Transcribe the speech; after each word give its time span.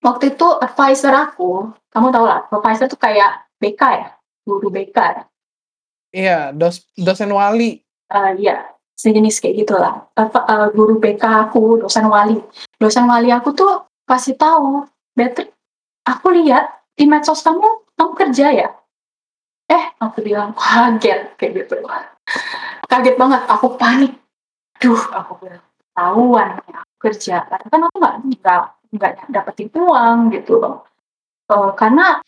waktu 0.00 0.36
itu 0.36 0.46
advisor 0.60 1.12
aku, 1.12 1.72
kamu 1.92 2.08
tahu 2.12 2.24
lah, 2.24 2.48
advisor 2.48 2.88
tuh 2.88 3.00
kayak 3.00 3.48
BK 3.60 3.82
ya, 3.82 4.08
guru 4.44 4.68
BK 4.72 4.96
ya. 4.96 5.22
Iya, 6.10 6.38
dos 6.56 6.82
dosen 6.98 7.30
wali. 7.30 7.84
Uh, 8.10 8.34
iya, 8.34 8.66
sejenis 8.98 9.38
kayak 9.38 9.62
gitulah. 9.62 10.10
Uh, 10.18 10.26
uh, 10.26 10.66
guru 10.74 10.98
BK 10.98 11.22
aku, 11.48 11.78
dosen 11.78 12.08
wali. 12.10 12.40
Dosen 12.80 13.06
wali 13.06 13.30
aku 13.30 13.54
tuh 13.54 13.86
kasih 14.08 14.34
tahu, 14.34 14.88
Beatrix, 15.14 15.54
aku 16.02 16.34
lihat 16.34 16.82
di 16.98 17.06
medsos 17.06 17.44
kamu, 17.46 17.86
kamu 17.94 18.12
kerja 18.18 18.46
ya? 18.50 18.68
Eh, 19.70 19.84
aku 20.02 20.26
bilang 20.26 20.50
kaget 20.58 21.38
kayak 21.38 21.62
gitu. 21.62 21.78
Kaget 22.90 23.14
banget, 23.14 23.42
aku 23.46 23.78
panik. 23.78 24.18
Duh, 24.82 24.98
aku 25.14 25.46
bilang 25.46 25.62
tahuan 25.94 26.58
ya, 26.66 26.82
aku 26.82 26.94
kerja. 26.98 27.46
Karena 27.46 27.66
kan 27.70 27.80
aku 27.86 27.96
nggak 28.02 28.62
nggak 28.90 29.30
dapetin 29.30 29.70
uang 29.70 30.34
gitu 30.34 30.58
loh. 30.58 30.82
Uh, 31.46 31.70
karena 31.78 32.18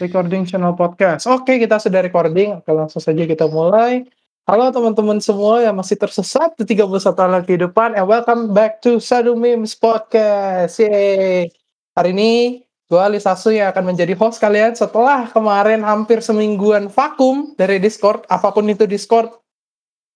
recording 0.00 0.48
channel 0.48 0.76
podcast. 0.76 1.28
Oke, 1.28 1.60
kita 1.60 1.76
sudah 1.80 2.00
recording. 2.04 2.60
Oke, 2.60 2.72
langsung 2.72 3.04
saja 3.04 3.24
kita 3.24 3.48
mulai. 3.48 4.04
Halo 4.44 4.68
teman-teman 4.68 5.24
semua 5.24 5.64
yang 5.64 5.72
masih 5.76 5.96
tersesat 5.96 6.52
di 6.60 6.76
31 6.76 7.16
tahun 7.16 7.44
kehidupan 7.48 7.96
and 7.96 8.04
welcome 8.04 8.52
back 8.52 8.84
to 8.84 9.00
Sadu 9.00 9.32
Memes 9.32 9.72
Podcast. 9.72 10.76
Yeay. 10.76 11.48
Hari 11.96 12.12
ini 12.12 12.63
gue 12.84 13.04
Lisasu 13.16 13.50
yang 13.50 13.72
akan 13.72 13.94
menjadi 13.94 14.12
host 14.12 14.36
kalian 14.36 14.76
setelah 14.76 15.26
kemarin 15.32 15.80
hampir 15.80 16.20
semingguan 16.20 16.92
vakum 16.92 17.56
dari 17.56 17.80
Discord, 17.80 18.28
apa 18.28 18.52
pun 18.52 18.68
itu 18.68 18.84
Discord. 18.84 19.32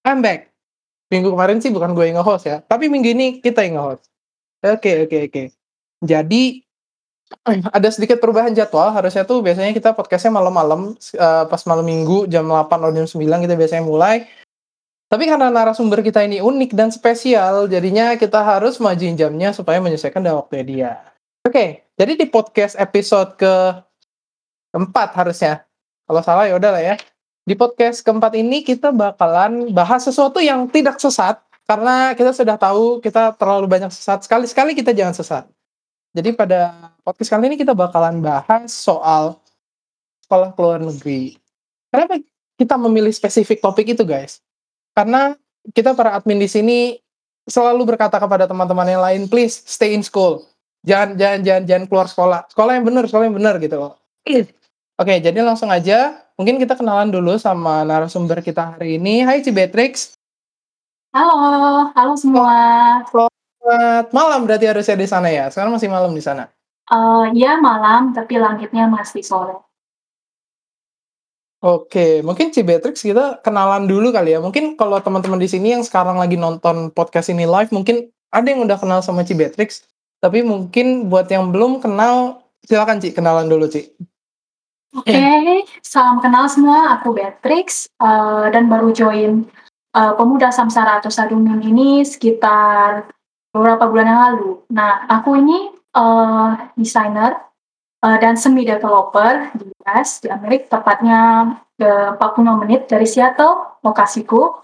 I'm 0.04 0.20
back. 0.20 0.52
Minggu 1.08 1.32
kemarin 1.32 1.64
sih 1.64 1.72
bukan 1.72 1.96
gue 1.96 2.12
yang 2.12 2.20
nge-host 2.20 2.44
ya, 2.44 2.56
tapi 2.68 2.92
minggu 2.92 3.08
ini 3.16 3.26
kita 3.40 3.64
yang 3.64 3.80
nge-host. 3.80 4.04
Oke, 4.60 5.08
oke, 5.08 5.18
oke. 5.32 5.42
Jadi 6.04 6.68
ada 7.76 7.88
sedikit 7.88 8.20
perubahan 8.20 8.52
jadwal. 8.52 8.92
Harusnya 8.92 9.24
tuh 9.24 9.40
biasanya 9.40 9.72
kita 9.72 9.96
podcastnya 9.96 10.32
malam-malam, 10.32 10.96
uh, 10.96 11.44
pas 11.48 11.62
malam 11.64 11.84
minggu 11.84 12.28
jam 12.28 12.44
8 12.44 12.68
atau 12.68 12.92
jam 12.92 13.06
9 13.08 13.44
kita 13.48 13.54
biasanya 13.56 13.84
mulai. 13.84 14.28
Tapi 15.08 15.24
karena 15.24 15.48
narasumber 15.48 16.04
kita 16.04 16.20
ini 16.20 16.44
unik 16.44 16.76
dan 16.76 16.92
spesial, 16.92 17.64
jadinya 17.64 18.12
kita 18.20 18.44
harus 18.44 18.76
majuin 18.76 19.16
jamnya 19.16 19.56
supaya 19.56 19.80
menyesuaikan 19.80 20.20
dengan 20.20 20.44
waktunya 20.44 20.64
dia. 20.68 20.92
Oke, 21.48 21.52
okay, 21.56 21.68
jadi 21.98 22.14
di 22.14 22.26
podcast 22.30 22.78
episode 22.78 23.34
ke 23.34 23.54
keempat 24.70 25.18
harusnya. 25.18 25.66
Kalau 26.06 26.22
salah 26.22 26.46
ya 26.46 26.54
udah 26.54 26.70
lah 26.70 26.82
ya. 26.82 26.94
Di 27.42 27.58
podcast 27.58 28.06
keempat 28.06 28.38
ini 28.38 28.62
kita 28.62 28.94
bakalan 28.94 29.74
bahas 29.74 30.06
sesuatu 30.06 30.38
yang 30.38 30.70
tidak 30.70 31.02
sesat 31.02 31.42
karena 31.66 32.14
kita 32.14 32.30
sudah 32.30 32.54
tahu 32.54 33.02
kita 33.02 33.34
terlalu 33.34 33.66
banyak 33.66 33.90
sesat. 33.90 34.22
Sekali-sekali 34.22 34.78
kita 34.78 34.94
jangan 34.94 35.16
sesat. 35.18 35.44
Jadi 36.14 36.32
pada 36.38 36.92
podcast 37.02 37.34
kali 37.34 37.50
ini 37.50 37.56
kita 37.58 37.74
bakalan 37.74 38.22
bahas 38.22 38.72
soal 38.72 39.42
sekolah 40.24 40.54
ke 40.54 40.60
luar 40.60 40.80
negeri. 40.80 41.36
Kenapa 41.88 42.20
kita 42.60 42.74
memilih 42.76 43.12
spesifik 43.12 43.58
topik 43.58 43.90
itu, 43.96 44.04
guys? 44.04 44.44
Karena 44.92 45.34
kita 45.72 45.92
para 45.96 46.16
admin 46.16 46.40
di 46.40 46.48
sini 46.48 46.78
selalu 47.48 47.96
berkata 47.96 48.20
kepada 48.20 48.44
teman-teman 48.44 48.88
yang 48.88 49.02
lain, 49.04 49.22
please 49.26 49.64
stay 49.64 49.96
in 49.96 50.04
school. 50.04 50.44
Jangan 50.88 51.20
jangan 51.20 51.40
jangan 51.44 51.62
jangan 51.68 51.84
keluar 51.84 52.06
sekolah. 52.08 52.40
Sekolah 52.48 52.72
yang 52.80 52.84
benar, 52.88 53.04
sekolah 53.04 53.24
yang 53.28 53.36
benar 53.36 53.60
gitu 53.60 53.76
loh. 53.76 54.00
Oke, 54.96 55.14
jadi 55.20 55.36
langsung 55.44 55.68
aja. 55.68 56.24
Mungkin 56.40 56.56
kita 56.56 56.80
kenalan 56.80 57.12
dulu 57.12 57.36
sama 57.36 57.84
narasumber 57.84 58.40
kita 58.40 58.72
hari 58.72 58.96
ini. 58.96 59.20
Hai 59.20 59.44
Cibetrix. 59.44 60.16
Halo, 61.12 61.92
halo 61.92 62.14
semua. 62.16 62.56
Selamat 63.04 64.08
malam 64.16 64.48
berarti 64.48 64.64
harusnya 64.64 64.96
di 64.96 65.04
sana 65.04 65.28
ya. 65.28 65.52
Sekarang 65.52 65.76
masih 65.76 65.92
malam 65.92 66.16
di 66.16 66.24
sana. 66.24 66.48
Uh, 66.88 67.28
ya 67.36 67.60
malam, 67.60 68.16
tapi 68.16 68.40
langitnya 68.40 68.88
masih 68.88 69.20
sore. 69.20 69.60
Oke, 71.60 72.22
mungkin 72.24 72.48
Cibetrix 72.54 73.02
kita 73.02 73.44
kenalan 73.44 73.84
dulu 73.84 74.08
kali 74.14 74.32
ya. 74.32 74.40
Mungkin 74.40 74.78
kalau 74.78 75.02
teman-teman 75.04 75.42
di 75.42 75.50
sini 75.50 75.74
yang 75.76 75.82
sekarang 75.84 76.16
lagi 76.16 76.38
nonton 76.38 76.94
podcast 76.94 77.28
ini 77.34 77.44
live, 77.44 77.74
mungkin 77.74 78.08
ada 78.32 78.46
yang 78.46 78.64
udah 78.64 78.78
kenal 78.78 79.02
sama 79.02 79.26
Cibetrix. 79.26 79.84
Tapi 80.18 80.42
mungkin 80.42 81.06
buat 81.06 81.30
yang 81.30 81.54
belum 81.54 81.78
kenal, 81.78 82.42
silakan 82.66 82.98
Ci, 82.98 83.14
kenalan 83.14 83.46
dulu 83.46 83.70
Ci. 83.70 83.86
Oke, 84.96 85.12
okay, 85.12 85.62
salam 85.84 86.18
kenal 86.18 86.48
semua. 86.48 86.98
Aku 86.98 87.14
Beatrix 87.14 87.86
uh, 88.00 88.48
dan 88.50 88.66
baru 88.66 88.90
join 88.90 89.46
uh, 89.94 90.12
Pemuda 90.16 90.50
Samsara 90.50 90.98
atau 90.98 91.12
Sadumim 91.12 91.60
ini 91.60 92.02
sekitar 92.02 93.06
beberapa 93.52 93.84
bulan 93.86 94.06
yang 94.08 94.22
lalu. 94.32 94.50
Nah, 94.72 95.06
aku 95.06 95.38
ini 95.38 95.70
uh, 95.92 96.72
desainer 96.74 97.36
uh, 98.02 98.16
dan 98.18 98.34
semi 98.34 98.64
developer 98.64 99.52
di 99.54 99.70
US 99.84 100.24
di 100.24 100.32
Amerika 100.32 100.80
tepatnya 100.80 101.52
ke 101.78 102.18
40 102.18 102.62
menit 102.64 102.90
dari 102.90 103.06
Seattle 103.06 103.78
lokasiku. 103.84 104.62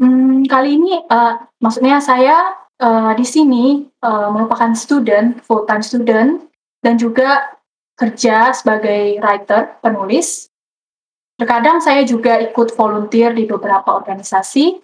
Hmm, 0.00 0.48
kali 0.48 0.80
ini 0.80 0.96
uh, 1.04 1.36
maksudnya 1.60 2.00
saya 2.00 2.56
uh, 2.80 3.12
di 3.14 3.26
sini 3.28 3.84
uh, 4.02 4.32
merupakan 4.32 4.72
student 4.72 5.38
full 5.44 5.68
time 5.68 5.84
student 5.84 6.48
dan 6.80 6.96
juga 6.96 7.54
kerja 7.94 8.56
sebagai 8.56 9.20
writer 9.20 9.76
penulis. 9.84 10.48
Terkadang 11.36 11.80
saya 11.80 12.04
juga 12.04 12.40
ikut 12.40 12.72
volunteer 12.72 13.36
di 13.36 13.44
beberapa 13.44 13.96
organisasi. 13.96 14.80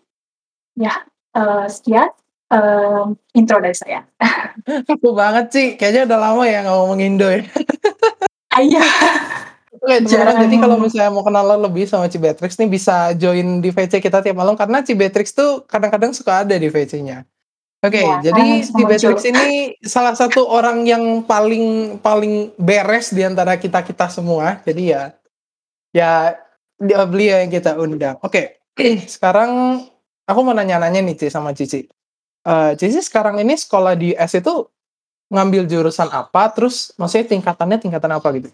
Ya, 0.77 0.93
uh, 1.33 1.65
sekian 1.65 2.13
uh, 2.53 3.13
intro 3.33 3.61
dari 3.61 3.77
saya. 3.77 4.05
Aku 4.93 5.17
banget 5.17 5.53
sih, 5.53 5.67
kayaknya 5.81 6.13
udah 6.13 6.19
lama 6.21 6.43
ya 6.45 6.65
nggak 6.65 6.77
ngomong 6.77 7.01
Indo 7.01 7.29
ya. 7.29 7.45
Iya. 8.57 8.85
Oke, 9.77 10.03
teman-teman, 10.09 10.49
jadi 10.49 10.57
kalau 10.57 10.77
misalnya 10.81 11.11
mau 11.13 11.21
kenalan 11.21 11.61
lebih 11.61 11.85
sama 11.85 12.09
Cibetrix 12.09 12.57
nih 12.57 12.73
bisa 12.73 13.13
join 13.15 13.61
di 13.61 13.69
VC 13.69 14.01
kita 14.01 14.25
tiap 14.25 14.33
malam 14.33 14.57
karena 14.57 14.81
Cibetrix 14.81 15.37
tuh 15.37 15.69
kadang-kadang 15.69 16.17
suka 16.17 16.41
ada 16.43 16.57
di 16.57 16.73
VC-nya. 16.73 17.29
Oke, 17.87 18.03
okay, 18.03 18.07
ya, 18.07 18.35
jadi 18.35 18.67
ini 19.31 19.79
salah 19.87 20.19
satu 20.19 20.43
orang 20.43 20.83
yang 20.83 21.23
paling 21.23 21.97
paling 22.03 22.51
beres 22.59 23.15
di 23.15 23.23
antara 23.23 23.55
kita-kita 23.55 24.11
semua. 24.11 24.59
Jadi 24.67 24.91
ya 24.91 25.15
ya 25.95 26.35
dia 26.83 27.01
beliau 27.07 27.47
yang 27.47 27.53
kita 27.55 27.79
undang. 27.79 28.19
Oke, 28.27 28.59
okay. 28.75 29.07
sekarang 29.15 29.81
aku 30.27 30.41
mau 30.43 30.51
nanya-nanya 30.51 30.99
nih 30.99 31.15
Cici 31.15 31.31
sama 31.31 31.55
Cici 31.55 31.87
uh, 32.47 32.73
Cici 32.79 33.03
sekarang 33.03 33.43
ini 33.43 33.59
sekolah 33.59 33.99
di 33.99 34.15
US 34.15 34.39
itu 34.39 34.55
ngambil 35.35 35.67
jurusan 35.67 36.07
apa? 36.15 36.55
Terus 36.55 36.95
maksudnya 36.95 37.27
tingkatannya 37.35 37.83
tingkatan 37.83 38.15
apa 38.15 38.29
gitu? 38.39 38.49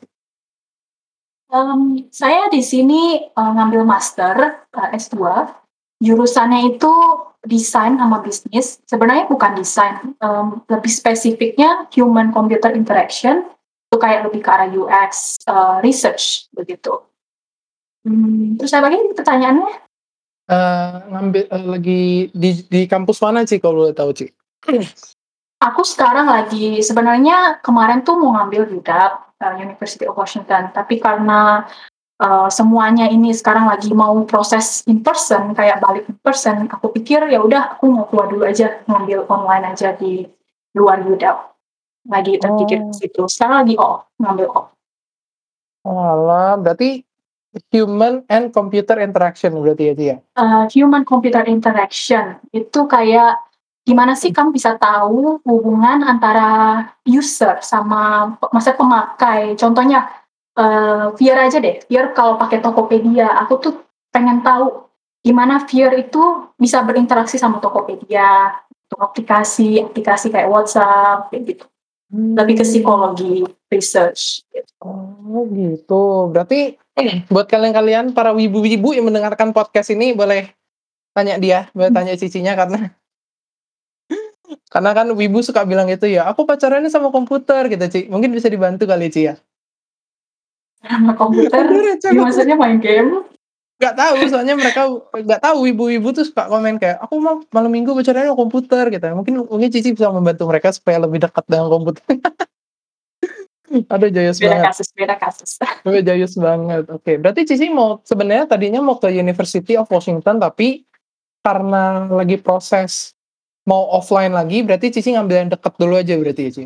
Um, 1.53 2.09
saya 2.09 2.49
di 2.49 2.64
sini 2.64 3.28
uh, 3.37 3.53
ngambil 3.53 3.84
master 3.84 4.64
uh, 4.72 4.88
S2. 4.97 5.20
Jurusannya 6.03 6.75
itu 6.75 6.93
desain 7.47 7.95
sama 7.95 8.19
bisnis. 8.19 8.83
Sebenarnya 8.91 9.31
bukan 9.31 9.55
desain, 9.55 10.15
um, 10.19 10.67
lebih 10.67 10.91
spesifiknya 10.91 11.87
human 11.95 12.35
computer 12.35 12.75
interaction. 12.75 13.47
Itu 13.87 14.03
kayak 14.03 14.27
lebih 14.27 14.43
ke 14.43 14.51
arah 14.51 14.67
UX 14.67 15.39
uh, 15.47 15.79
research 15.79 16.51
begitu. 16.51 17.07
Hmm, 18.03 18.59
terus 18.59 18.75
saya 18.75 18.83
bagi 18.83 18.99
pertanyaannya? 19.15 19.71
Uh, 20.51 20.95
ngambil 21.07 21.45
uh, 21.55 21.67
lagi 21.79 22.35
di 22.35 22.51
di 22.67 22.91
kampus 22.91 23.23
mana 23.23 23.47
sih 23.47 23.62
kalau 23.62 23.87
boleh 23.87 23.95
tahu 23.95 24.11
Ci? 24.11 24.27
Aku 25.71 25.87
sekarang 25.87 26.27
lagi 26.27 26.83
sebenarnya 26.83 27.62
kemarin 27.62 28.03
tuh 28.03 28.19
mau 28.19 28.35
ngambil 28.35 28.75
UW 28.75 28.91
uh, 28.91 29.55
University 29.62 30.03
of 30.11 30.19
Washington, 30.19 30.75
tapi 30.75 30.99
karena 30.99 31.62
uh, 32.22 32.47
semuanya 32.47 33.10
ini 33.10 33.34
sekarang 33.34 33.66
lagi 33.66 33.91
mau 33.91 34.22
proses 34.22 34.87
in 34.87 35.03
person 35.03 35.50
kayak 35.59 35.83
balik 35.83 36.06
in 36.06 36.16
person, 36.22 36.70
aku 36.70 36.94
pikir 36.94 37.26
ya 37.26 37.43
udah 37.43 37.75
aku 37.75 37.91
mau 37.91 38.06
keluar 38.06 38.31
dulu 38.31 38.47
aja 38.47 38.87
ngambil 38.87 39.26
online 39.26 39.75
aja 39.75 39.91
di 39.99 40.23
luar 40.79 41.02
UW. 41.02 41.37
Lagi 42.06 42.38
terpikir 42.38 42.82
oh. 42.82 42.91
ke 42.91 42.94
situ. 42.99 43.23
Sekarang 43.26 43.67
lagi 43.67 43.75
off, 43.79 44.06
ngambil 44.19 44.47
off. 44.55 44.69
Oh, 45.82 46.58
berarti 46.62 47.02
Human 47.69 48.25
and 48.32 48.49
computer 48.49 48.97
interaction 48.97 49.52
berarti 49.61 49.93
ya 49.93 49.94
dia. 49.94 50.17
Uh, 50.32 50.64
human 50.73 51.05
computer 51.05 51.44
interaction 51.44 52.41
itu 52.49 52.88
kayak 52.88 53.37
gimana 53.85 54.17
sih 54.17 54.32
kamu 54.32 54.56
bisa 54.56 54.81
tahu 54.81 55.37
hubungan 55.44 56.00
antara 56.00 56.81
user 57.05 57.61
sama 57.61 58.32
masa 58.49 58.73
pemakai. 58.73 59.52
Contohnya 59.61 60.08
uh, 60.58 61.12
Vier 61.16 61.38
aja 61.38 61.58
deh. 61.58 61.81
Vier 61.87 62.12
kalau 62.16 62.37
pakai 62.37 62.60
Tokopedia, 62.60 63.28
aku 63.40 63.54
tuh 63.60 63.75
pengen 64.12 64.44
tahu 64.44 64.88
gimana 65.22 65.62
Vier 65.64 65.94
itu 65.96 66.50
bisa 66.58 66.82
berinteraksi 66.82 67.38
sama 67.38 67.62
Tokopedia, 67.62 68.56
untuk 68.93 69.08
aplikasi, 69.08 69.81
aplikasi 69.81 70.28
kayak 70.28 70.52
WhatsApp 70.52 71.32
kayak 71.32 71.56
gitu. 71.56 71.64
Hmm. 72.12 72.37
Lebih 72.37 72.60
ke 72.60 72.64
psikologi, 72.69 73.40
research. 73.72 74.44
Gitu. 74.52 74.69
Oh 74.84 75.49
gitu. 75.49 76.28
Berarti 76.28 76.76
buat 77.32 77.49
kalian-kalian 77.49 78.12
para 78.12 78.37
wibu-wibu 78.37 78.93
yang 78.93 79.08
mendengarkan 79.08 79.56
podcast 79.56 79.88
ini 79.96 80.12
boleh 80.12 80.52
tanya 81.16 81.40
dia, 81.40 81.72
boleh 81.72 81.88
Mmm. 81.88 81.96
tanya 81.96 82.12
cicinya 82.20 82.52
karena 82.52 82.93
karena 84.72 84.90
kan 84.93 85.08
wibu 85.16 85.40
suka 85.40 85.64
bilang 85.64 85.88
gitu 85.88 86.04
ya, 86.04 86.28
"Aku 86.28 86.44
pacarannya 86.44 86.93
sama 86.93 87.08
komputer," 87.08 87.72
gitu, 87.72 87.84
Ci. 87.88 88.00
Mungkin 88.12 88.28
bisa 88.28 88.52
dibantu 88.52 88.84
kali, 88.84 89.08
Ci, 89.08 89.32
ya? 89.32 89.40
Sama 90.82 91.12
komputer, 91.14 91.62
ya 92.02 92.11
maksudnya 92.14 92.56
main 92.58 92.82
game? 92.82 93.23
Nggak 93.82 93.94
tahu, 93.99 94.14
soalnya 94.31 94.55
mereka 94.55 94.82
nggak 95.11 95.43
tahu 95.43 95.56
wibu-wibu 95.67 96.14
tuh 96.14 96.23
suka 96.23 96.46
komen 96.46 96.79
kayak, 96.79 97.02
"Aku 97.02 97.19
mah 97.19 97.43
malam 97.50 97.70
minggu 97.70 97.90
pacarannya 97.94 98.31
sama 98.31 98.38
komputer," 98.38 98.84
gitu. 98.94 99.06
Mungkin 99.11 99.34
mungkin 99.46 99.69
Cici 99.75 99.90
bisa 99.94 100.11
membantu 100.14 100.46
mereka 100.46 100.70
supaya 100.70 101.02
lebih 101.02 101.19
dekat 101.23 101.44
dengan 101.50 101.67
komputer. 101.70 102.02
Aduh 103.73 104.12
jayus 104.12 104.37
Beda 104.37 104.61
banget. 104.61 104.67
kasus 104.69 104.88
beda 104.93 105.17
kasus. 105.17 105.50
Aduh 105.88 106.02
jayus 106.05 106.34
banget. 106.37 106.85
Oke, 106.93 107.17
berarti 107.17 107.43
Cici 107.49 107.73
mau 107.73 107.99
sebenarnya 108.05 108.44
tadinya 108.46 108.85
mau 108.85 109.00
ke 109.00 109.08
University 109.08 109.75
of 109.81 109.88
Washington, 109.88 110.38
tapi 110.38 110.85
karena 111.43 112.06
lagi 112.06 112.38
proses 112.38 113.17
mau 113.67 113.87
offline 113.94 114.35
lagi, 114.35 114.62
berarti 114.62 114.94
Cici 114.94 115.14
ngambil 115.14 115.37
yang 115.46 115.50
deket 115.55 115.73
dulu 115.78 115.94
aja 115.99 116.14
berarti 116.19 116.43
ya, 116.46 116.50
Ci? 116.52 116.64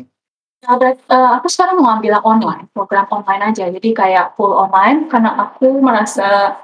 Nah, 0.65 0.73
berat 0.81 0.97
eee, 1.05 1.29
aku 1.37 1.47
sekarang 1.53 1.77
mau 1.77 1.93
ambil 1.93 2.17
yang 2.17 2.25
online, 2.25 2.65
program 2.73 3.05
online 3.13 3.53
aja. 3.53 3.69
Jadi 3.69 3.93
kayak 3.93 4.33
full 4.33 4.49
online 4.57 5.05
karena 5.05 5.37
aku 5.37 5.69
merasa, 5.77 6.57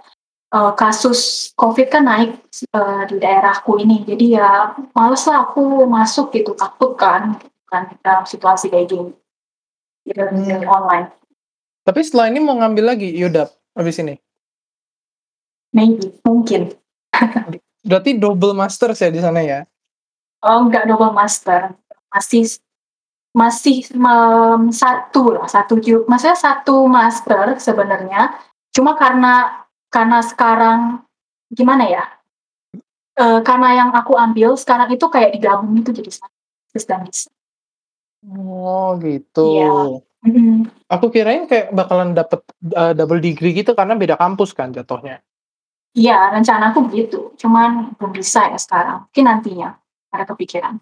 eee, 0.49 0.71
kasus 0.73 1.51
Covid 1.53 1.93
kan 1.93 2.09
naik, 2.09 2.33
eee, 2.73 3.01
di 3.13 3.15
daerahku 3.21 3.77
ini. 3.77 4.01
Jadi 4.01 4.33
ya 4.33 4.73
males 4.97 5.21
lah 5.29 5.45
aku 5.45 5.85
masuk 5.85 6.33
gitu, 6.33 6.57
takut 6.57 6.97
kan 6.97 7.37
kan 7.69 7.89
dalam 8.01 8.25
situasi 8.25 8.73
kayak 8.73 8.89
gini. 8.89 9.13
Jadi 10.09 10.19
lebih 10.19 10.37
milih 10.41 10.67
Mmm. 10.69 10.77
online. 10.77 11.07
Tapi 11.85 11.99
setelah 12.01 12.27
ini 12.33 12.39
mau 12.41 12.57
ngambil 12.57 12.95
lagi 12.97 13.09
UW 13.13 13.45
habis 13.77 13.97
ini? 14.01 14.15
Maybe, 15.73 16.13
mungkin. 16.25 16.69
Berarti 17.83 18.15
double 18.17 18.53
masters 18.57 19.01
ya 19.01 19.09
di 19.09 19.19
sana 19.21 19.41
ya? 19.41 19.65
Oh, 20.45 20.63
enggak 20.65 20.85
double 20.85 21.11
master, 21.15 21.73
masih 22.13 22.45
masih 23.33 23.85
mem 23.97 24.69
1 24.73 25.33
lah, 25.37 25.47
1 25.49 25.77
ju 25.81 26.05
maksudnya 26.09 26.37
1 26.37 26.85
master 26.89 27.57
sebenarnya, 27.61 28.33
cuma 28.75 28.93
karena 28.97 29.65
karena 29.93 30.19
sekarang 30.25 30.79
gimana 31.53 31.85
ya, 31.89 32.03
eee, 33.19 33.39
karena 33.47 33.69
yang 33.79 33.89
aku 33.95 34.13
ambil 34.17 34.55
sekarang 34.59 34.89
itu 34.95 35.05
kayak 35.11 35.33
digabung 35.37 35.73
gitu 35.81 35.91
jadi 36.03 36.11
1 36.23 36.35
sistem 36.75 36.99
dis 37.09 37.29
Oh 38.23 38.95
gitu. 39.03 39.41
Iya, 39.43 39.69
mhm. 40.27 40.71
Aku 40.87 41.09
kirain 41.11 41.45
kayak 41.49 41.73
bakalan 41.75 42.13
dapet, 42.15 42.39
eee, 42.63 42.93
double 42.95 43.19
degree 43.19 43.51
gitu 43.57 43.73
karena 43.75 43.97
beda 43.99 44.15
kampus 44.15 44.53
kan 44.55 44.71
jatuhnya. 44.71 45.19
Iya, 45.97 46.31
rencanaku 46.35 46.89
begitu, 46.89 47.33
cuman 47.41 47.93
belum 47.99 48.13
bisa 48.17 48.49
ya 48.53 48.59
sekarang, 48.59 49.05
mungkin 49.09 49.25
nantinya, 49.29 49.69
ada 50.13 50.25
kepikiran. 50.29 50.77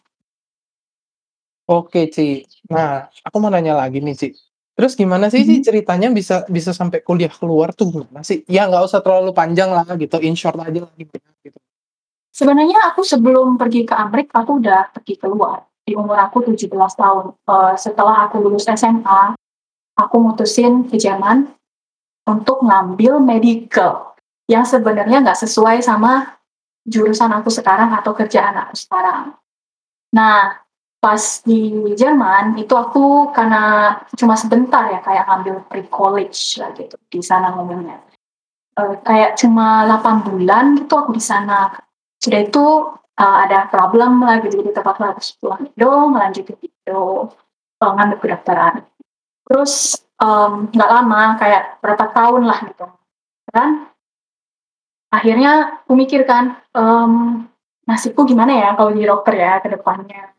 Oke, 1.72 2.12
Ci. 2.12 2.44
Nah, 2.68 3.08
aku 3.24 3.40
mau 3.40 3.48
nanya 3.48 3.80
lagi 3.80 4.04
nih, 4.04 4.16
Ci. 4.20 4.36
Terus 4.76 5.00
gimana 5.00 5.32
sih, 5.32 5.48
Ci, 5.48 5.64
Mhm. 5.64 5.64
ceritanya 5.64 6.08
bisa 6.12 6.44
bisa 6.52 6.76
sampai 6.76 7.00
kuliah 7.00 7.32
keluar 7.32 7.72
tuh 7.72 7.96
gimana 7.96 8.28
sih? 8.28 8.44
Ya 8.52 8.68
nggak 8.68 8.92
usah 8.92 9.00
terlalu 9.00 9.32
panjang 9.32 9.72
lah 9.72 9.88
gitu, 9.96 10.20
in 10.20 10.36
short 10.36 10.60
aja 10.60 10.84
lah 10.84 10.92
gitu 11.00 11.16
gitu. 11.48 11.60
Sebenarnya 12.32 12.92
aku 12.92 13.04
sebelum 13.04 13.56
pergi 13.56 13.88
ke 13.88 13.96
Amerika, 13.96 14.44
aku 14.44 14.60
udah 14.60 14.92
pergi 14.92 15.16
keluar, 15.20 15.68
di 15.84 15.96
umur 15.96 16.16
aku 16.20 16.44
17 16.44 16.96
tahun. 16.96 17.36
Eee, 17.40 17.74
setelah 17.80 18.28
aku 18.28 18.40
lulus 18.40 18.68
SMA, 18.68 19.36
aku 19.96 20.16
mutusin 20.20 20.88
ke 20.88 20.96
Jerman 20.96 21.52
untuk 22.28 22.64
ngambil 22.64 23.20
medical, 23.20 24.16
yang 24.48 24.64
sebenarnya 24.64 25.24
nggak 25.24 25.40
sesuai 25.40 25.84
sama 25.84 26.40
jurusan 26.88 27.32
aku 27.36 27.52
sekarang 27.52 27.92
atau 27.96 28.16
kerjaan 28.16 28.56
aku 28.58 28.76
sekarang. 28.80 29.36
Nah, 30.16 30.56
pas 31.04 31.24
di 31.44 31.74
Jerman, 32.00 32.56
itu 32.62 32.74
aku 32.78 33.34
karena 33.36 33.98
cuma 34.20 34.36
sebentar 34.38 34.86
ya, 34.94 35.00
kayak 35.02 35.26
ngambil 35.30 35.56
pre-college 35.70 36.62
lah 36.62 36.70
gitu, 36.78 36.96
di 37.12 37.22
sana 37.26 37.52
ngomongnya. 37.58 37.98
Eee, 38.80 38.96
kayak 39.06 39.32
cuma 39.42 39.86
8 39.90 40.18
bulan 40.28 40.66
gitu 40.80 40.94
aku 41.00 41.12
di 41.18 41.24
sana. 41.24 41.72
Sudah 42.24 42.42
itu, 42.46 42.66
eee, 43.20 43.38
ada 43.50 43.68
problem 43.74 44.24
lah 44.26 44.40
gitu, 44.46 44.62
jadi 44.64 44.72
terpaksa 44.78 45.06
harus 45.16 45.30
pulang 45.42 45.62
Indo, 45.70 45.92
ngelanjutin 46.14 46.58
di 46.62 46.68
Indo, 46.72 47.34
eee, 47.82 47.92
ngambil 47.98 48.18
kedokteran. 48.24 48.76
Terus, 49.50 49.74
nggak 50.76 50.90
lama, 50.96 51.24
kayak 51.42 51.64
berapa 51.84 52.06
tahun 52.16 52.44
lah 52.50 52.60
gitu, 52.70 52.86
kan 53.54 53.90
akhirnya 55.12 55.84
aku 55.84 55.94
mikir 56.00 56.24
kan, 56.24 56.56
mmm, 56.72 57.44
"Nasibku 57.84 58.24
gimana 58.24 58.56
ya 58.56 58.70
kalau 58.80 58.96
jadi 58.96 59.12
dokter 59.12 59.34
ya 59.36 59.60
ke 59.60 59.68
depannya?" 59.76 60.32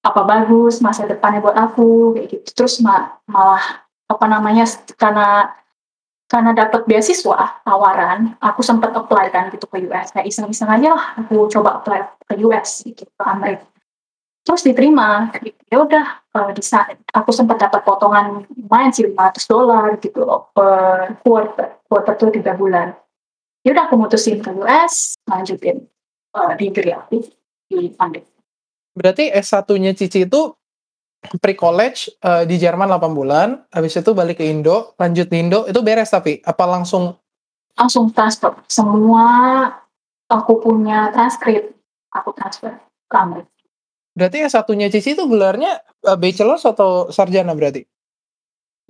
"Apa 0.00 0.24
bagus 0.24 0.80
masa 0.80 1.04
depannya 1.08 1.44
buat 1.44 1.56
aku?" 1.56 2.16
Kayak 2.16 2.28
gitu. 2.40 2.48
Terus 2.64 2.80
ma 2.84 3.20
malah, 3.28 3.84
apa 4.10 4.24
namanya, 4.26 4.64
karena 4.96 5.52
karena 6.30 6.54
dapat 6.54 6.86
beasiswa 6.86 7.62
tawaran, 7.66 8.38
aku 8.38 8.62
sempet 8.62 8.94
apply 8.94 9.34
kan 9.34 9.50
gitu 9.50 9.66
ke 9.66 9.82
US, 9.90 10.14
kayak 10.14 10.30
iseng-iseng 10.30 10.70
aja 10.70 10.94
lah 10.94 11.06
aku 11.18 11.50
coba 11.50 11.82
apply 11.82 12.06
ke 12.30 12.34
US 12.46 12.86
gitu, 12.86 13.02
ke 13.02 13.22
Amrik. 13.26 13.60
Terus 14.46 14.62
diterima. 14.64 15.30
Ya 15.70 15.82
udah, 15.82 16.06
sa 16.62 16.86
aku 17.14 17.30
sempet 17.34 17.58
dapat 17.60 17.82
potongan 17.82 18.46
lumayan 18.56 18.90
sih 18.94 19.06
$500 19.10 19.98
gitu 20.02 20.22
loh 20.24 20.50
per 20.54 21.18
quarter, 21.22 21.82
quarter 21.86 22.14
tuh 22.18 22.30
3 22.30 22.54
bulan. 22.56 22.94
Ya 23.66 23.74
udah 23.76 23.90
aku 23.90 23.98
mutusin 24.00 24.40
ke 24.40 24.50
US, 24.56 25.18
lanjutin, 25.28 25.84
eee, 26.34 26.52
degree 26.58 26.94
aku 26.94 27.26
di 27.68 27.92
Amrik. 28.00 28.24
Berarti 28.94 29.30
S1-nya 29.30 29.94
Cici 29.94 30.26
itu 30.26 30.54
pre-college, 31.38 32.10
eee, 32.20 32.42
di 32.48 32.56
Jerman 32.56 32.88
8 32.88 33.12
bulan, 33.12 33.48
habis 33.70 33.94
itu 33.94 34.10
balik 34.16 34.40
ke 34.40 34.44
Indo, 34.48 34.96
lanjut 34.96 35.28
di 35.28 35.36
Indo, 35.38 35.68
itu 35.68 35.80
beres 35.84 36.10
tapi? 36.10 36.40
Apa 36.42 36.64
langsung 36.66 37.14
Langsung 37.78 38.12
transfer, 38.12 38.60
semua 38.68 39.24
aku 40.28 40.60
punya 40.60 41.08
transkrip, 41.14 41.72
aku 42.12 42.34
transfer 42.36 42.76
ke 43.08 43.16
Amrik. 43.16 43.46
Berarti 44.12 44.42
S1-nya 44.42 44.90
Cici 44.90 45.14
itu 45.14 45.24
gelarnya, 45.30 45.80
eee, 46.04 46.16
bachelors 46.18 46.66
atau 46.66 47.08
sarjana 47.14 47.54
berarti? 47.54 47.86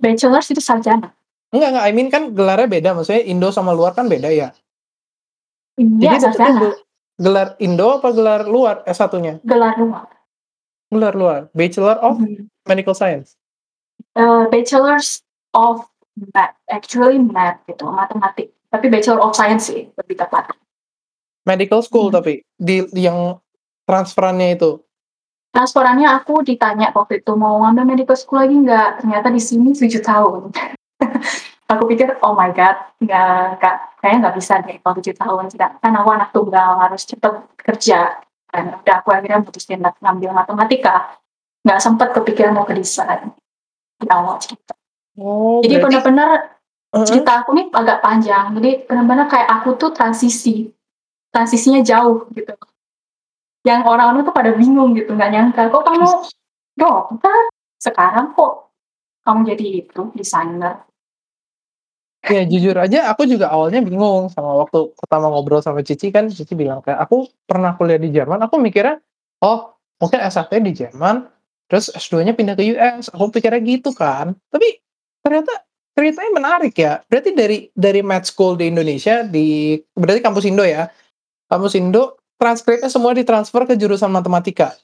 Bachelors 0.01 0.49
itu 0.49 0.59
sarjana. 0.59 1.13
Enggak 1.51 1.69
enggak, 1.77 1.85
I 1.85 1.91
mean 1.93 2.09
kan 2.09 2.23
gelarnya 2.33 2.67
beda, 2.67 2.89
maksudnya 2.97 3.21
Indo 3.27 3.51
sama 3.53 3.75
luar 3.75 3.93
kan 3.93 4.07
beda 4.09 4.31
ya? 4.33 4.49
Iya, 5.77 6.19
sarjana. 6.19 6.59
gel 6.67 6.73
gelar 7.21 7.53
Indo 7.61 8.01
apa 8.01 8.09
gelar 8.09 8.49
luar 8.49 8.81
S1-nya? 8.89 9.45
Gelar 9.45 9.77
luar. 9.77 10.09
Gelar 10.91 11.13
luar, 11.15 11.39
Bachelor 11.53 12.01
of 12.01 12.17
Mhm. 12.19 12.49
Medical 12.67 12.97
Science? 12.97 13.37
Eee, 14.17 14.49
Bachelors 14.51 15.21
of 15.53 15.87
Math, 16.35 16.57
actually 16.67 17.21
Math 17.21 17.63
gitu, 17.69 17.87
matematik, 17.87 18.51
tapi 18.67 18.91
Bachelor 18.91 19.21
of 19.23 19.31
Science 19.37 19.71
sih 19.71 19.87
lebih 19.95 20.19
tepat. 20.19 20.51
Medical 21.47 21.79
school 21.85 22.11
Mhm. 22.11 22.15
tapi? 22.17 22.33
Di 22.59 22.83
yang 22.97 23.39
transferannya 23.87 24.57
itu? 24.57 24.81
Transferannya 25.51 26.07
aku 26.07 26.43
ditanya 26.47 26.95
waktu 26.95 27.19
itu, 27.19 27.35
"Mau 27.35 27.59
ngambil 27.59 27.95
medical 27.95 28.15
school 28.15 28.39
lagi 28.39 28.55
nggak?" 28.55 29.03
Ternyata 29.03 29.27
di 29.31 29.41
sini 29.41 29.75
7 29.75 29.99
tahun. 29.99 30.51
Aku 31.71 31.87
pikir, 31.87 32.19
"Oh 32.19 32.35
my 32.35 32.51
God, 32.51 32.75
nggak 32.99 33.63
nggak 33.63 33.75
kayaknya 34.03 34.17
nggak 34.27 34.35
bisa 34.35 34.53
deh 34.59 34.75
kalau 34.83 34.95
7 34.99 35.15
tahun." 35.15 35.45
Sedangkan 35.47 35.91
aku 36.03 36.09
anak 36.11 36.29
tunggal 36.35 36.69
harus 36.83 37.07
cepet 37.07 37.33
kerja, 37.55 38.19
dan 38.51 38.75
udah 38.75 38.95
aku 38.99 39.09
akhirnya 39.15 39.39
mutusin 39.39 39.79
nat 39.79 39.95
ngambil 40.03 40.35
matematika, 40.35 41.15
nggak 41.63 41.79
sempet 41.79 42.11
kepikiran 42.11 42.51
mau 42.51 42.67
ke 42.67 42.75
desain, 42.75 43.31
di 43.95 44.07
awal 44.11 44.35
cerita. 44.43 44.75
Oh, 45.15 45.63
Jadi 45.63 45.79
bener-bener 45.79 46.59
heeh? 46.91 47.07
cerita 47.07 47.43
aku 47.43 47.55
nih 47.55 47.71
agak 47.71 48.03
panjang, 48.03 48.51
jadi 48.59 48.83
bener-bener 48.83 49.31
kayak 49.31 49.47
aku 49.47 49.79
tuh 49.79 49.95
transisi, 49.95 50.67
transisinya 51.31 51.79
jauh 51.79 52.27
gitu. 52.35 52.51
Yang 53.63 53.81
orang-orang 53.87 54.27
tuh 54.27 54.35
pada 54.35 54.51
bingung 54.51 54.91
gitu, 54.97 55.15
nggak 55.15 55.31
nyangka, 55.31 55.71
"Kok 55.71 55.83
kamu 55.87 56.07
dokter, 56.75 57.39
sekarang 57.79 58.35
kok 58.35 58.75
kamu 59.23 59.55
jadi 59.55 59.87
itu, 59.87 60.11
desainer?" 60.19 60.83
Ya 62.21 62.45
jujur 62.45 62.77
aja 62.77 63.09
aku 63.09 63.25
juga 63.25 63.49
awalnya 63.49 63.81
bingung 63.81 64.29
sama 64.29 64.61
waktu 64.61 64.93
pertama 64.93 65.33
ngobrol 65.33 65.57
sama 65.65 65.81
Cici 65.81 66.13
kan, 66.13 66.29
Cici 66.29 66.53
bilang 66.53 66.85
kayak, 66.85 67.09
"Aku 67.09 67.25
pernah 67.49 67.73
kuliah 67.73 67.97
di 67.97 68.13
Jerman," 68.13 68.37
aku 68.45 68.61
mikirnya, 68.61 69.01
"Oh, 69.41 69.73
mungkin 69.97 70.21
S1-nya 70.21 70.61
di 70.61 70.73
Jerman, 70.77 71.25
terus 71.65 71.89
S2-nya 71.89 72.37
pindah 72.37 72.53
ke 72.53 72.77
US," 72.77 73.09
aku 73.09 73.33
pikirnya 73.33 73.57
gitu 73.65 73.89
kan. 73.97 74.37
Tapi 74.53 74.77
ternyata 75.25 75.65
ceritanya 75.97 76.31
menarik 76.37 76.77
ya. 76.77 77.01
Berarti 77.09 77.33
dari 77.33 77.57
dari 77.73 78.05
med 78.05 78.21
school 78.29 78.53
di 78.53 78.69
Indonesia, 78.69 79.25
di 79.25 79.81
berarti 79.97 80.21
kampus 80.21 80.45
Indo 80.45 80.61
ya, 80.61 80.93
kampus 81.49 81.73
Indo, 81.73 82.21
transkripnya 82.37 82.89
semua 82.93 83.17
ditransfer 83.17 83.65
ke 83.65 83.73
jurusan 83.73 84.13
matematika? 84.13 84.77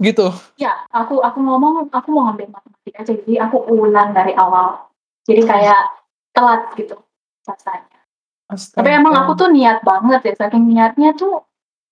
Gitu? 0.00 0.32
Iya, 0.56 0.88
aku 0.88 1.20
aku 1.20 1.36
ngomong, 1.36 1.92
aku 1.92 2.08
mau 2.16 2.32
ngambil 2.32 2.48
matematika 2.48 3.12
jadi 3.12 3.44
aku 3.44 3.60
ulang 3.76 4.16
dari 4.16 4.32
awal. 4.32 4.88
Jadi 5.28 5.44
kayak 5.44 6.07
telat 6.38 6.62
gitu 6.78 6.94
selesainya. 7.42 7.98
Tapi 8.48 8.88
emang 8.94 9.12
aku 9.12 9.34
Astaga. 9.34 9.40
tuh 9.44 9.48
niat 9.52 9.78
banget 9.82 10.20
ya, 10.24 10.34
saking 10.38 10.64
niatnya 10.70 11.10
tuh, 11.18 11.42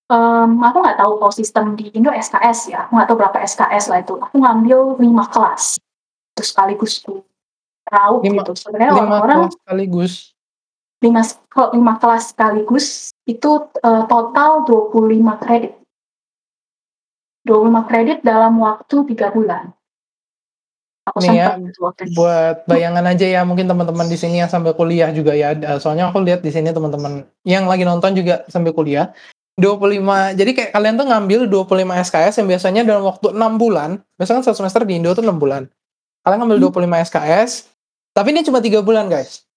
mmm, 0.08 0.62
aku 0.62 0.76
nggak 0.80 0.98
tahu 1.02 1.12
kalau 1.20 1.34
sistem 1.34 1.74
di 1.74 1.90
Indo 1.92 2.14
SKS 2.14 2.72
ya, 2.72 2.86
aku 2.86 2.96
nggak 2.96 3.08
tahu 3.10 3.18
berapa 3.18 3.38
SKS 3.44 3.84
lah 3.92 3.98
itu. 4.00 4.14
Aku 4.16 4.34
ngambil 4.40 4.96
5 4.96 5.26
kelas, 5.28 5.76
terus 6.32 6.48
sekaligus 6.54 7.02
tuh 7.04 7.26
raup 7.90 8.24
5 8.24 8.40
gitu. 8.40 8.52
Sebenarnya 8.56 8.92
5 8.94 9.00
orang-orang 9.02 9.40
sekaligus? 9.52 10.32
5 11.04 11.20
s 11.20 11.30
kok 11.52 11.76
5 11.76 12.00
kelas 12.00 12.22
sekaligus 12.32 12.86
itu, 13.28 13.50
eee, 13.84 14.02
total 14.08 14.64
25 14.64 15.36
kredit. 15.36 15.76
25 17.44 17.84
kredit 17.84 18.18
dalam 18.24 18.56
waktu 18.58 18.96
3 19.12 19.28
bulan. 19.28 19.76
Aku 21.16 21.24
Nih 21.24 21.40
ya, 21.40 21.56
buat 22.12 22.68
bayangan 22.68 23.00
aja 23.08 23.24
ya 23.24 23.40
mungkin 23.48 23.64
teman-teman 23.64 24.04
di 24.04 24.20
sini 24.20 24.44
yang 24.44 24.52
sambil 24.52 24.76
kuliah 24.76 25.08
juga 25.16 25.32
ya, 25.32 25.56
soalnya 25.80 26.12
aku 26.12 26.20
lihat 26.20 26.44
di 26.44 26.52
sini 26.52 26.76
teman-teman 26.76 27.24
yang 27.48 27.64
lagi 27.64 27.88
nonton 27.88 28.12
juga 28.12 28.44
sambil 28.52 28.76
kuliah. 28.76 29.16
25 29.56 30.36
jadi 30.36 30.50
kayak 30.52 30.70
kalian 30.76 31.00
tuh 31.00 31.08
ngambil 31.08 31.40
25 31.48 31.96
SKS 32.04 32.44
yang 32.44 32.48
biasanya 32.52 32.84
dalam 32.84 33.08
waktu 33.08 33.32
6 33.32 33.56
bulan, 33.56 34.04
biasanya 34.20 34.44
kan 34.44 34.52
1 34.52 34.60
semester 34.60 34.84
di 34.84 35.00
Indo 35.00 35.16
tuh 35.16 35.24
6 35.24 35.40
bulan. 35.40 35.64
Kalian 36.20 36.38
ngambil 36.44 36.58
Mmm. 36.60 36.68
25 36.76 36.96
SKS, 37.08 37.50
tapi 38.12 38.28
ini 38.36 38.44
cuma 38.44 38.60
3 38.60 38.84
bulan, 38.84 39.08
guys. 39.08 39.48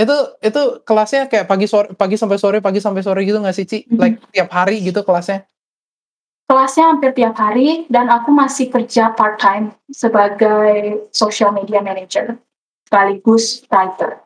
Itu 0.00 0.16
itu 0.40 0.60
kelasnya 0.88 1.28
kayak 1.28 1.44
pagi 1.44 1.68
sor 1.68 1.92
pagi 1.92 2.16
sampai 2.16 2.40
sore 2.40 2.58
pagi 2.64 2.80
sampai 2.80 3.04
sore 3.04 3.20
gitu 3.28 3.36
nggak 3.36 3.52
sih, 3.52 3.68
Ci? 3.68 3.78
Mhm. 3.84 3.98
Like 4.00 4.16
tiap 4.32 4.48
hari 4.48 4.80
gitu 4.80 5.04
kelasnya? 5.04 5.44
Kelasnya 6.50 6.90
hampir 6.90 7.14
tiap 7.14 7.38
hari 7.38 7.86
dan 7.86 8.10
aku 8.10 8.34
masih 8.34 8.74
kerja 8.74 9.14
part-time 9.14 9.70
sebagai 9.86 11.06
social 11.14 11.54
media 11.54 11.78
manager, 11.78 12.42
sekaligus 12.90 13.62
writer. 13.70 14.18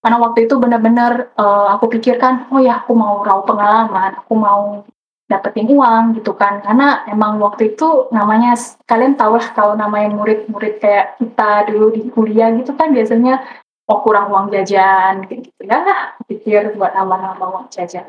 Karena 0.00 0.16
waktu 0.16 0.48
itu 0.48 0.56
bener-bener, 0.56 1.28
eee, 1.36 1.66
aku 1.76 1.92
pikirkan, 1.92 2.48
"Oh 2.48 2.56
ya 2.56 2.80
aku 2.80 2.96
mau 2.96 3.20
raup 3.20 3.44
pengalaman, 3.44 4.16
aku 4.16 4.32
mau 4.32 4.88
dapetin 5.28 5.68
uang," 5.68 6.16
gitu 6.16 6.32
kan. 6.32 6.64
Karena 6.64 7.04
emang 7.04 7.36
waktu 7.36 7.76
itu 7.76 8.08
namanya 8.16 8.56
kalian 8.88 9.20
tahu 9.20 9.36
lah 9.36 9.52
kalau 9.52 9.76
namanya 9.76 10.08
murid-murid 10.16 10.80
kayak 10.80 11.20
kita 11.20 11.68
dulu 11.68 11.92
di 11.92 12.08
kuliah 12.08 12.48
gitu 12.56 12.72
kan 12.80 12.96
biasanya, 12.96 13.44
oh 13.92 14.00
kurang 14.00 14.32
uang 14.32 14.48
jajan 14.56 15.20
gitu 15.28 15.52
ya, 15.68 15.84
aku 16.16 16.32
pikir 16.32 16.72
buat 16.80 16.96
nambah-nambah 16.96 17.44
uang 17.44 17.68
jajan. 17.68 18.08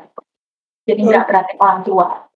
Jadi 0.88 1.00
nggak 1.04 1.24
Oke. 1.24 1.28
perhatiin 1.28 1.60
orang 1.60 1.82
tua. 1.84 2.29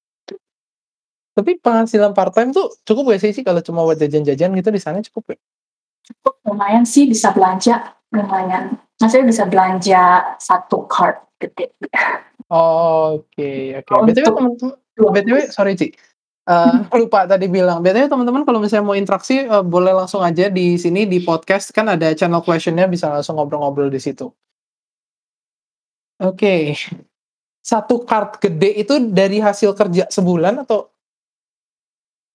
Tapi 1.34 1.58
penghasilan 1.58 2.14
part-time 2.14 2.54
tuh 2.54 2.70
cukup 2.86 3.10
gak 3.14 3.20
sih, 3.26 3.34
Ci, 3.34 3.42
kalau 3.42 3.58
cuma 3.58 3.82
buat 3.82 3.98
jajan-jajan 3.98 4.54
gitu 4.54 4.70
di 4.70 4.78
sana 4.78 5.02
cukup 5.02 5.34
gak? 5.34 5.40
Cukup, 6.06 6.34
lumayan 6.46 6.86
sih 6.86 7.10
bisa 7.10 7.34
belanja, 7.34 7.96
lumayan. 8.14 8.78
Maksudnya 9.02 9.26
bisa 9.26 9.44
belanja 9.50 10.02
1 10.38 10.86
card 10.86 11.18
gede. 11.42 11.74
Oke 12.52 13.74
oke. 13.82 13.92
BTW 14.06 14.26
Untuk 14.30 14.36
temen-temen 14.38 14.74
2 14.94 15.10
BTW 15.10 15.38
sorry, 15.50 15.74
Ci, 15.74 15.90
eee, 16.46 16.72
Mhm. 16.86 16.94
lupa 17.02 17.26
tadi 17.26 17.46
bilang, 17.50 17.82
BTW 17.82 18.06
teman-teman 18.06 18.46
kalau 18.46 18.62
misalnya 18.62 18.86
mau 18.86 18.94
interaksi, 18.94 19.42
eee, 19.42 19.62
boleh 19.66 19.90
langsung 19.96 20.22
aja 20.22 20.46
di 20.52 20.78
sini 20.78 21.10
di 21.10 21.18
podcast 21.26 21.74
kan 21.74 21.90
ada 21.90 22.14
channel 22.14 22.44
question-nya 22.46 22.86
bisa 22.86 23.10
langsung 23.10 23.40
ngobrol-ngobrol 23.40 23.90
di 23.90 23.98
situ. 23.98 24.30
Oke. 26.22 26.78
1 27.64 28.04
card 28.06 28.38
gede 28.40 28.70
itu 28.80 28.94
dari 29.10 29.40
hasil 29.42 29.74
kerja 29.74 30.06
sebulan 30.12 30.62
atau 30.68 30.93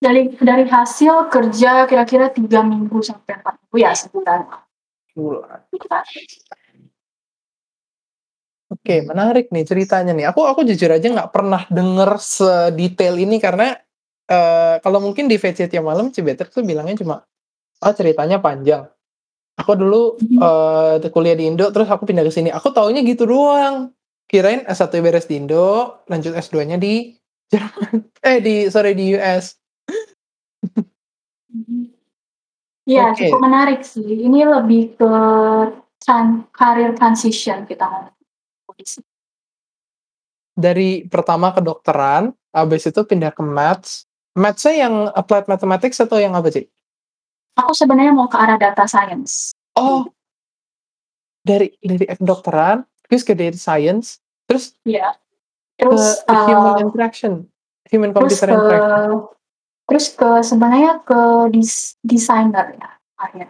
Dari 0.01 0.32
dari 0.39 0.63
hasil 0.63 1.27
kerja 1.27 1.84
kira-kira 1.84 2.32
3 2.32 2.63
minggu 2.63 3.03
sampai 3.03 3.36
4 3.44 3.53
minggu, 3.60 3.75
ya 3.84 3.91
sebulan. 3.91 4.39
Sebulan. 5.12 5.60
Oke, 8.70 9.01
menarik 9.01 9.50
nih 9.50 9.65
ceritanya 9.65 10.13
nih. 10.13 10.29
Aku 10.29 10.46
aku 10.46 10.62
jujur 10.62 10.94
aja 10.94 11.01
nggak 11.10 11.34
pernah 11.34 11.65
denger 11.74 12.22
sedetail 12.22 13.18
ini 13.18 13.41
karena, 13.41 13.74
eee, 14.29 14.77
kalau 14.86 15.01
mungkin 15.01 15.25
di 15.25 15.41
VC 15.41 15.65
Tiap 15.65 15.82
Malam 15.82 16.13
Cibetek 16.13 16.53
tuh 16.53 16.62
bilangnya 16.62 16.94
cuma, 17.01 17.25
"Oh 17.82 17.94
ceritanya 17.96 18.38
panjang." 18.44 18.86
Aku 19.62 19.75
dulu, 19.77 20.18
eee, 20.22 21.10
kuliah 21.13 21.36
di 21.38 21.50
Indo 21.51 21.70
terus 21.75 21.89
aku 21.91 22.08
pindah 22.10 22.24
ke 22.25 22.34
sini. 22.34 22.50
Aku 22.53 22.72
taunya 22.74 23.01
gitu 23.03 23.27
doang. 23.29 23.91
Kirain 24.32 24.63
S1 24.65 25.01
beres 25.03 25.27
di 25.29 25.38
Indo, 25.41 26.01
lanjut 26.10 26.34
S2-nya 26.38 26.77
di 26.82 27.13
Jerman 27.51 28.08
eh 28.29 28.39
di 28.41 28.56
sorry 28.72 28.96
di 28.98 29.13
US. 29.20 29.59
Mhm. 31.50 31.89
Iya 32.89 33.13
cukup 33.13 33.38
Oke. 33.38 33.46
menarik 33.46 33.82
sih. 33.86 34.06
Ini 34.06 34.50
lebih 34.50 34.98
ke 34.98 35.12
tran 36.01 36.46
career 36.50 36.98
transition 36.98 37.66
kita. 37.70 38.10
Dari 40.58 41.06
pertama 41.06 41.54
kedokteran, 41.54 42.34
habis 42.51 42.84
itu 42.89 43.01
pindah 43.06 43.32
ke 43.32 43.44
Maths. 43.46 44.10
Maths-nya 44.34 44.88
yang 44.89 44.96
applied 45.13 45.46
mathematics 45.46 46.00
atau 46.01 46.18
yang 46.18 46.34
apa, 46.34 46.50
Ci? 46.50 46.66
Aku 47.60 47.75
sebenarnya 47.75 48.16
mau 48.16 48.28
ke 48.32 48.38
arah 48.39 48.58
data 48.58 48.88
science. 48.88 49.51
Oh. 49.75 50.08
Dari 51.44 51.72
dari 51.80 52.06
kedokteran, 52.08 52.84
terus 53.08 53.24
ke 53.24 53.34
data 53.36 53.56
science, 53.58 54.20
terus 54.48 54.75
Iya. 54.84 55.16
ke 55.80 55.88
Terus, 55.88 56.24
human 56.28 56.75
eee 56.75 56.84
interaction, 56.84 57.34
human 57.88 58.12
terus 58.12 58.36
computer 58.36 58.48
ke 58.48 58.56
interaction. 58.56 59.38
Terus 59.89 60.13
ke 60.13 60.46
sebenarnya 60.46 61.01
ke 61.01 61.50
des 61.50 61.98
desainer 62.05 62.77
ya 62.77 62.89
akhirnya, 63.17 63.50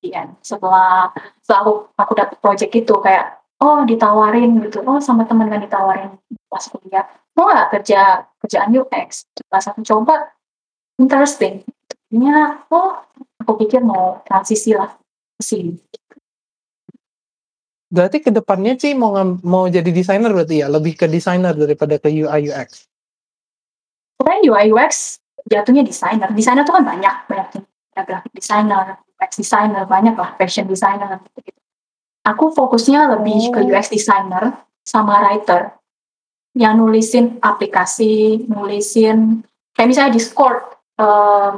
the 0.00 0.14
end. 0.14 0.32
Setelah 0.40 1.10
setelah 1.42 1.60
aku 1.66 1.72
aku 1.98 2.12
dapet 2.14 2.36
project 2.38 2.72
itu 2.72 2.94
kayak, 3.02 3.42
oh 3.58 3.82
ditawarin 3.82 4.62
gitu, 4.62 4.86
oh 4.86 5.02
sama 5.02 5.26
temen 5.26 5.50
kan 5.50 5.60
ditawarin 5.60 6.14
pas 6.46 6.64
kuliah, 6.70 7.04
"Mau 7.34 7.50
nggak 7.50 7.68
kerja 7.74 8.22
kerjaan 8.40 8.70
UX?" 8.70 9.26
Pas 9.50 9.66
aku 9.66 9.82
coba, 9.82 10.30
interesting. 10.96 11.66
Jadinya, 12.08 12.62
oh 12.70 13.02
aku 13.42 13.66
pikir 13.66 13.82
mau 13.82 14.22
transisi 14.22 14.72
lah 14.72 14.94
ke 15.36 15.42
sini. 15.42 15.74
Berarti 17.90 18.22
ke 18.22 18.30
depannya, 18.30 18.74
Ci, 18.74 18.94
mau 18.94 19.14
mau 19.42 19.70
jadi 19.70 19.86
desainer 19.90 20.30
berarti 20.30 20.62
ya? 20.62 20.70
Lebih 20.70 20.98
ke 20.98 21.06
desainer 21.06 21.54
daripada 21.54 21.98
ke 21.98 22.10
UI 22.10 22.50
UX? 22.50 22.90
Sebenarnya 24.18 24.40
UI 24.50 24.66
UX 24.74 25.22
jatuhnya 25.48 25.82
desainer. 25.84 26.28
Desainer 26.32 26.64
tuh 26.64 26.74
kan 26.76 26.84
banyak, 26.84 27.14
banyak. 27.28 27.48
Ada 27.94 28.02
graphic 28.08 28.32
designer, 28.34 28.98
UX 29.20 29.30
designer, 29.38 29.82
banyak 29.86 30.14
lah, 30.18 30.34
fashion 30.34 30.66
designer, 30.66 31.22
gitu-gitu. 31.30 31.60
Aku 32.24 32.50
fokusnya 32.50 33.06
lebih 33.18 33.52
ke 33.52 33.60
Oh. 33.62 33.68
UX 33.68 33.92
designer 33.92 34.64
sama 34.82 35.20
writer. 35.22 35.76
Yang 36.56 36.74
nulisin 36.80 37.26
aplikasi, 37.42 38.46
nulisin 38.46 39.42
kayak 39.74 39.88
misalnya 39.90 40.12
Discord, 40.14 40.62
eee, 40.96 41.50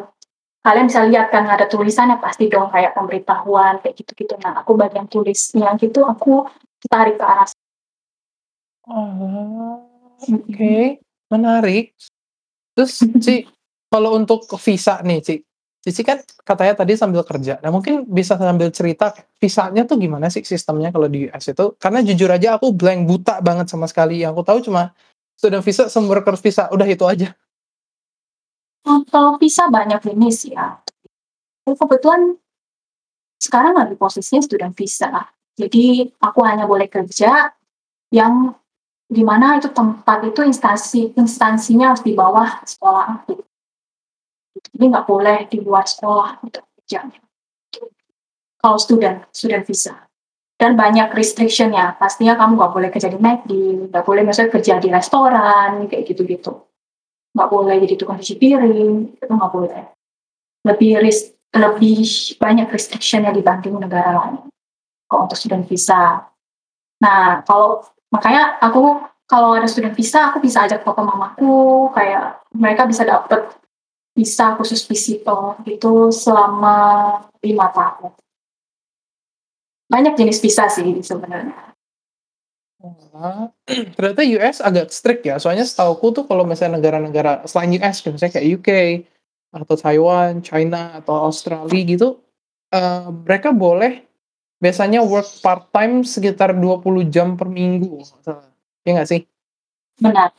kalian 0.65 0.87
bisa 0.91 1.05
lihat 1.07 1.29
kan 1.31 1.47
ada 1.47 1.69
tulisannya 1.69 2.19
pasti 2.19 2.49
dong 2.51 2.73
kayak 2.73 2.97
pemberitahuan 2.97 3.79
kayak 3.85 3.95
gitu-gitu. 4.03 4.35
Nah 4.41 4.65
aku 4.65 4.75
bagian 4.75 5.07
tulisnya 5.07 5.77
gitu, 5.79 6.03
aku 6.03 6.49
tertarik 6.83 7.21
ke 7.21 7.25
arah 7.25 7.47
Oh, 8.87 9.83
oke, 10.23 11.03
menarik. 11.33 11.91
Terus, 12.79 13.03
Ci, 13.19 13.43
kalau 13.87 14.19
untuk 14.19 14.47
visa 14.59 15.01
nih, 15.03 15.21
Ci. 15.23 15.37
Cici 15.87 16.03
kan 16.03 16.19
katanya 16.43 16.83
tadi 16.83 16.99
sambil 16.99 17.23
kerja. 17.23 17.63
Nah 17.63 17.71
mungkin 17.71 18.03
bisa 18.11 18.35
sambil 18.35 18.75
cerita 18.75 19.15
visanya 19.39 19.87
tuh 19.87 20.03
gimana 20.03 20.27
sih 20.27 20.43
sistemnya 20.43 20.91
kalau 20.91 21.07
di 21.07 21.31
US 21.31 21.47
itu? 21.47 21.79
Karena 21.79 22.03
jujur 22.03 22.27
aja 22.27 22.59
aku 22.59 22.75
blank, 22.75 23.07
buta 23.07 23.39
banget 23.39 23.71
sama 23.71 23.87
sekali. 23.87 24.19
Yang 24.19 24.35
aku 24.35 24.43
tahu 24.43 24.59
cuma 24.67 24.91
student 25.39 25.63
visa 25.63 25.87
sama 25.87 26.11
worker 26.11 26.35
visa, 26.43 26.67
udah 26.75 26.89
itu 26.91 27.07
aja. 27.07 27.31
Kalau 28.83 29.39
visa 29.39 29.71
banyak 29.71 30.03
jenis 30.11 30.51
ya. 30.51 30.83
Kebetulan 31.63 32.35
sekarang 33.39 33.79
lagi 33.79 33.95
posisinya 33.95 34.43
student 34.43 34.75
visa. 34.75 35.31
Jadi 35.55 36.11
aku 36.19 36.43
hanya 36.43 36.67
boleh 36.67 36.91
kerja 36.91 37.55
yang 38.11 38.51
di 39.07 39.23
mana 39.23 39.63
itu 39.63 39.71
tempat 39.71 40.27
itu 40.27 40.43
instansi 40.43 41.15
instansinya 41.15 41.95
harus 41.95 42.03
di 42.03 42.11
bawah 42.11 42.59
sekolah 42.67 43.23
aku. 43.23 43.46
Jadi 44.77 44.85
nggak 44.93 45.09
boleh 45.09 45.49
di 45.49 45.65
luar 45.65 45.89
sekolah 45.89 46.45
untuk 46.45 46.69
kerjanya. 46.77 47.17
Kalau 48.61 48.77
student, 48.77 49.25
student 49.33 49.65
visa. 49.65 50.05
Dan 50.57 50.77
banyak 50.77 51.13
restriction-nya, 51.17 51.97
pastinya 51.97 52.37
kamu 52.37 52.61
nggak 52.61 52.73
boleh 52.73 52.89
kerja 52.93 53.09
di 53.09 53.17
McD, 53.21 53.53
nggak 53.89 54.05
boleh 54.05 54.21
maksudnya 54.25 54.53
kerja 54.53 54.77
di 54.81 54.89
restoran, 54.93 55.89
kayak 55.89 56.05
gitu-gitu. 56.13 56.53
Nggak 57.33 57.49
boleh 57.49 57.77
jadi 57.85 57.95
tukang 57.97 58.21
cuci 58.21 58.37
piring, 58.37 59.17
itu 59.17 59.33
nggak 59.33 59.53
boleh. 59.53 59.83
Lebih 60.65 60.93
ris 61.01 61.33
lebih 61.57 62.05
banyak 62.37 62.69
restriction-nya 62.69 63.33
dibanding 63.33 63.81
negara 63.81 64.13
lain, 64.13 64.45
kalau 65.09 65.25
untuk 65.25 65.41
student 65.41 65.65
visa. 65.65 66.25
Nah, 67.01 67.41
kalau 67.49 67.81
makanya 68.13 68.61
aku 68.61 69.01
kalau 69.25 69.57
ada 69.57 69.69
student 69.69 69.93
visa, 69.93 70.33
aku 70.33 70.41
bisa 70.41 70.65
ajak 70.65 70.85
papa 70.85 71.05
mamaku, 71.05 71.93
kayak 71.97 72.45
mereka 72.57 72.85
bisa 72.89 73.05
dapet 73.05 73.45
visa 74.17 74.57
khusus 74.57 74.83
visitor 74.89 75.61
gitu 75.69 76.09
selama 76.09 76.77
5 77.45 77.67
tahun. 77.77 78.13
Banyak 79.93 80.17
jenis 80.17 80.41
visa 80.41 80.67
sih 80.73 80.83
sebenarnya. 81.05 81.77
Oalah, 82.81 83.53
ternyata 83.97 84.23
US 84.41 84.65
agak 84.65 84.89
strict 84.89 85.23
ya, 85.29 85.37
soalnya 85.37 85.69
setahuku 85.69 86.13
tuh 86.17 86.25
kalau 86.25 86.49
misalnya 86.49 86.81
negara-negara 86.81 87.45
selain 87.45 87.77
US 87.77 88.03
misalnya 88.05 88.35
kayak 88.41 88.49
UK, 88.57 88.69
atau 89.57 89.77
Taiwan, 89.79 90.45
China, 90.45 91.01
atau 91.01 91.29
Australia 91.31 91.81
gitu, 91.87 92.21
eee, 92.73 93.09
mereka 93.25 93.55
boleh 93.55 94.05
biasanya 94.61 95.05
work 95.05 95.45
part-time 95.45 96.01
sekitar 96.05 96.57
20 96.57 97.05
jam 97.13 97.37
per 97.37 97.49
minggu 97.49 98.01
iya 98.87 98.91
nggak 98.97 99.09
sih? 99.09 99.21
Benar, 100.01 100.33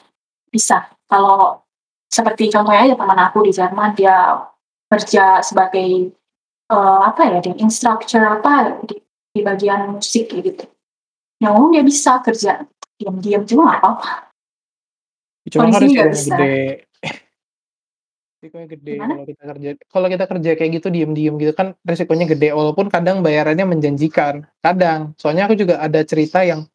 bisa. 0.49 0.89
Kalau 1.05 1.66
seperti 2.07 2.49
contohnya 2.51 2.87
aja 2.87 2.95
teman 2.95 3.19
aku 3.19 3.43
di 3.45 3.51
Jerman, 3.51 3.93
dia 3.93 4.41
kerja 4.87 5.43
sebagai, 5.43 6.11
eee, 6.71 6.99
apa 7.03 7.21
ya, 7.27 7.39
di 7.43 7.51
instructor 7.59 8.23
apa, 8.23 8.79
di 8.87 8.99
di 9.37 9.45
bagian 9.45 9.93
musik 9.93 10.33
gitu. 10.33 10.65
Ya 11.37 11.53
umum 11.53 11.69
dia 11.69 11.85
bisa 11.85 12.17
kerja 12.25 12.65
diam-diam 12.97 13.45
nggak 13.45 13.79
apa-apa. 13.85 14.33
Cuma 15.53 15.69
nggak 15.69 15.81
resikonya 15.85 16.09
bisa. 16.09 16.33
gede. 16.33 16.57
Resikonya 18.41 18.67
gede 18.73 18.93
kalau 18.97 19.25
kita 19.25 19.43
kerja 19.45 19.69
kalau 19.93 20.07
kita 20.09 20.25
kerja 20.25 20.51
kayak 20.57 20.71
gitu 20.81 20.87
diem-diem 20.89 21.35
gitu 21.37 21.53
kan 21.53 21.77
resikonya 21.85 22.25
gede, 22.25 22.49
walaupun 22.57 22.89
kadang 22.89 23.21
bayarannya 23.21 23.69
menjanjikan, 23.69 24.49
kadang. 24.65 25.13
Soalnya 25.21 25.45
aku 25.45 25.53
juga 25.53 25.77
ada 25.77 26.01
cerita 26.01 26.41
yang, 26.41 26.65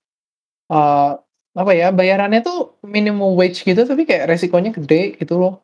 eee, 0.70 1.10
apa 1.52 1.72
ya, 1.76 1.92
bayarannya 1.92 2.40
tuh 2.40 2.80
minimum 2.80 3.36
wage 3.36 3.60
gitu, 3.60 3.84
tapi 3.84 4.08
kayak 4.08 4.28
resikonya 4.32 4.72
gede 4.72 5.20
gitu 5.20 5.36
loh. 5.36 5.60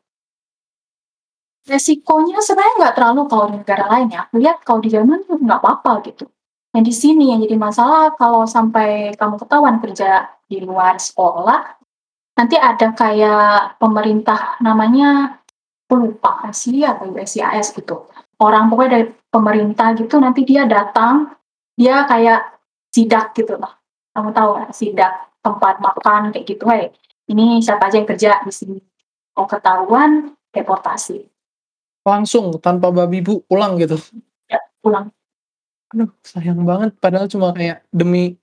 Resikonya 1.65 2.41
sebenarnya 2.41 2.75
nggak 2.81 2.95
terlalu 2.97 3.21
kalau 3.29 3.45
di 3.53 3.57
negara 3.61 3.85
lain 3.93 4.09
ya, 4.13 4.23
lihat 4.37 4.65
kalau 4.65 4.81
di 4.85 4.89
Jerman 4.93 5.25
tuh 5.25 5.41
nggak 5.41 5.61
apa-apa 5.61 6.05
gitu. 6.09 6.29
Yang 6.77 6.85
di 6.85 6.95
sini 6.95 7.25
yang 7.33 7.41
jadi 7.41 7.57
masalah 7.57 8.13
kalau 8.17 8.45
sampai 8.45 9.17
kamu 9.17 9.41
ketahuan 9.41 9.77
kerja 9.81 10.29
di 10.45 10.61
luar 10.61 11.01
sekolah, 11.01 11.81
nanti 12.37 12.57
ada 12.61 12.93
kayak 12.93 13.81
pemerintah 13.81 14.61
namanya, 14.61 15.41
aku 15.89 16.05
lupa 16.05 16.45
ASI 16.45 16.85
atau 16.85 17.09
USCIS 17.17 17.73
gitu. 17.73 18.09
Orang 18.41 18.69
pokoknya 18.69 18.91
dari 19.01 19.07
pemerintah 19.33 19.97
gitu 19.97 20.21
nanti 20.21 20.45
dia 20.45 20.69
datang, 20.69 21.33
dia 21.77 22.05
kayak 22.05 22.61
sidak 22.93 23.33
gitu 23.33 23.57
loh. 23.57 23.73
Kamu 24.13 24.37
tahu 24.37 24.49
nggak 24.61 24.77
sidak 24.77 25.13
tempat 25.49 25.81
makan 25.81 26.37
kayak 26.37 26.45
gitu, 26.45 26.65
"Hei, 26.69 26.93
ini 27.33 27.65
siapa 27.65 27.89
aja 27.89 27.97
yang 27.97 28.09
kerja 28.09 28.45
di 28.45 28.53
sini." 28.53 28.79
Kalau 29.33 29.49
ketahuan, 29.49 30.11
deportasi. 30.53 31.25
Langsung 32.05 32.57
tanpa 32.61 32.93
babi 32.93 33.21
bu 33.25 33.41
pulang 33.49 33.81
gitu? 33.81 33.97
Ya, 34.49 34.61
pulang. 34.81 35.13
Aduh 35.93 36.13
sayang 36.21 36.69
banget 36.69 36.93
padahal 37.01 37.33
cuma 37.33 37.57
kayak 37.57 37.81
demi 37.89 38.37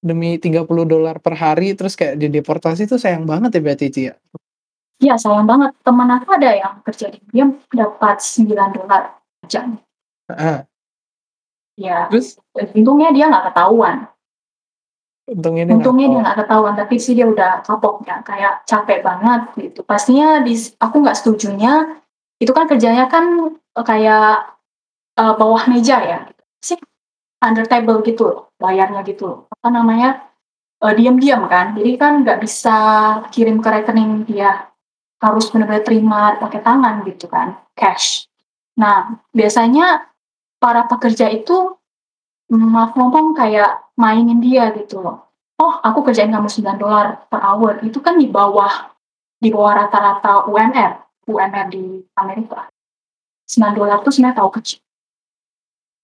demi 0.00 0.40
$30 0.40 1.20
per 1.20 1.34
hari 1.36 1.76
terus 1.76 1.94
kayak 1.94 2.16
dideportasi 2.18 2.88
tuh 2.88 2.96
sayang 2.96 3.28
banget 3.28 3.54
ya 3.54 3.60
berarti 3.60 3.86
Ci 3.92 4.02
ya? 4.08 4.14
Iya 5.02 5.14
sayang 5.18 5.46
banget, 5.46 5.74
temen 5.82 6.08
aku 6.10 6.30
ada 6.38 6.50
yang 6.54 6.74
kerja 6.86 7.10
diam 7.10 7.58
dapat 7.74 8.22
$9 8.22 8.86
per 8.86 9.02
jam. 9.50 9.74
Heeh. 10.30 10.58
Iya, 11.80 12.12
Terus? 12.12 12.36
untungnya 12.76 13.10
dia 13.10 13.26
nggak 13.32 13.52
ketahuan. 13.52 14.11
Untungnya 15.30 15.62
dia 15.62 15.74
nggak 15.78 15.78
Untungnya 15.78 16.06
dia 16.10 16.10
ketahuan. 16.10 16.22
nggak 16.26 16.38
ketahuan, 16.42 16.74
tapi 16.74 16.94
sih 16.98 17.12
dia 17.14 17.26
udah 17.30 17.50
kapok 17.62 17.94
ya, 18.02 18.16
kayak 18.26 18.54
capek 18.66 18.98
banget 19.06 19.40
gitu. 19.54 19.80
Pastinya 19.86 20.42
dis 20.42 20.74
aku 20.82 20.96
nggak 20.98 21.14
setujunya, 21.18 21.72
itu 22.42 22.50
kan 22.50 22.66
kerjanya 22.66 23.06
kan, 23.06 23.54
eee, 23.54 23.84
kayak, 23.86 24.58
eee, 25.18 25.34
bawah 25.40 25.64
meja 25.70 25.98
ya, 26.02 26.18
sih 26.62 26.78
under 27.42 27.66
table 27.68 28.02
gitu 28.06 28.22
loh, 28.28 28.40
bayarnya 28.60 29.02
gitu 29.06 29.24
loh, 29.28 29.38
apa 29.54 29.68
namanya, 29.70 30.10
eee, 30.84 30.94
diam-diam 30.98 31.46
kan, 31.50 31.74
jadi 31.78 31.90
kan 32.00 32.12
nggak 32.26 32.38
bisa 32.42 32.76
kirim 33.34 33.58
ke 33.64 33.68
rekening 33.70 34.24
dia, 34.28 34.70
harus 35.22 35.50
bener-bener 35.52 35.84
terima 35.86 36.36
pakai 36.38 36.60
tangan 36.64 37.02
gitu 37.08 37.26
kan, 37.30 37.58
cash. 37.78 38.26
Nah, 38.78 39.18
biasanya 39.34 40.06
para 40.62 40.86
pekerja 40.90 41.30
itu, 41.32 41.76
mmm, 42.52 42.68
maaf 42.74 42.92
ngomong 42.98 43.34
kayak 43.36 43.81
mainin 44.02 44.42
dia 44.42 44.74
gitu 44.74 44.98
loh, 44.98 45.30
"Oh 45.62 45.78
aku 45.78 46.02
kerjain 46.02 46.34
kamu 46.34 46.50
$9 46.50 47.30
per 47.30 47.38
hour," 47.38 47.78
itu 47.86 48.02
kan 48.02 48.18
di 48.18 48.26
bawah 48.26 48.90
di 49.38 49.54
bawah 49.54 49.86
rata-rata 49.86 50.50
UMR 50.50 51.02
UMR 51.26 51.66
di 51.70 52.02
Amerika. 52.18 52.66
$9 53.46 54.02
tuh 54.02 54.10
sebenarnya 54.10 54.38
tahu 54.42 54.50
kecil. 54.58 54.80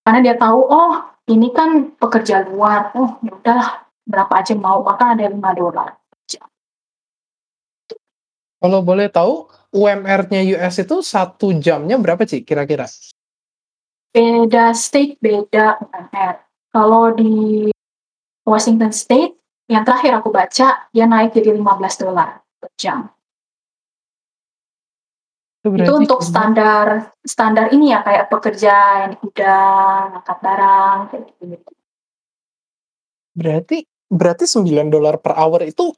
Karena 0.07 0.21
dia 0.23 0.35
tahu, 0.39 0.61
"Oh 0.63 0.93
ini 1.29 1.51
kan 1.53 1.93
pekerja 1.99 2.47
luar, 2.47 2.95
oh 2.95 3.19
ya 3.21 3.35
udahlah 3.35 3.69
berapa 4.07 4.33
aja 4.39 4.55
mau," 4.55 4.81
bahkan 4.87 5.19
ada 5.19 5.27
yang 5.27 5.37
$5 5.43 5.93
per 6.09 6.19
jam. 6.29 6.47
Kalau 8.59 8.81
boleh 8.83 9.11
tahu 9.11 9.47
UMR-nya 9.75 10.41
US 10.59 10.81
itu 10.81 10.97
1 11.03 11.59
jamnya 11.61 11.99
berapa 12.01 12.25
Ci 12.25 12.43
kira-kira? 12.43 12.89
Beda 14.15 14.73
state 14.73 15.21
beda 15.21 15.79
UMR. 15.83 16.35
Kalau 16.73 17.13
di 17.13 17.69
Washington 18.49 18.91
State, 18.97 19.37
yang 19.69 19.85
terakhir 19.85 20.17
aku 20.17 20.33
baca, 20.33 20.89
dia 20.89 21.05
naik 21.05 21.37
jadi 21.37 21.53
$15 21.53 22.41
per 22.57 22.71
jam. 22.81 23.13
Itu 25.61 25.75
Itu 25.75 25.93
untuk 26.01 26.25
standar 26.25 27.13
standar 27.21 27.69
ini 27.75 27.93
ya, 27.93 28.01
kayak 28.01 28.33
pekerja 28.33 29.05
yang 29.05 29.11
di 29.13 29.19
gudang, 29.21 30.17
ngangkat 30.17 30.39
barang, 30.41 30.99
kayak 31.13 31.23
gitu-gitu. 31.29 31.71
Berarti 33.37 33.77
berarti 34.09 34.45
$9 34.49 35.21
per 35.21 35.37
hour 35.37 35.61
itu 35.69 35.93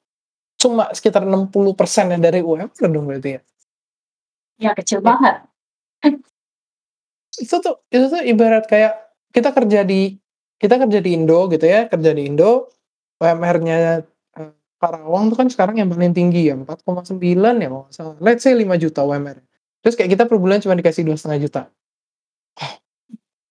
cuma 0.59 0.91
sekitar 0.91 1.23
60% 1.25 2.11
ya 2.11 2.19
dari 2.19 2.43
UMR 2.43 2.91
dong 2.91 3.07
berarti 3.07 3.31
ya? 3.39 3.41
Ya 4.61 4.71
kecil 4.77 5.01
Ya. 5.01 5.07
banget. 5.07 5.37
Itu 7.39 7.63
tuh 7.63 7.81
itu 7.89 8.07
tuh 8.11 8.21
ibarat 8.27 8.67
kayak 8.67 8.93
kita 9.31 9.55
kerja 9.55 9.87
di 9.87 10.19
kita 10.61 10.77
kerja 10.87 11.01
di 11.01 11.11
Indo 11.17 11.49
gitu 11.51 11.65
ya, 11.67 11.89
kerja 11.89 12.11
di 12.13 12.23
Indo, 12.29 12.69
UMR-nya, 13.21 14.05
eee, 14.37 14.53
Karawang 14.81 15.33
tuh 15.33 15.39
kan 15.41 15.49
sekarang 15.53 15.77
yang 15.81 15.89
paling 15.93 16.13
tinggi 16.17 16.53
ya, 16.53 16.57
4,9 16.57 17.57
ya 17.61 17.69
salah, 17.93 18.17
let's 18.21 18.45
say 18.45 18.53
Rp5.000.000 18.57 19.03
UMR. 19.05 19.41
Terus 19.85 19.95
kayak 19.97 20.11
kita 20.17 20.25
per 20.29 20.37
bulan 20.41 20.61
cuma 20.61 20.77
dikasih 20.77 21.05
Rp2.500.000. 21.09 21.69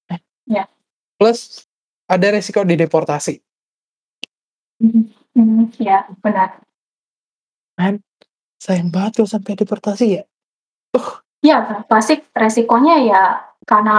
Eh. 0.10 0.22
Ya. 0.50 0.66
Plus 1.20 1.66
ada 2.10 2.28
resiko 2.34 2.64
dideportasi. 2.66 3.42
Mhm 4.80 5.12
mhm, 5.36 5.64
iya 5.84 6.08
benar. 6.24 6.64
Man, 7.78 8.02
sayang 8.62 8.90
banget 8.90 9.22
kalau 9.22 9.30
sampai 9.30 9.54
deportasi 9.60 10.06
ya. 10.20 10.24
Uh. 10.98 11.22
Iya, 11.40 11.88
pasti 11.88 12.20
resikonya 12.36 12.96
ya 13.00 13.24
karena 13.64 13.98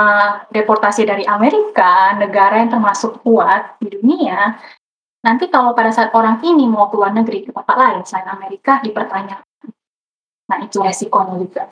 deportasi 0.50 1.07
dari 1.07 1.24
Amerika, 1.24 2.12
negara 2.18 2.61
yang 2.61 2.74
termasuk 2.74 3.22
kuat 3.24 3.79
di 3.81 3.88
dunia, 3.96 4.59
nanti 5.24 5.46
kalau 5.46 5.72
pada 5.72 5.94
saat 5.94 6.11
orang 6.12 6.42
ini 6.42 6.66
mau 6.66 6.90
ke 6.90 6.98
luar 6.98 7.14
negeri, 7.14 7.46
ke 7.46 7.55
tempat 7.55 7.76
lain 7.79 8.03
selain 8.03 8.29
Amerika 8.35 8.83
dipertanyakan. 8.83 9.46
Nah 10.50 10.59
itu 10.66 10.83
resikonya 10.83 11.35
juga. 11.38 11.64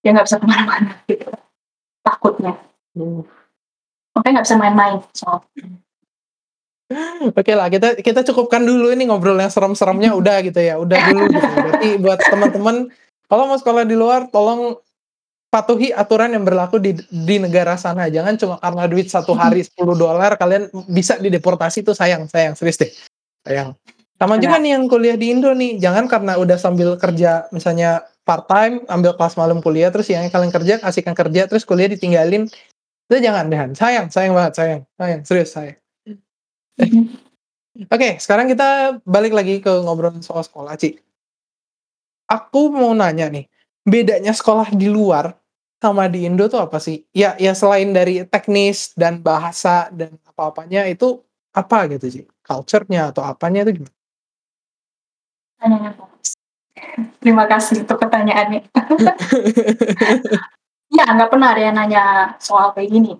Dia 0.00 0.14
nggak 0.14 0.26
bisa 0.30 0.38
ke 0.40 0.46
mana-mana 0.46 0.94
gitu, 1.10 1.28
takutnya. 2.00 2.54
Uh. 2.94 3.26
Makanya 4.14 4.40
nggak 4.40 4.46
bisa 4.46 4.56
main-main 4.56 5.02
soal 5.10 5.42
Okelah 7.34 7.72
kita 7.72 7.96
kita 7.98 8.20
cukupkan 8.28 8.60
dulu 8.60 8.92
ini 8.92 9.08
ngobrol 9.08 9.40
yang 9.40 9.48
serem-seremnya 9.48 10.12
udah 10.12 10.44
gitu 10.44 10.60
ya, 10.60 10.76
udah 10.76 10.98
dulu 11.10 11.24
gitu. 11.32 11.48
Berarti 11.48 11.88
buat 11.96 12.20
teman-teman, 12.20 12.76
kalau 13.26 13.48
mau 13.48 13.56
sekolah 13.56 13.88
di 13.88 13.96
luar 13.96 14.28
tolong 14.28 14.76
patuhi 15.54 15.94
aturan 15.94 16.34
yang 16.34 16.42
berlaku 16.42 16.82
di 16.82 16.98
di 17.06 17.36
negara 17.38 17.78
sana, 17.78 18.10
jangan 18.10 18.34
cuma 18.34 18.58
karena 18.58 18.90
duit 18.90 19.06
1 19.06 19.30
Mhm. 19.30 19.38
hari 19.38 19.62
$10 19.70 20.34
kalian 20.34 20.66
bisa 20.90 21.14
dideportasi 21.22 21.86
itu 21.86 21.94
sayang 21.94 22.26
sayang, 22.26 22.58
serius 22.58 22.74
deh, 22.82 22.90
sayang. 23.46 23.78
Sama 24.18 24.34
juga 24.42 24.58
Benar. 24.58 24.62
nih 24.66 24.70
yang 24.74 24.84
kuliah 24.90 25.16
di 25.18 25.26
Indo 25.30 25.54
nih, 25.54 25.78
jangan 25.78 26.10
karena 26.10 26.38
udah 26.42 26.58
sambil 26.58 26.98
kerja 26.98 27.46
misalnya 27.54 28.02
part-time, 28.26 28.82
ambil 28.90 29.14
kelas 29.14 29.34
malam 29.38 29.62
kuliah, 29.62 29.94
terus 29.94 30.10
siangnya 30.10 30.30
kalian 30.34 30.50
kerja, 30.50 30.74
kasihkan 30.82 31.14
kerja, 31.14 31.46
terus 31.46 31.62
kuliah 31.62 31.86
ditinggalin, 31.86 32.50
itu 33.06 33.14
jangan 33.22 33.46
jangan, 33.46 33.70
sayang 33.78 34.06
sayang 34.10 34.32
banget, 34.34 34.52
sayang 34.58 34.80
sayang, 34.98 35.20
serius 35.22 35.50
sayang. 35.54 35.78
Oke, 37.94 38.18
sekarang 38.22 38.46
kita 38.50 38.98
balik 39.02 39.34
lagi 39.34 39.58
ke 39.58 39.70
ngobrolin 39.82 40.22
soal 40.22 40.42
sekolah, 40.46 40.78
Ci. 40.78 40.98
Aku 42.30 42.70
mau 42.70 42.94
nanya 42.94 43.28
nih, 43.28 43.50
bedanya 43.84 44.32
sekolah 44.32 44.72
di 44.72 44.88
luar 44.88 45.34
sama 45.84 46.08
di 46.08 46.24
Indo 46.24 46.48
tuh 46.48 46.64
apa 46.64 46.80
sih? 46.80 47.04
Ya 47.12 47.36
ya 47.36 47.52
selain 47.52 47.92
dari 47.92 48.24
teknis 48.24 48.96
dan 48.96 49.20
bahasa 49.20 49.92
dan 49.92 50.16
apa-apanya 50.24 50.88
itu 50.88 51.20
apa 51.52 51.84
gitu, 51.92 52.08
Ci? 52.08 52.22
Culture-nya 52.40 53.12
atau 53.12 53.20
apanya 53.20 53.68
itu 53.68 53.84
gimana? 53.84 53.92
Terima 57.20 57.44
kasih 57.44 57.84
untuk 57.84 58.00
pertanyaannya. 58.00 58.64
Iya, 60.88 61.04
nggak 61.16 61.30
pernah 61.30 61.52
ada 61.52 61.60
yang 61.60 61.76
nanya 61.76 62.04
soal 62.40 62.72
kayak 62.72 62.88
gini. 62.88 63.12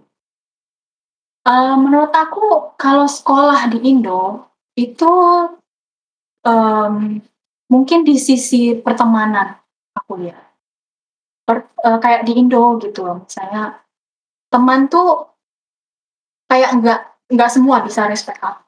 Eee, 1.45 1.75
menurut 1.77 2.13
aku 2.17 2.73
kalau 2.81 3.05
sekolah 3.05 3.69
di 3.69 3.85
Indo, 3.85 4.49
itu 4.81 5.13
mmm, 6.45 7.21
mungkin 7.69 8.01
di 8.09 8.17
sisi 8.17 8.73
pertemanan 8.81 9.61
aku 9.93 10.25
lihat. 10.25 10.54
Per 11.49 11.57
eee, 11.85 11.99
kayak 12.01 12.23
di 12.25 12.33
Indo 12.41 12.81
gitu 12.81 13.05
loh, 13.05 13.17
misalnya 13.29 13.85
teman 14.53 14.89
tuh 14.89 15.29
kayak 16.51 16.71
nggak 16.81 17.01
nggak 17.33 17.51
semua 17.53 17.81
bisa 17.81 18.05
respect 18.05 18.41
aku. 18.45 18.61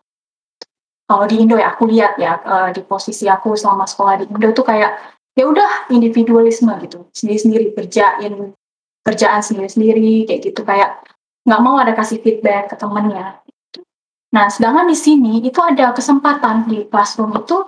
Kalau 1.06 1.24
di 1.30 1.36
Indo 1.38 1.56
ya, 1.60 1.72
aku 1.76 1.86
lihat 1.86 2.16
ya, 2.18 2.40
eee, 2.42 2.68
di 2.76 2.82
posisi 2.84 3.28
aku 3.30 3.54
selama 3.54 3.86
sekolah 3.86 4.22
di 4.22 4.26
Indo 4.28 4.50
tuh 4.56 4.64
kayak, 4.66 4.92
ya 5.36 5.44
udah 5.46 5.92
individualisme 5.92 6.72
gitu, 6.84 7.06
sendiri-sendiri, 7.14 7.76
kerjain 7.76 8.52
kerjaan 9.06 9.40
sendiri-sendiri, 9.44 10.26
kayak 10.26 10.40
gitu, 10.50 10.60
kayak 10.66 11.04
nggak 11.46 11.62
mau 11.62 11.78
ada 11.78 11.94
kasih 11.94 12.18
feedback 12.24 12.74
ke 12.74 12.76
temennya. 12.80 13.38
Nah, 14.34 14.46
sedangkan 14.50 14.90
di 14.90 14.98
sini 14.98 15.44
itu 15.46 15.60
ada 15.62 15.94
kesempatan 15.94 16.66
di 16.66 16.88
classroom 16.90 17.36
itu 17.38 17.62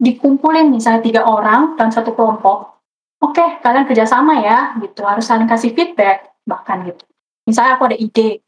dikumpulin 0.00 0.72
misalnya 0.72 1.02
3 1.04 1.22
orang 1.28 1.78
dalam 1.78 1.92
satu 1.94 2.12
kelompok, 2.16 2.79
"Oke, 3.20 3.60
kalian 3.60 3.84
kerja 3.84 4.08
sama 4.08 4.40
ya," 4.40 4.74
gitu, 4.80 5.04
harus 5.04 5.28
saling 5.28 5.46
kasih 5.48 5.76
feedback 5.76 6.32
bahkan 6.48 6.82
gitu. 6.88 7.04
Misalnya 7.44 7.76
aku 7.76 7.92
ada 7.92 7.98
ide, 8.00 8.40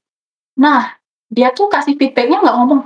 nah 0.57 0.97
dia 1.29 1.53
tuh 1.53 1.69
kasih 1.69 1.97
feedback-nya 1.97 2.41
nggak 2.41 2.57
ngomong, 2.57 2.81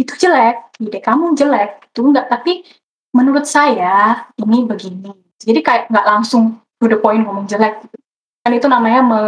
"Itu 0.00 0.16
jelek, 0.16 0.76
ide 0.80 0.98
kamu 1.00 1.36
jelek," 1.36 1.92
itu 1.92 2.00
enggak, 2.04 2.26
tapi, 2.32 2.64
"Menurut 3.12 3.44
saya 3.44 4.26
ini 4.40 4.64
begini." 4.64 5.12
Jadi 5.40 5.60
kayak 5.64 5.88
nggak 5.92 6.06
langsung 6.08 6.60
to 6.80 6.88
the 6.88 6.96
point 7.00 7.24
ngomong 7.24 7.48
jelek 7.48 7.84
gitu. 7.84 7.96
Kan 8.40 8.52
itu 8.56 8.66
namanya 8.68 9.00
me 9.04 9.20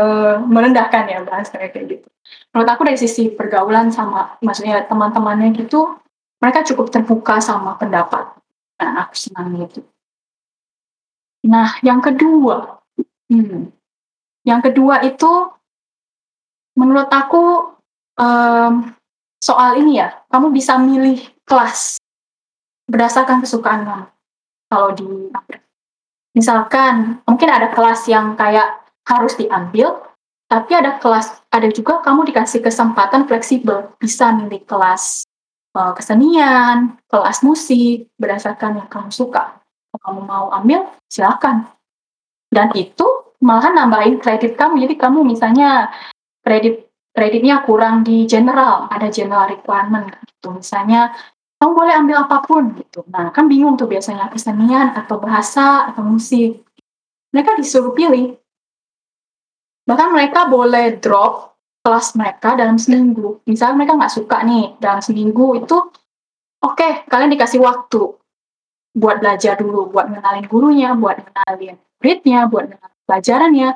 merendahkan 0.49 1.05
ya 1.09 1.21
bahasanya 1.25 1.69
kayak 1.69 1.87
gitu. 2.01 2.09
Menurut 2.53 2.69
aku 2.69 2.83
dari 2.89 2.97
sisi 3.01 3.29
pergaulan 3.33 3.93
sama 3.93 4.37
maksudnya 4.41 4.89
teman-temannya 4.89 5.53
gitu, 5.57 6.01
mereka 6.41 6.65
cukup 6.65 6.89
terbuka 6.89 7.37
sama 7.41 7.77
pendapat. 7.77 8.33
Nah, 8.81 9.07
aku 9.07 9.15
senang 9.17 9.53
gitu. 9.61 9.85
Nah, 11.43 11.75
yang 11.83 11.99
kedua, 11.99 12.79
hmm, 13.31 13.75
yang 14.47 14.61
kedua 14.63 15.03
itu 15.03 15.51
menurut 16.79 17.11
aku, 17.13 17.75
mmm, 18.17 18.95
soal 19.43 19.77
ini 19.83 19.99
ya, 20.01 20.15
kamu 20.31 20.55
bisa 20.55 20.79
milih 20.79 21.19
kelas 21.45 21.99
berdasarkan 22.87 23.43
kesukaan 23.43 23.83
kamu, 23.87 24.07
kalau 24.71 24.91
di 24.95 25.07
Misalkan 26.33 27.21
mungkin 27.29 27.49
ada 27.53 27.69
kelas 27.69 28.09
yang 28.09 28.33
kayak 28.41 28.89
harus 29.05 29.37
diambil, 29.37 30.01
tapi 30.49 30.73
ada 30.73 30.97
kelas 30.97 31.45
ada 31.53 31.69
juga 31.69 32.01
kamu 32.01 32.25
dikasih 32.33 32.65
kesempatan 32.65 33.29
fleksibel, 33.29 33.93
bisa 34.01 34.33
milih 34.33 34.65
kelas, 34.65 35.29
eee, 35.77 35.93
kesenian, 35.93 36.97
kelas 37.13 37.45
musik, 37.45 38.09
berdasarkan 38.17 38.81
yang 38.81 38.89
kamu 38.89 39.13
suka. 39.13 39.62
Kamu 39.93 40.25
mau 40.25 40.49
ambil, 40.53 40.89
silakan. 41.13 41.69
Dan 42.49 42.73
itu 42.73 43.05
malahan 43.45 43.77
nambahin 43.77 44.17
kredit 44.21 44.57
kamu, 44.57 44.89
jadi 44.89 44.95
kamu 44.97 45.25
misalnya 45.25 45.93
kredit 46.41 46.89
kreditnya 47.13 47.61
kurang 47.69 48.05
di 48.05 48.25
general, 48.25 48.89
ada 48.89 49.13
general 49.13 49.53
requirement 49.53 50.09
gitu, 50.25 50.57
misalnya 50.57 51.13
kamu 51.61 51.73
boleh 51.77 51.95
ambil 51.95 52.17
apa 52.25 52.43
pun 52.43 52.73
gitu. 52.75 53.05
Nah, 53.13 53.31
kan 53.31 53.47
bingung 53.47 53.77
tuh 53.77 53.87
biasanya 53.87 54.33
kesenian 54.33 54.97
atau 54.97 55.21
bahasa 55.21 55.87
atau 55.93 56.03
musik. 56.03 56.65
Mereka 57.31 57.55
disuruh 57.61 57.95
pilih. 57.95 58.35
Bahkan 59.87 60.09
mereka 60.11 60.51
boleh 60.51 60.99
drop 60.99 61.55
kelas 61.87 62.19
mereka 62.19 62.59
dalam 62.59 62.79
seminggu. 62.79 63.43
Misalnya 63.47 63.79
mereka 63.79 63.95
nggak 63.95 64.15
suka 64.15 64.43
nih 64.43 64.75
dalam 64.83 64.99
seminggu 65.03 65.63
itu, 65.63 65.77
oke 66.63 67.07
kalian 67.07 67.31
dikasih 67.35 67.63
waktu 67.63 68.22
buat 68.93 69.25
belajar 69.25 69.57
dulu, 69.57 69.89
buat 69.89 70.09
ngenalin 70.13 70.47
gurunya, 70.49 70.93
buat 70.93 71.17
ngenalin 71.21 71.77
muridnya, 72.01 72.41
buat 72.49 72.65
ngenalin 72.69 72.99
pelajarannya. 73.09 73.69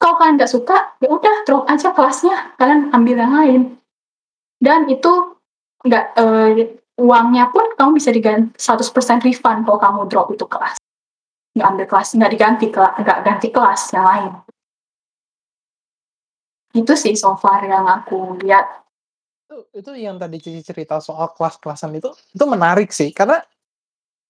Kalau 0.00 0.14
kalian 0.20 0.34
nggak 0.36 0.52
suka, 0.52 0.76
ya 1.00 1.08
udah 1.08 1.34
drop 1.46 1.64
aja 1.70 1.88
kelasnya, 1.94 2.36
kalian 2.60 2.90
ambil 2.92 3.16
yang 3.20 3.32
lain. 3.32 3.62
Dan 4.60 4.88
itu 4.88 5.36
nggak 5.84 6.04
eee, 6.16 6.80
uangnya 7.00 7.52
pun 7.52 7.76
kamu 7.76 8.00
bisa 8.00 8.10
diganti 8.14 8.56
100% 8.56 9.20
refund 9.24 9.68
kalau 9.68 9.78
kamu 9.80 10.00
drop 10.08 10.28
itu 10.32 10.44
kelas. 10.48 10.80
Nggak 11.54 11.68
ambil 11.70 11.86
kelas, 11.86 12.08
nggak 12.18 12.32
diganti 12.34 12.66
kela 12.72 12.90
nggak 12.98 13.18
ganti 13.22 13.48
kelas 13.52 13.80
yang 13.94 14.06
lain. 14.06 14.32
Itu 16.74 16.98
sih 16.98 17.14
so 17.14 17.38
far 17.38 17.62
yang 17.62 17.86
aku 17.86 18.34
lihat. 18.42 18.82
Itu 19.46 19.56
itu 19.78 19.90
yang 19.94 20.18
tadi 20.18 20.42
Cici 20.42 20.60
cerita 20.66 20.98
soal 20.98 21.30
kelas-kelasan 21.36 21.94
itu, 21.94 22.10
itu 22.34 22.44
menarik 22.50 22.90
sih 22.90 23.14
karena, 23.14 23.38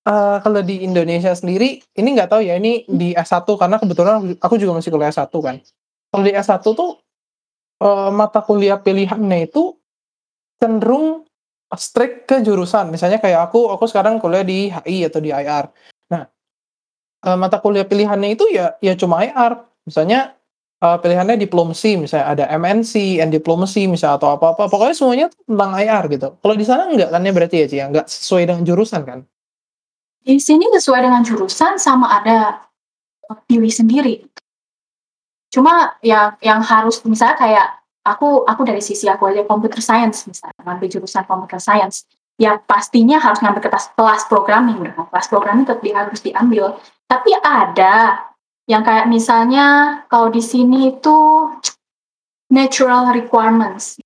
eee, 0.06 0.36
kalau 0.44 0.60
di 0.64 0.84
Indonesia 0.84 1.32
sendiri, 1.36 1.80
ini 1.98 2.08
nggak 2.16 2.30
tahu 2.32 2.42
ya 2.44 2.56
ini 2.60 2.84
Mmm. 2.88 2.96
di 3.00 3.08
S1 3.16 3.44
karena 3.58 3.76
kebetulan 3.80 4.36
aku 4.40 4.54
juga 4.60 4.78
masih 4.80 4.90
kuliah 4.94 5.10
S1 5.12 5.28
kan. 5.42 5.56
Kalau 6.12 6.24
di 6.24 6.32
S1 6.36 6.60
tuh, 6.76 6.90
eee, 7.82 8.10
mata 8.14 8.40
kuliah 8.44 8.78
pilihannya 8.80 9.48
itu 9.50 9.76
cenderung 10.62 11.24
strict 11.76 12.28
ke 12.30 12.36
jurusan. 12.44 12.90
Misalnya 12.94 13.18
kayak 13.22 13.50
aku 13.52 13.68
aku 13.74 13.84
sekarang 13.90 14.18
kuliah 14.22 14.44
di 14.46 14.70
HI 14.72 15.08
atau 15.10 15.20
di 15.22 15.30
IR. 15.34 15.66
Nah, 16.14 16.24
eee, 17.26 17.36
mata 17.40 17.58
kuliah 17.62 17.86
pilihannya 17.88 18.34
itu 18.36 18.46
ya 18.52 18.76
ya 18.84 18.94
cuma 18.98 19.22
IR. 19.26 19.58
Misalnya, 19.88 20.34
eee, 20.84 20.96
pilihannya 21.02 21.36
diplomacy, 21.40 21.96
misalnya 22.00 22.26
ada 22.38 22.44
MNC 22.54 23.20
and 23.22 23.30
diplomacy 23.34 23.86
misal 23.90 24.16
atau 24.20 24.34
apa-apa, 24.36 24.68
pokoknya 24.72 24.94
semuanya 24.96 25.26
tentang 25.48 25.72
IR 25.78 26.04
gitu. 26.12 26.28
Kalau 26.42 26.54
di 26.58 26.66
sana 26.68 26.88
enggak 26.90 27.10
kan 27.14 27.22
ya 27.26 27.32
berarti 27.36 27.56
ya, 27.64 27.66
Ci, 27.70 27.76
ya? 27.82 27.86
Nggak 27.92 28.06
sesuai 28.10 28.44
dengan 28.50 28.64
jurusan 28.68 29.02
kan? 29.06 29.20
Di 30.24 30.40
sini 30.40 30.72
sesuai 30.72 31.04
dengan 31.04 31.20
jurusan 31.20 31.76
sama 31.76 32.08
ada, 32.08 32.64
pilih 33.44 33.68
sendiri. 33.68 34.24
Cuma 35.52 36.00
ya 36.00 36.34
yang 36.40 36.64
harus 36.64 37.04
misalnya 37.04 37.36
kayak 37.36 37.66
aku 38.08 38.42
aku 38.48 38.62
dari 38.64 38.80
sisi 38.80 39.04
aku 39.04 39.28
aja 39.28 39.44
computer 39.44 39.84
science 39.84 40.24
misalnya, 40.24 40.56
ngambil 40.64 40.88
jurusan 40.88 41.28
computer 41.28 41.60
science, 41.60 42.08
ya 42.40 42.56
pastinya 42.56 43.20
harus 43.20 43.40
ngambil 43.44 43.68
ketas 43.68 43.92
kelas 43.92 44.24
programming 44.26 44.80
dong, 44.80 45.06
kelas 45.12 45.28
programming 45.28 45.68
tetap 45.68 45.84
harus 45.92 46.20
diambil. 46.24 46.80
Tapi 47.04 47.30
ada 47.38 48.24
yang 48.64 48.80
kayak 48.80 49.06
misalnya 49.06 50.00
kalau 50.08 50.32
di 50.32 50.40
sini 50.40 50.96
itu 50.96 51.18
natural 52.48 53.12
requirements. 53.12 54.00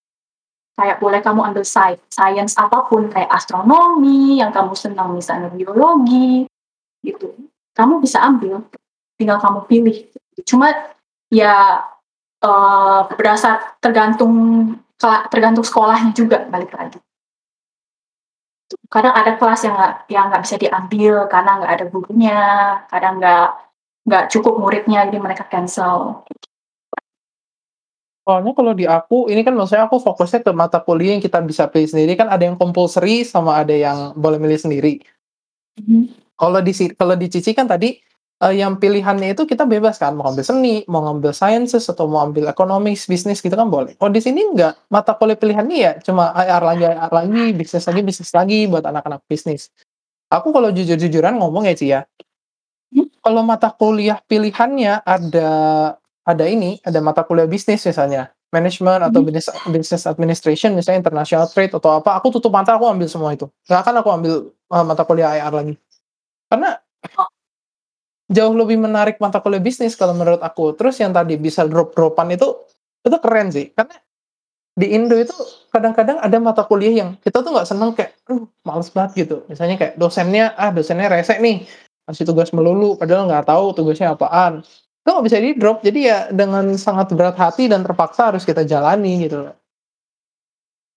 Kayak 0.79 1.03
boleh 1.03 1.19
kamu 1.19 1.41
ambil 1.43 1.67
sci 1.67 1.99
science 2.07 2.55
apa 2.55 2.87
pun, 2.87 3.11
kayak 3.11 3.27
astronomi, 3.35 4.39
yang 4.39 4.55
kamu 4.55 4.79
senang 4.79 5.11
misalnya 5.11 5.51
biologi, 5.51 6.47
gitu. 7.03 7.35
Kamu 7.75 7.99
bisa 7.99 8.23
ambil, 8.23 8.63
tinggal 9.19 9.43
kamu 9.43 9.67
pilih. 9.67 10.07
Cuma 10.47 10.71
ya, 11.35 11.83
berdasar 13.11 13.75
tergantung 13.83 14.31
tergantung 15.31 15.67
sekolahnya 15.67 16.15
juga 16.15 16.47
balik 16.47 16.71
lagi. 16.79 17.03
Kadang 18.87 19.19
ada 19.19 19.35
kelas 19.35 19.67
yang 19.67 19.75
nggak 19.75 19.95
yang 20.07 20.25
nggak 20.31 20.43
bisa 20.47 20.57
diambil 20.63 21.27
karena 21.27 21.51
nggak 21.59 21.73
ada 21.75 21.85
gurunya, 21.91 22.43
kadang 22.87 23.19
nggak 23.19 23.47
nggak 24.07 24.25
cukup 24.31 24.55
muridnya, 24.63 25.11
jadi 25.11 25.19
mereka 25.19 25.43
cancel. 25.51 26.23
Soalnya 28.29 28.53
kalau 28.53 28.77
di 28.77 28.85
aku, 28.85 29.33
ini 29.33 29.41
kan 29.41 29.57
maksudnya 29.57 29.89
aku 29.89 30.05
fokusnya 30.05 30.45
ke 30.45 30.53
mata 30.53 30.85
kuliah 30.85 31.17
yang 31.17 31.25
kita 31.25 31.41
bisa 31.41 31.65
pilih 31.73 31.89
sendiri, 31.89 32.13
kan 32.13 32.29
ada 32.29 32.45
yang 32.45 32.61
compulsory 32.61 33.25
sama 33.25 33.57
ada 33.65 33.73
yang 33.73 34.13
boleh 34.21 34.37
milih 34.37 34.61
sendiri. 34.61 35.01
Mhm. 35.81 36.13
Kalau 36.37 36.61
di 36.61 36.73
si 36.77 36.93
kalau 36.93 37.17
di 37.17 37.29
Cici 37.33 37.57
kan 37.57 37.65
tadi, 37.69 37.97
eee, 38.45 38.55
yang 38.61 38.77
pilihannya 38.77 39.33
itu 39.37 39.49
kita 39.49 39.65
bebas 39.69 39.97
kan, 40.01 40.13
mau 40.17 40.29
ngambil 40.29 40.45
seni, 40.45 40.85
mau 40.89 41.05
ngambil 41.09 41.33
sciences, 41.37 41.89
atau 41.91 42.09
mau 42.09 42.23
ambil 42.25 42.49
economics, 42.53 43.09
bisnis 43.11 43.41
gitu 43.45 43.53
kan 43.57 43.69
boleh. 43.73 43.97
Kalau 43.97 44.13
di 44.13 44.21
sini 44.25 44.45
enggak, 44.45 44.77
mata 44.89 45.17
kuliah 45.19 45.37
pilihannya 45.41 45.77
ya 45.77 45.93
cuma 46.05 46.33
IR 46.37 46.63
lagi 46.65 46.85
IR 46.89 47.13
lagi, 47.13 47.45
bisnis 47.57 47.85
lagi 47.89 48.01
bisnis 48.07 48.31
lagi, 48.37 48.69
buat 48.69 48.85
anak-anak 48.87 49.25
bisnis. 49.29 49.73
Aku 50.31 50.55
kalau 50.55 50.71
jujur-jujuran 50.73 51.37
ngomong 51.41 51.69
ya, 51.69 51.75
Ci, 51.77 51.87
ya, 51.93 52.01
Mmm. 52.95 53.21
kalau 53.21 53.43
mata 53.45 53.69
kuliah 53.75 54.23
pilihannya 54.31 55.03
ada 55.05 55.51
ada 56.29 56.45
ini, 56.45 56.77
ada 56.85 57.01
mata 57.01 57.25
kuliah 57.25 57.49
bisnis 57.49 57.81
misalnya, 57.89 58.29
manajemen 58.53 59.01
atau 59.09 59.25
Mhm. 59.25 59.27
business 59.33 59.49
business 59.73 60.05
administration 60.05 60.77
misalnya 60.77 61.01
international 61.09 61.49
trade 61.49 61.73
atau 61.73 61.91
apa, 62.05 62.21
aku 62.21 62.29
tutup 62.37 62.53
mata, 62.53 62.77
aku 62.77 62.85
ambil 62.89 63.09
semua 63.09 63.33
itu. 63.33 63.49
Nggak 63.69 63.81
akan 63.89 63.95
aku 64.05 64.11
ambil, 64.13 64.35
eee, 64.53 64.85
mata 64.85 65.03
kuliah 65.09 65.31
IR 65.41 65.55
lagi. 65.57 65.75
Karena 66.51 66.79
Oh. 67.19 67.29
jauh 68.29 68.55
lebih 68.57 68.77
menarik 68.81 69.17
mata 69.25 69.41
kuliah 69.41 69.63
bisnis 69.63 69.97
kalau 69.97 70.13
menurut 70.17 70.41
aku. 70.45 70.77
Terus 70.77 71.01
yang 71.01 71.13
tadi 71.17 71.37
bisa 71.41 71.65
drop-drop-an 71.65 72.29
itu, 72.37 72.49
itu 73.05 73.17
keren 73.25 73.49
sih. 73.53 73.73
Karena 73.73 73.97
di 74.79 74.89
Indo 74.95 75.17
itu 75.19 75.35
kadang-kadang 75.75 76.19
ada 76.23 76.39
mata 76.41 76.63
kuliah 76.65 76.95
yang 77.05 77.11
kita 77.21 77.43
tuh 77.45 77.53
nggak 77.55 77.69
seneng 77.69 77.93
kayak, 77.97 78.17
"Aduh 78.31 78.49
males 78.65 78.89
banget," 78.95 79.13
gitu. 79.29 79.37
Misalnya 79.51 79.77
kayak 79.81 79.95
dosennya, 80.01 80.55
ah 80.57 80.71
dosennya 80.73 81.09
rese 81.13 81.37
nih, 81.43 81.67
ngasih 82.09 82.25
tugas 82.29 82.51
melulu, 82.57 82.97
padahal 83.01 83.29
nggak 83.31 83.47
tahu 83.49 83.67
tugasnya 83.77 84.15
apaan. 84.17 84.65
Itu 85.09 85.17
nggak 85.17 85.25
bisa 85.25 85.41
di-drop, 85.41 85.81
jadi 85.81 86.01
ya 86.05 86.19
dengan 86.29 86.69
sangat 86.77 87.17
berat 87.17 87.33
hati 87.41 87.65
dan 87.65 87.81
terpaksa 87.81 88.29
harus 88.29 88.45
kita 88.45 88.61
jalani 88.69 89.25
gitu 89.25 89.41
loh. 89.41 89.57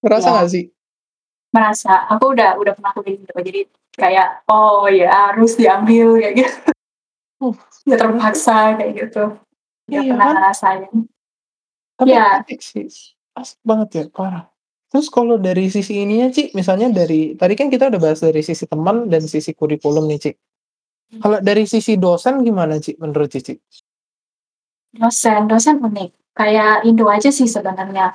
Ngerasa 0.04 0.28
Iya. 0.28 0.34
nggak 0.36 0.50
sih? 0.52 0.64
Merasa, 1.56 1.94
aku 2.12 2.36
udah 2.36 2.60
udah 2.60 2.76
pernah 2.76 2.92
kuliah 2.92 3.24
gitu, 3.24 3.32
jadi 3.40 3.62
kayak, 3.96 4.44
"Oh 4.52 4.84
ya 4.92 5.32
harus 5.32 5.56
diambil," 5.56 6.20
kayak 6.20 6.44
gitu. 6.44 6.60
Uh, 7.40 7.56
Ya 7.88 7.96
terpaksa 7.96 8.76
kayak 8.76 8.92
gitu. 9.00 9.24
Udah 9.88 10.02
Iya 10.04 10.12
pernah 10.12 10.28
kan? 10.28 10.36
ngerasain. 10.36 10.92
Tapi 11.96 12.10
Iya. 12.12 12.26
asik 12.44 12.60
sih, 12.60 12.88
asik 13.40 13.60
banget 13.64 13.90
ya, 13.96 14.04
parah. 14.12 14.52
Terus 14.92 15.08
kalau 15.08 15.40
dari 15.40 15.72
sisi 15.72 16.04
ininya, 16.04 16.28
Ci, 16.36 16.52
misalnya 16.52 16.92
dari 16.92 17.40
tadi 17.40 17.56
kan 17.56 17.72
kita 17.72 17.88
udah 17.88 18.00
bahas 18.12 18.20
dari 18.20 18.44
sisi 18.44 18.68
teman 18.68 19.08
dan 19.08 19.24
sisi 19.24 19.56
kurikulum 19.56 20.04
nih, 20.12 20.20
Ci. 20.20 20.32
Mmm. 20.36 21.20
Kalau 21.24 21.38
dari 21.40 21.64
sisi 21.64 21.96
dosen 21.96 22.44
gimana, 22.44 22.76
Ci, 22.84 23.00
menurut 23.00 23.32
Cici? 23.32 23.56
Dosen 24.92 25.48
dosen 25.48 25.80
unik, 25.80 26.36
kayak 26.36 26.84
Indo 26.84 27.08
aja 27.08 27.32
sih 27.32 27.48
sebenarnya. 27.48 28.12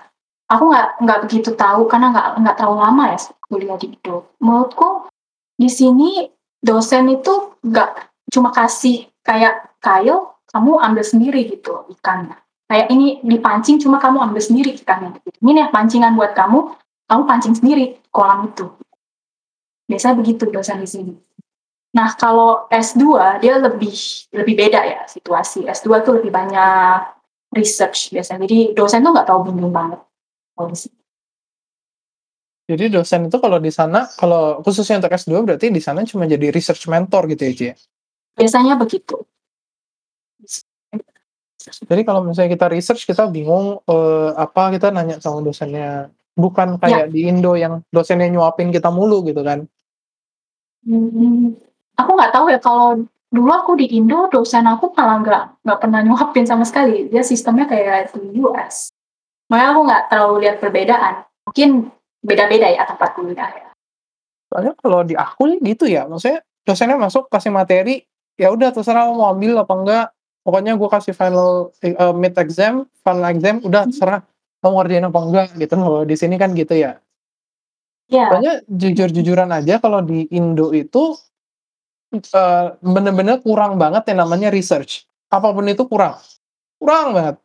Aku 0.47 0.69
nggak 0.69 1.01
nggak 1.01 1.21
begitu 1.25 1.57
tahu 1.57 1.89
karena 1.89 2.13
nggak 2.13 2.29
nggak 2.45 2.57
terlalu 2.61 2.79
lama 2.85 3.05
ya 3.17 3.19
kuliah 3.49 3.79
di 3.81 3.97
Indo. 3.97 4.37
Menurutku 4.45 5.09
di 5.57 5.73
sini 5.73 6.29
dosen 6.61 7.09
itu 7.09 7.57
nggak 7.65 8.13
cuma 8.29 8.53
kasih 8.53 9.09
kayak, 9.25 9.81
"Kayu, 9.81 10.29
kamu 10.53 10.77
ambil 10.77 11.01
sendiri 11.01 11.49
gitu 11.49 11.89
ikannya." 11.97 12.37
Kayak, 12.69 12.87
"Ini 12.93 13.25
dipancing 13.25 13.81
cuma 13.81 13.97
kamu 13.97 14.21
ambil 14.29 14.43
sendiri 14.45 14.77
ikannya,". 14.77 15.17
"Ini 15.41 15.51
nih 15.57 15.67
pancingan 15.73 16.13
buat 16.13 16.37
kamu, 16.37 16.77
kamu 17.09 17.23
pancing 17.25 17.55
sendiri 17.57 17.97
kolam 18.13 18.53
itu." 18.53 18.69
Biasanya 19.89 20.21
begitu 20.21 20.45
dosen 20.53 20.83
di 20.83 20.89
sini. 20.91 21.13
Nah 21.97 22.13
kalau 22.21 22.69
S2 22.69 23.41
dia 23.41 23.57
lebih 23.57 23.97
lebih 24.37 24.55
beda 24.55 24.81
ya 24.85 25.01
situasi, 25.09 25.65
S2 25.65 26.05
tuh 26.05 26.21
lebih 26.21 26.29
banyak 26.29 27.17
research 27.57 28.13
biasanya, 28.13 28.45
jadi 28.45 28.77
dosen 28.77 29.01
tuh 29.01 29.17
nggak 29.17 29.29
tahu 29.33 29.49
bimbing 29.49 29.73
banget 29.73 30.01
sini. 30.77 30.97
Jadi 32.67 32.85
dosen 32.91 33.31
itu 33.31 33.39
kalau 33.39 33.63
di 33.63 33.71
sana, 33.71 34.11
kalau 34.19 34.59
khususnya 34.61 34.99
untuk 34.99 35.15
S2 35.15 35.47
berarti 35.47 35.71
di 35.71 35.79
sana 35.79 36.03
cuma 36.03 36.27
jadi 36.27 36.51
research 36.51 36.91
mentor 36.91 37.31
gitu 37.31 37.47
ya, 37.47 37.53
Ci, 37.55 37.65
ya? 37.71 37.75
Biasanya 38.37 38.75
begitu. 38.75 39.23
Jadi 41.87 42.03
kalau 42.03 42.27
misalnya 42.27 42.59
kita 42.59 42.67
research 42.71 43.07
kita 43.07 43.31
bingung, 43.31 43.81
eee, 43.87 44.31
apa, 44.35 44.75
kita 44.75 44.91
nanya 44.91 45.23
sama 45.23 45.41
dosennya. 45.47 46.11
Bukan 46.37 46.77
Ya. 46.77 47.07
kayak 47.07 47.07
di 47.15 47.31
Indo 47.31 47.57
yang 47.57 47.81
dosennya 47.89 48.29
nyuapin 48.29 48.69
kita 48.75 48.91
mulu 48.93 49.25
gitu 49.25 49.41
kan. 49.41 49.65
Mmm, 50.85 51.57
aku 51.97 52.11
nggak 52.17 52.33
tahu 52.33 52.47
ya 52.53 52.61
kalau 52.61 53.03
dulu 53.33 53.51
aku 53.53 53.73
di 53.77 53.91
Indo 53.97 54.31
dosen 54.31 54.65
aku 54.65 54.95
malah 54.95 55.19
nggak 55.21 55.43
nggak 55.67 55.79
pernah 55.83 56.01
nyuapin 56.05 56.47
sama 56.47 56.63
sekali, 56.63 57.11
dia 57.11 57.21
sistemnya 57.27 57.67
kayak 57.67 58.15
di 58.15 58.39
US. 58.41 58.95
Makanya 59.51 59.69
aku 59.75 59.81
nggak 59.87 60.03
terlalu 60.11 60.35
lihat 60.47 60.57
perbedaan, 60.63 61.15
mungkin 61.47 61.91
beda-beda 62.23 62.67
ya 62.71 62.83
tempat 62.87 63.15
kuliah 63.15 63.51
ya. 63.51 63.69
Soalnya 64.51 64.73
kalau 64.79 65.03
di 65.03 65.15
aku 65.19 65.59
gitu 65.59 65.91
ya, 65.91 66.07
maksudnya 66.07 66.43
dosennya 66.63 66.99
masuk 66.99 67.27
kasih 67.31 67.51
materi, 67.51 68.07
ya 68.39 68.51
udah 68.55 68.71
terserah 68.71 69.11
mau 69.11 69.31
ambil 69.31 69.59
apa 69.63 69.75
enggak, 69.75 70.07
pokoknya 70.47 70.73
gue 70.79 70.89
kasih 70.91 71.15
final 71.15 71.75
eee, 71.83 72.13
mid 72.15 72.35
exam, 72.39 72.87
final 73.03 73.27
exam, 73.31 73.59
udah 73.63 73.87
Mhm. 73.87 73.91
terserah 73.95 74.21
mau 74.63 74.73
ngerjain 74.83 75.07
apa 75.07 75.21
enggak 75.23 75.49
gitu 75.59 75.75
loh, 75.79 76.03
di 76.07 76.15
sini 76.19 76.35
kan 76.39 76.55
gitu 76.55 76.75
ya. 76.75 76.99
Iya. 78.07 78.27
Soalnya 78.31 78.55
jujur-jujuran 78.71 79.51
aja 79.51 79.83
kalau 79.83 79.99
di 80.03 80.31
Indo 80.31 80.71
itu, 80.71 81.15
eee, 82.25 82.65
bener-bener 82.85 83.41
kurang 83.45 83.77
banget 83.81 84.05
yang 84.13 84.25
namanya 84.27 84.49
research, 84.55 85.05
apa 85.33 85.51
pun 85.53 85.67
itu 85.69 85.85
kurang, 85.89 86.17
kurang 86.81 87.15
banget. 87.17 87.37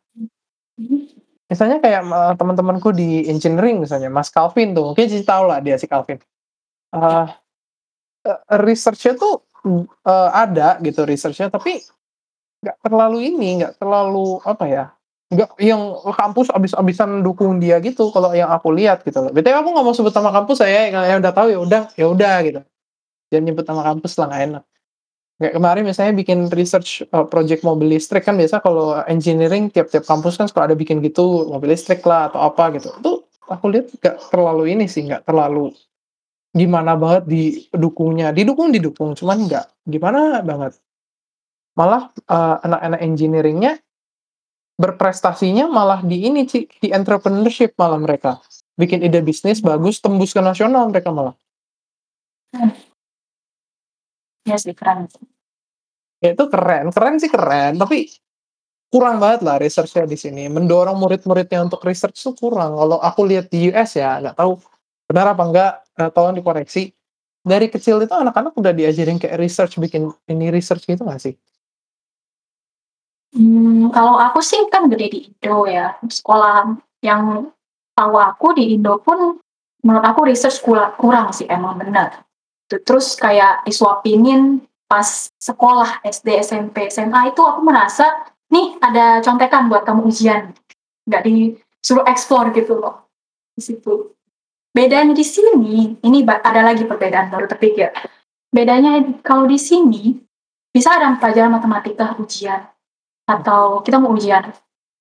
Misalnya 1.50 1.78
kayak 1.84 2.02
me 2.06 2.20
teman-temanku 2.40 2.90
di 2.96 3.26
engineering 3.28 3.82
misalnya, 3.84 4.08
Mas 4.12 4.30
Calvin 4.32 4.72
tuh, 4.76 4.92
mungkin 4.94 5.06
Cici 5.10 5.24
tahu 5.26 5.46
lah 5.50 5.60
dia 5.64 5.76
si 5.80 5.86
Calvin. 5.90 6.18
E 6.92 8.32
research-nya 8.62 9.14
tuh, 9.18 9.42
eee, 10.06 10.28
ada 10.34 10.78
gitu 10.82 11.02
research-nya, 11.08 11.50
tapi 11.50 11.82
nggak 12.64 12.78
terlalu 12.84 13.18
ini, 13.34 13.62
nggak 13.64 13.74
terlalu 13.82 14.40
apa 14.46 14.64
ya, 14.70 14.84
nggak 15.32 15.50
yang 15.62 15.82
kampus 16.16 16.48
abis-abisan 16.54 17.22
dukung 17.26 17.58
dia 17.62 17.78
gitu 17.84 18.10
kalau 18.14 18.32
yang 18.36 18.50
aku 18.52 18.70
lihat 18.74 19.02
gitu 19.06 19.20
loh. 19.24 19.32
BTW 19.34 19.56
aku 19.62 19.70
nggak 19.74 19.86
mau 19.86 19.96
sebut 19.96 20.14
nama 20.16 20.32
kampus 20.42 20.58
ya, 20.66 20.90
yang 20.92 21.04
yang 21.06 21.18
udah 21.24 21.34
tahu 21.36 21.48
ya 21.54 21.58
udah 21.62 21.82
ya 21.98 22.06
udah 22.10 22.34
gitu. 22.46 22.60
Jangan 23.32 23.44
nyebut 23.48 23.64
nama 23.64 23.82
kampus 23.88 24.12
lah, 24.20 24.28
nggak 24.28 24.42
enak. 24.52 24.64
Kayak 25.40 25.54
kemarin 25.58 25.82
misalnya 25.88 26.14
bikin 26.20 26.38
research, 26.52 27.02
eee, 27.02 27.24
project 27.32 27.64
mobil 27.64 27.96
listrik 27.96 28.22
kan 28.28 28.36
biasa 28.36 28.60
kalau 28.60 28.94
engineering 29.08 29.72
tiap-tiap 29.72 30.04
kampus 30.04 30.36
kan 30.36 30.46
suka 30.46 30.68
ada 30.68 30.76
bikin 30.76 31.00
gitu, 31.00 31.48
mobil 31.48 31.72
listrik 31.72 32.04
lah 32.04 32.28
atau 32.30 32.44
apa 32.44 32.76
gitu. 32.76 32.92
Itu 33.00 33.12
aku 33.48 33.64
lihat 33.72 33.90
nggak 33.96 34.16
terlalu 34.30 34.76
ini 34.76 34.84
sih, 34.86 35.02
nggak 35.08 35.24
terlalu 35.26 35.72
gimana 36.52 36.94
banget 37.00 37.24
didukungnya, 37.26 38.28
didukung 38.36 38.70
didukung, 38.70 39.16
cuman 39.16 39.48
nggak 39.48 39.66
gimana 39.88 40.44
banget. 40.44 40.76
Malah, 41.74 42.12
eee, 42.28 42.56
anak-anak 42.68 43.00
engineering-nya 43.00 43.72
berprestasinya 44.76 45.66
malah 45.72 46.04
di 46.04 46.28
ini, 46.28 46.44
Ci, 46.44 46.68
di 46.68 46.92
entrepreneurship 46.92 47.72
malah 47.80 47.96
mereka. 47.96 48.38
Bikin 48.76 49.00
ide 49.04 49.24
bisnis 49.24 49.64
bagus, 49.64 50.00
tembus 50.04 50.36
ke 50.36 50.40
nasional 50.44 50.88
mereka 50.92 51.08
malah. 51.08 51.34
Mmm. 52.52 52.91
Iya 54.46 54.56
sih, 54.58 54.74
keren. 54.74 55.06
Ya 56.22 56.34
itu 56.34 56.44
keren, 56.50 56.90
keren 56.94 57.18
sih 57.18 57.30
keren, 57.30 57.78
tapi 57.78 58.10
kurang 58.92 59.18
banget 59.18 59.40
lah 59.42 59.56
research-nya 59.58 60.06
di 60.06 60.18
sini, 60.18 60.46
mendorong 60.46 60.94
murid-muridnya 60.98 61.66
untuk 61.66 61.82
research 61.82 62.18
tuh 62.22 62.34
kurang. 62.36 62.78
Kalau 62.78 62.98
aku 63.02 63.26
lihat 63.26 63.50
di 63.50 63.70
US 63.72 63.98
ya, 63.98 64.22
nggak 64.22 64.36
tahu 64.38 64.58
benar 65.10 65.34
apa 65.34 65.42
enggak, 65.42 65.72
eee, 65.98 66.10
tolong 66.14 66.34
dikoreksi. 66.38 66.82
Dari 67.42 67.66
kecil 67.66 67.98
itu 68.06 68.14
anak-anak 68.14 68.54
udah 68.54 68.70
diajarin 68.70 69.18
kayak 69.18 69.34
research, 69.42 69.74
bikin 69.82 70.14
ini 70.30 70.54
research 70.54 70.86
gitu 70.86 71.02
nggak 71.02 71.18
sih? 71.18 71.34
Mmm, 73.34 73.90
kalau 73.96 74.20
aku 74.20 74.44
sih 74.44 74.60
kan 74.68 74.92
gede 74.92 75.06
di 75.08 75.18
Indo 75.26 75.64
ya, 75.64 75.96
sekolah 76.04 76.76
yang 77.00 77.48
tahu 77.96 78.14
aku 78.20 78.54
di 78.54 78.76
Indo 78.76 79.00
pun 79.00 79.40
menurut 79.82 80.04
aku 80.04 80.28
research 80.28 80.62
kula 80.62 80.94
kurang 81.00 81.32
sih 81.32 81.48
emang 81.48 81.80
bener. 81.80 82.22
Terus 82.80 83.12
kayak 83.20 83.68
disuapinin 83.68 84.64
pas 84.88 85.28
sekolah 85.36 86.00
SD, 86.06 86.40
SMP, 86.40 86.88
SMA 86.88 87.32
itu 87.36 87.44
aku 87.44 87.60
merasa, 87.60 88.24
"Nih 88.48 88.80
ada 88.80 89.20
contekan 89.20 89.68
buat 89.68 89.84
kamu 89.84 90.08
ujian." 90.08 90.56
Nggak 91.04 91.22
disuruh 91.28 92.06
explore 92.08 92.54
gitu 92.56 92.80
loh, 92.80 93.10
di 93.52 93.60
situ. 93.60 94.14
Bedanya 94.72 95.12
di 95.12 95.26
sini, 95.26 96.00
ini 96.00 96.18
ada 96.24 96.64
lagi 96.64 96.88
perbedaan 96.88 97.28
baru 97.28 97.44
terpikir. 97.44 97.92
Bedanya 98.48 99.00
kalau 99.20 99.44
di 99.44 99.60
sini, 99.60 100.16
bisa 100.72 100.96
ada 100.96 101.12
pelajaran 101.20 101.52
matematika 101.52 102.16
ujian, 102.16 102.64
atau 103.28 103.84
kita 103.84 104.00
mau 104.00 104.16
ujian, 104.16 104.48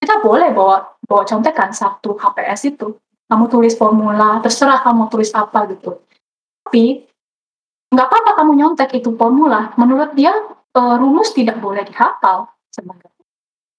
kita 0.02 0.20
boleh 0.20 0.52
bawa 0.52 0.92
bawa 1.08 1.24
contekan 1.24 1.72
1 1.72 2.16
HPS 2.20 2.76
itu. 2.76 2.96
Kamu 3.32 3.48
tulis 3.48 3.80
formula, 3.80 4.44
terserah 4.44 4.84
kamu 4.84 5.08
tulis 5.08 5.32
apa 5.32 5.64
gitu. 5.72 6.04
Tapi, 6.68 7.08
nggak 7.92 8.08
apa-apa 8.08 8.32
kamu 8.40 8.52
nyontek 8.58 8.92
itu 8.98 9.12
formula, 9.20 9.76
menurut 9.76 10.16
dia, 10.16 10.32
eee, 10.76 10.96
rumus 11.00 11.36
tidak 11.36 11.60
boleh 11.60 11.84
dihafal 11.84 12.48
sebenarnya. 12.72 13.12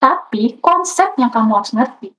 Tapi 0.00 0.58
konsep 0.60 1.14
yang 1.20 1.30
kamu 1.32 1.50
harus 1.58 1.72
ngerti. 1.76 2.10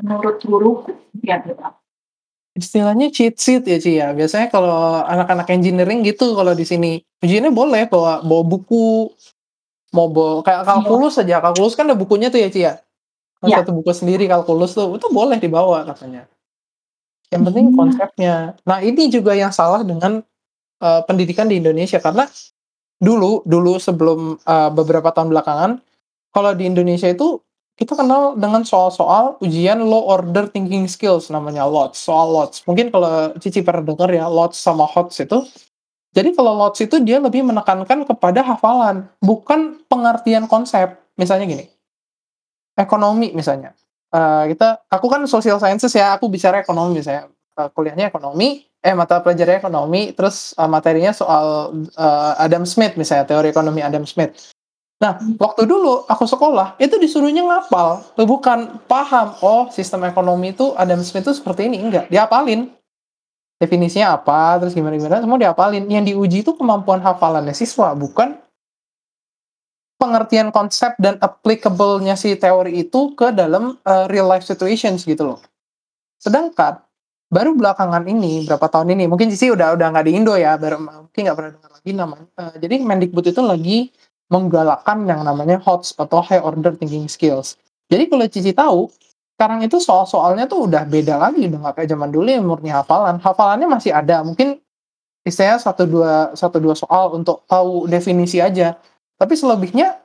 Menurut 0.00 0.40
guruku, 0.44 0.92
dia 1.16 1.38
bilang. 1.42 1.76
Istilahnya 2.56 3.08
cheat 3.14 3.36
sheet 3.40 3.64
ya, 3.68 3.78
Ci, 3.80 3.92
ya. 4.00 4.12
Biasanya 4.12 4.48
kalau 4.52 5.00
anak-anak 5.06 5.48
engineering 5.54 6.04
gitu 6.04 6.36
kalau 6.36 6.52
di 6.52 6.66
sini. 6.68 7.00
Ujiannya 7.24 7.52
boleh 7.54 7.88
bawa 7.88 8.20
bawa 8.26 8.42
buku, 8.44 9.08
mau 9.96 10.08
bawa 10.12 10.42
kayak 10.44 10.62
Iya. 10.64 10.68
kalkulus 10.68 11.14
aja, 11.20 11.36
kalkulus 11.44 11.74
kan 11.78 11.86
ada 11.88 11.96
bukunya 11.98 12.28
tuh 12.32 12.40
ya, 12.42 12.48
Ci, 12.52 12.60
ya. 12.66 12.74
Iya. 13.44 13.62
1 13.64 13.72
buku 13.76 13.92
sendiri 13.94 14.26
kalkulus 14.30 14.74
tuh, 14.76 14.96
itu 14.98 15.08
boleh 15.12 15.38
dibawa 15.40 15.84
katanya. 15.88 16.28
Yang 17.32 17.42
penting 17.52 17.66
Mmm. 17.72 17.78
konsepnya. 17.78 18.34
Nah 18.68 18.78
ini 18.84 19.08
juga 19.12 19.32
yang 19.36 19.52
salah 19.54 19.82
dengan, 19.86 20.22
eee, 20.82 21.00
pendidikan 21.06 21.46
di 21.46 21.62
Indonesia, 21.62 22.02
karena 22.02 22.26
dulu 22.98 23.46
dulu 23.46 23.78
sebelum, 23.78 24.36
eee, 24.42 24.70
beberapa 24.74 25.14
tahun 25.14 25.30
belakangan, 25.32 25.70
kalau 26.34 26.52
di 26.58 26.66
Indonesia 26.68 27.08
itu 27.08 27.40
kita 27.78 27.96
kenal 27.96 28.36
dengan 28.36 28.62
soal-soal 28.68 29.40
ujian 29.40 29.80
low 29.80 30.04
order 30.04 30.46
thinking 30.52 30.84
skills 30.86 31.32
namanya 31.32 31.64
LOTS, 31.64 31.98
soal 32.04 32.28
LOTS. 32.30 32.68
Mungkin 32.68 32.92
kalau 32.92 33.32
Cici 33.40 33.64
pernah 33.64 33.80
denger 33.82 34.10
ya 34.12 34.26
LOTS 34.28 34.58
sama 34.60 34.84
HOTS 34.84 35.24
itu. 35.24 35.38
Jadi 36.12 36.36
kalau 36.36 36.52
LOTS 36.60 36.84
itu 36.84 37.00
dia 37.00 37.16
lebih 37.24 37.40
menekankan 37.40 38.04
kepada 38.04 38.44
hafalan, 38.44 39.08
bukan 39.24 39.80
pengertian 39.88 40.44
konsep. 40.44 41.00
Misalnya 41.16 41.48
gini, 41.48 41.64
ekonomi 42.76 43.32
misalnya, 43.32 43.72
eee, 44.12 44.52
kita 44.52 44.84
aku 44.92 45.08
kan 45.08 45.24
social 45.24 45.56
sciences 45.56 45.96
ya, 45.96 46.12
aku 46.20 46.28
bicara 46.28 46.60
ekonomi 46.60 47.00
misalnya, 47.00 47.31
eee, 47.56 47.68
kuliahnya 47.72 48.08
ekonomi, 48.08 48.64
eh 48.82 48.94
mata 48.96 49.22
pelajarannya 49.22 49.60
ekonomi, 49.62 50.12
terus, 50.16 50.52
eee, 50.58 50.68
materinya 50.68 51.12
soal, 51.14 51.72
eee, 51.92 52.32
Adam 52.40 52.64
Smith 52.66 52.96
misalnya, 52.96 53.28
teori 53.28 53.52
ekonomi 53.52 53.80
Adam 53.84 54.04
Smith. 54.08 54.52
Nah, 55.02 55.18
waktu 55.34 55.66
dulu 55.66 56.06
aku 56.06 56.30
sekolah, 56.30 56.78
itu 56.78 56.94
disuruhnya 56.94 57.42
ngapal, 57.42 58.06
bukan 58.22 58.78
paham, 58.86 59.34
"Oh 59.42 59.66
sistem 59.74 60.06
ekonomi 60.06 60.54
itu 60.54 60.70
Adam 60.78 61.02
Smith 61.02 61.26
itu 61.26 61.34
seperti 61.34 61.66
ini," 61.66 61.82
enggak, 61.82 62.06
dihafalin. 62.06 62.70
definisinya 63.62 64.18
apa, 64.18 64.58
terus 64.58 64.74
gimana-gimana, 64.74 65.22
semua 65.22 65.38
dihafalin. 65.38 65.86
Yang 65.86 66.10
diuji 66.10 66.42
itu 66.42 66.50
kemampuan 66.58 66.98
hafalannya 66.98 67.54
siswa, 67.54 67.94
bukan 67.94 68.34
pengertian 70.02 70.50
konsep 70.50 70.98
dan 70.98 71.14
applicable-nya 71.22 72.18
si 72.18 72.34
teori 72.34 72.82
itu 72.82 73.14
ke 73.14 73.30
dalam 73.30 73.78
uh, 73.86 74.10
real 74.10 74.26
life 74.26 74.42
situations 74.42 75.06
gitu 75.06 75.22
loh. 75.22 75.38
Sedangkan 76.18 76.82
baru 77.32 77.56
belakangan 77.56 78.04
ini 78.04 78.44
berapa 78.44 78.68
tahun 78.68 78.92
ini 78.92 79.08
mungkin 79.08 79.32
sih 79.32 79.48
udah 79.48 79.72
udah 79.72 79.86
nggak 79.88 80.04
di 80.04 80.12
Indo 80.20 80.36
ya 80.36 80.60
baru 80.60 80.84
mungkin 80.84 81.20
nggak 81.24 81.36
pernah 81.40 81.50
dengar 81.56 81.70
lagi 81.72 81.90
namanya 81.96 82.26
uh, 82.36 82.54
jadi 82.60 82.74
Mendikbud 82.84 83.24
itu 83.24 83.40
lagi 83.40 83.78
menggalakkan 84.28 85.04
yang 85.08 85.24
namanya 85.24 85.60
HOTS 85.60 85.96
atau 85.96 86.24
High 86.24 86.40
Order 86.40 86.72
Thinking 86.76 87.08
Skills. 87.08 87.60
Jadi 87.92 88.08
kalau 88.08 88.24
Cici 88.24 88.52
tahu 88.56 88.88
sekarang 89.36 89.60
itu 89.60 89.76
soal-soalnya 89.76 90.48
tuh 90.48 90.64
udah 90.68 90.88
beda 90.88 91.20
lagi 91.20 91.48
udah 91.48 91.58
nggak 91.60 91.74
kayak 91.76 91.88
zaman 91.92 92.08
dulu 92.08 92.28
yang 92.28 92.44
murni 92.44 92.72
hafalan. 92.72 93.20
Hafalannya 93.20 93.68
masih 93.68 93.92
ada 93.92 94.24
mungkin 94.24 94.56
istilahnya 95.24 95.60
satu 95.60 95.84
dua 95.84 96.32
satu 96.32 96.56
dua 96.60 96.72
soal 96.72 97.12
untuk 97.12 97.44
tahu 97.44 97.84
definisi 97.88 98.40
aja. 98.40 98.76
Tapi 99.20 99.36
selebihnya 99.36 100.00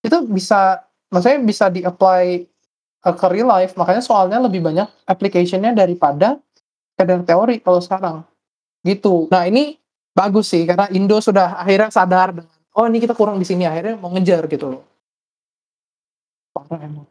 itu 0.00 0.16
bisa 0.28 0.80
maksudnya 1.12 1.40
bisa 1.44 1.68
di 1.68 1.84
apply 1.84 2.51
uh, 3.02 3.14
ke 3.14 3.26
life. 3.42 3.74
Makanya 3.74 4.02
soalnya 4.02 4.38
lebih 4.38 4.62
banyak 4.62 4.86
application-nya 5.06 5.74
daripada 5.74 6.38
kadang 6.96 7.26
teori 7.26 7.58
kalau 7.58 7.80
sekarang. 7.82 8.16
Gitu. 8.82 9.30
Nah 9.30 9.46
ini 9.46 9.78
bagus 10.14 10.50
sih 10.50 10.62
karena 10.66 10.86
Indo 10.92 11.18
sudah 11.18 11.58
akhirnya 11.58 11.90
sadar 11.90 12.34
dengan 12.36 12.58
oh 12.76 12.84
ini 12.88 12.98
kita 13.00 13.14
kurang 13.16 13.36
di 13.40 13.46
sini 13.46 13.64
akhirnya 13.68 13.98
mau 13.98 14.10
ngejar 14.14 14.46
gitu 14.48 14.78
loh. 14.78 14.82
Parah 16.52 16.80
emang. 16.82 17.06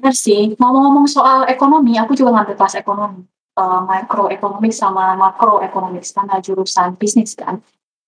Benar 0.00 0.14
sih. 0.16 0.56
Ngomong-ngomong 0.56 1.06
soal 1.10 1.44
ekonomi 1.50 2.00
aku 2.00 2.16
juga 2.16 2.40
ngambil 2.40 2.56
kelas 2.56 2.76
ekonomi. 2.80 3.22
Uh, 3.58 3.82
microeconomics 3.84 4.78
sama 4.78 5.18
macroeconomics 5.18 6.14
karena 6.16 6.38
jurusan 6.40 6.96
bisnis 6.96 7.34
kan. 7.36 7.60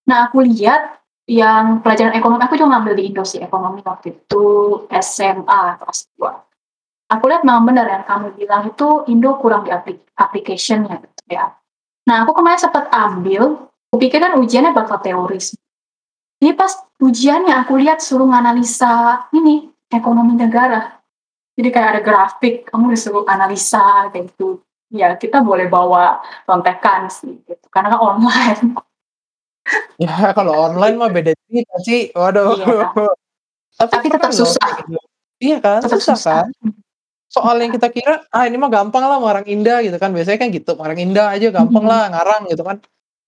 Nah 0.09 0.31
aku 0.31 0.41
lihat 0.41 1.03
yang 1.29 1.85
pelajaran 1.85 2.15
ekonomi 2.17 2.43
aku 2.47 2.57
juga 2.57 2.79
ngambil 2.79 2.95
di 2.99 3.03
Indo 3.11 3.23
sih 3.27 3.43
ekonomi 3.43 3.85
waktu 3.85 4.17
itu 4.17 4.47
SMA 4.91 5.63
kelas 5.79 6.11
2 6.19 6.52
aku 7.13 7.29
lihat 7.29 7.45
memang 7.45 7.69
benar 7.69 7.85
yang 7.85 8.05
kamu 8.09 8.33
bilang 8.41 8.73
itu 8.73 9.05
Indo 9.13 9.37
kurang 9.37 9.69
di 9.69 9.71
aplik 9.71 10.01
application-nya 10.17 11.05
gitu 11.05 11.23
ya. 11.29 11.53
Nah, 12.09 12.25
aku 12.25 12.33
kemarin 12.35 12.59
sempat 12.59 12.89
ambil, 12.91 13.69
aku 13.93 13.97
pikir 14.01 14.19
kan 14.19 14.41
ujiannya 14.41 14.73
bakal 14.73 14.99
teoris. 14.99 15.55
Ini 16.43 16.57
pas 16.59 16.75
ujiannya 16.99 17.55
aku 17.63 17.79
lihat 17.79 18.03
suruh 18.03 18.27
analisa 18.33 19.29
ini 19.31 19.71
ekonomi 19.93 20.35
negara. 20.35 20.99
Jadi 21.55 21.69
kayak 21.69 21.89
ada 21.95 22.01
grafik, 22.03 22.67
kamu 22.67 22.97
disuruh 22.97 23.29
analisa 23.29 24.11
kayak 24.11 24.33
gitu. 24.35 24.65
Ya, 24.91 25.15
kita 25.15 25.45
boleh 25.45 25.71
bawa 25.71 26.21
contekan 26.49 27.07
sih 27.13 27.39
gitu. 27.47 27.67
Karena 27.71 27.95
kan 27.95 28.01
online. 28.01 28.75
Ya, 29.95 30.35
kalau 30.35 30.59
online 30.59 30.97
mah 30.99 31.11
beda 31.15 31.33
cerita 31.47 31.77
sih. 31.87 32.11
Waduh. 32.17 32.59
Iya, 32.59 32.91
Tapi, 33.79 33.93
Tapi 33.95 34.07
tetap 34.11 34.33
susah. 34.35 34.69
Gitu. 34.83 34.99
Iya 35.39 35.57
kan? 35.63 35.79
Tetap 35.87 36.03
susah, 36.03 36.17
susah 36.19 36.35
kan? 36.43 36.49
Soal 37.33 37.57
yang 37.65 37.73
kita 37.73 37.89
kira 37.89 38.29
ah 38.29 38.45
ini 38.45 38.61
mah 38.61 38.69
gampang 38.69 39.01
lah 39.01 39.17
orang 39.17 39.49
indah 39.49 39.81
gitu 39.81 39.97
kan. 39.97 40.13
Biasanya 40.13 40.39
kan 40.39 40.49
gitu 40.53 40.77
orang 40.77 40.99
indah 41.01 41.33
aja 41.33 41.49
gampang 41.49 41.85
lah 41.89 42.13
ngarang 42.13 42.53
gitu 42.53 42.61
kan. 42.61 42.77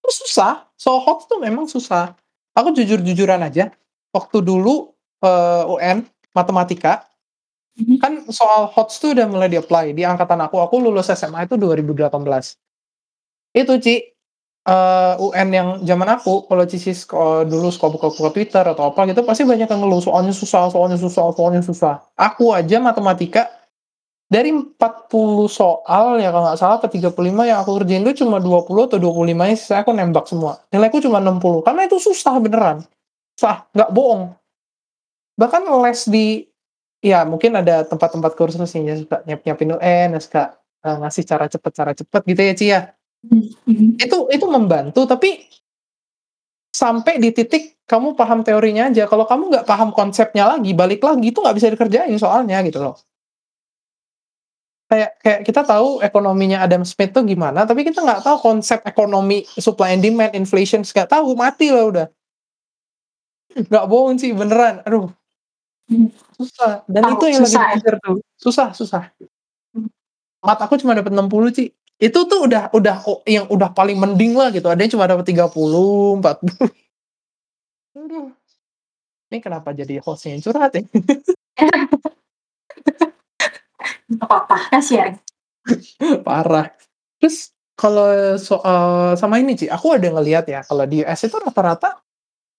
Itu 0.05 0.11
susah. 0.29 0.69
Soal 0.77 1.01
hoax 1.01 1.25
tuh 1.25 1.41
memang 1.41 1.65
susah. 1.65 2.13
Aku 2.53 2.77
jujur 2.77 3.01
jujuran 3.01 3.41
aja 3.41 3.73
waktu 4.13 4.45
dulu 4.45 4.95
uh, 5.25 5.27
eh, 5.27 5.65
UN 5.75 5.97
matematika 6.37 7.09
kan 7.99 8.23
soal 8.31 8.71
hoax 8.71 9.03
tuh 9.03 9.19
udah 9.19 9.27
mulai 9.27 9.51
di 9.51 9.59
apply 9.59 9.91
di 9.91 10.07
angkatan 10.07 10.39
aku 10.47 10.63
aku 10.63 10.79
lulus 10.79 11.11
SMA 11.11 11.51
itu 11.51 11.59
2018 11.59 12.07
itu 13.59 13.73
Ci 13.83 13.95
uh, 14.67 14.71
eh, 14.71 15.15
UN 15.19 15.49
yang 15.51 15.69
zaman 15.83 16.09
aku 16.15 16.47
kalau 16.47 16.65
Cici 16.67 16.95
uh, 17.11 17.43
dulu 17.43 17.75
suka 17.75 17.87
buka-buka 17.91 18.31
Twitter 18.35 18.65
atau 18.65 18.91
apa 18.91 19.07
gitu 19.11 19.23
pasti 19.23 19.43
banyak 19.43 19.67
yang 19.67 19.81
ngeluh 19.83 20.03
soalnya 20.03 20.31
susah 20.31 20.71
soalnya 20.71 20.99
susah 20.99 21.35
soalnya 21.35 21.63
susah. 21.63 21.95
Aku 22.15 22.51
aja 22.51 22.79
matematika 22.79 23.51
dari 24.35 24.51
40 24.51 25.47
soal 25.47 26.19
ya 26.19 26.35
kalau 26.35 26.51
nggak 26.51 26.59
salah 26.59 26.79
ke 26.83 26.91
35 26.99 27.15
yang 27.47 27.63
aku 27.63 27.79
kerjain 27.79 28.03
itu 28.03 28.27
cuma 28.27 28.43
20 28.43 28.67
atau 28.91 28.99
25 28.99 29.31
nya 29.31 29.55
saya 29.55 29.87
aku 29.87 29.95
nembak 29.95 30.27
semua. 30.27 30.59
Nilaiku 30.75 30.99
cuma 30.99 31.23
60 31.23 31.63
karena 31.63 31.87
itu 31.87 32.03
susah 32.03 32.35
beneran. 32.43 32.83
Susah, 33.39 33.71
nggak 33.71 33.91
bohong. 33.95 34.35
Bahkan 35.39 35.63
les 35.87 36.01
di 36.11 36.27
ya 36.99 37.23
mungkin 37.23 37.55
ada 37.55 37.87
tempat-tempat 37.87 38.35
kursus 38.35 38.67
yang 38.75 39.07
suka 39.07 39.23
nyiap-nyiapin 39.23 39.79
UN, 39.79 40.19
suka 40.19 40.59
uh, 40.83 40.97
ngasih 41.07 41.23
cara 41.31 41.47
cepet 41.47 41.71
cara 41.71 41.93
cepet 41.95 42.23
gitu 42.27 42.41
ya 42.43 42.55
Cia. 42.59 42.81
Mm-hmm. 43.31 44.03
Itu 44.03 44.19
itu 44.35 44.47
membantu 44.51 45.07
tapi 45.07 45.47
sampai 46.75 47.23
di 47.23 47.31
titik 47.31 47.87
kamu 47.87 48.19
paham 48.19 48.43
teorinya 48.43 48.91
aja. 48.91 49.07
Kalau 49.07 49.31
kamu 49.31 49.55
nggak 49.55 49.67
paham 49.71 49.95
konsepnya 49.95 50.59
lagi, 50.59 50.75
balik 50.75 51.07
lagi 51.07 51.31
itu 51.31 51.39
nggak 51.39 51.55
bisa 51.55 51.71
dikerjain 51.71 52.19
soalnya 52.19 52.59
gitu 52.67 52.83
loh 52.83 52.99
kayak 54.89 55.11
kayak 55.21 55.41
kita 55.49 55.61
tahu 55.65 56.05
ekonominya 56.05 56.61
Adam 56.61 56.85
Smith 56.85 57.13
tuh 57.17 57.25
gimana, 57.25 57.65
tapi 57.65 57.83
kita 57.83 58.05
nggak 58.05 58.23
tahu 58.23 58.37
konsep 58.41 58.85
ekonomi 58.85 59.49
supply 59.57 59.97
and 59.97 60.05
demand, 60.05 60.33
inflation, 60.37 60.85
nggak 60.85 61.09
tahu, 61.09 61.33
mati 61.35 61.73
lah 61.73 61.85
udah. 61.89 62.07
Nggak 63.55 63.85
bohong 63.87 64.19
sih, 64.21 64.35
beneran. 64.35 64.83
Aduh, 64.85 65.09
susah. 66.37 66.85
Dan 66.91 67.17
itu 67.17 67.25
yang 67.31 67.45
susah, 67.47 67.61
lagi 67.61 67.81
belajar 67.81 67.95
ya? 67.97 68.03
tuh, 68.03 68.19
susah 68.37 68.69
susah. 68.75 69.03
Mat 70.45 70.61
aku 70.61 70.77
cuma 70.77 70.93
dapat 70.93 71.13
60 71.15 71.57
sih. 71.57 71.69
Itu 71.97 72.27
tuh 72.29 72.45
udah 72.51 72.69
udah 72.75 72.97
yang 73.25 73.47
udah 73.49 73.71
paling 73.73 73.97
mending 73.97 74.37
lah 74.37 74.53
gitu. 74.53 74.69
Ada 74.69 74.85
yang 74.85 74.93
cuma 74.93 75.09
dapat 75.09 75.25
30, 75.25 76.21
40. 76.21 76.69
Aduh. 77.97 78.29
Ini 79.33 79.39
kenapa 79.41 79.73
jadi 79.73 79.99
hostnya 80.05 80.37
yang 80.37 80.43
curhat 80.45 80.77
ya? 80.77 80.83
apa-apa, 84.21 84.71
kasihan. 84.71 85.19
Parah. 86.27 86.71
Terus 87.19 87.51
kalau 87.75 88.39
soal 88.39 89.15
sama 89.19 89.41
ini 89.43 89.59
sih, 89.59 89.67
aku 89.67 89.99
ada 89.99 90.07
ngelihat 90.11 90.45
ya 90.47 90.61
kalau 90.63 90.85
di 90.87 91.03
US 91.03 91.27
itu 91.27 91.37
rata-rata 91.41 91.99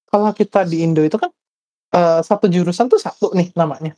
kalau 0.09 0.31
kita 0.35 0.67
di 0.67 0.83
Indo 0.83 1.03
itu 1.03 1.15
kan 1.15 1.31
uh, 1.95 2.19
satu 2.19 2.51
jurusan 2.51 2.91
tuh 2.91 2.99
satu 2.99 3.31
nih 3.31 3.51
namanya. 3.55 3.95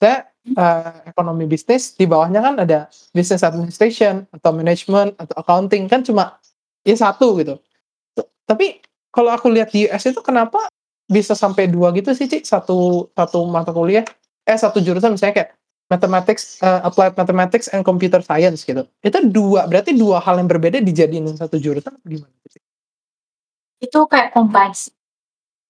Saya 0.00 0.32
uh, 0.56 1.04
ekonomi 1.04 1.44
bisnis 1.44 1.92
di 1.92 2.08
bawahnya 2.08 2.40
kan 2.40 2.54
ada 2.60 2.88
business 3.12 3.44
administration 3.44 4.24
atau 4.32 4.50
management 4.56 5.16
atau 5.20 5.34
accounting 5.36 5.84
kan 5.90 6.00
cuma 6.00 6.40
ya 6.84 6.96
satu 6.96 7.36
gitu. 7.40 7.60
Tapi 8.48 8.80
kalau 9.12 9.30
aku 9.30 9.52
lihat 9.52 9.74
di 9.74 9.86
US 9.90 10.08
itu 10.08 10.20
kenapa 10.24 10.70
bisa 11.10 11.34
sampai 11.34 11.66
dua 11.66 11.90
gitu 11.90 12.14
sih 12.14 12.30
Cik 12.30 12.46
satu 12.46 13.10
satu 13.10 13.42
mata 13.50 13.74
kuliah 13.74 14.06
eh 14.46 14.58
satu 14.58 14.78
jurusan 14.78 15.18
misalnya 15.18 15.42
kayak 15.42 15.50
mathematics 15.90 16.62
uh, 16.62 16.86
applied 16.86 17.18
mathematics 17.18 17.66
and 17.74 17.82
computer 17.82 18.22
science 18.22 18.62
gitu. 18.62 18.86
Itu 19.02 19.18
dua 19.26 19.66
berarti 19.66 19.92
dua 19.92 20.22
hal 20.22 20.38
yang 20.38 20.46
berbeda 20.46 20.78
dijadiin 20.78 21.34
satu 21.34 21.58
jurusan 21.58 21.98
gimana? 22.06 22.30
Itu 23.82 24.06
kayak 24.06 24.32
combine 24.32 24.72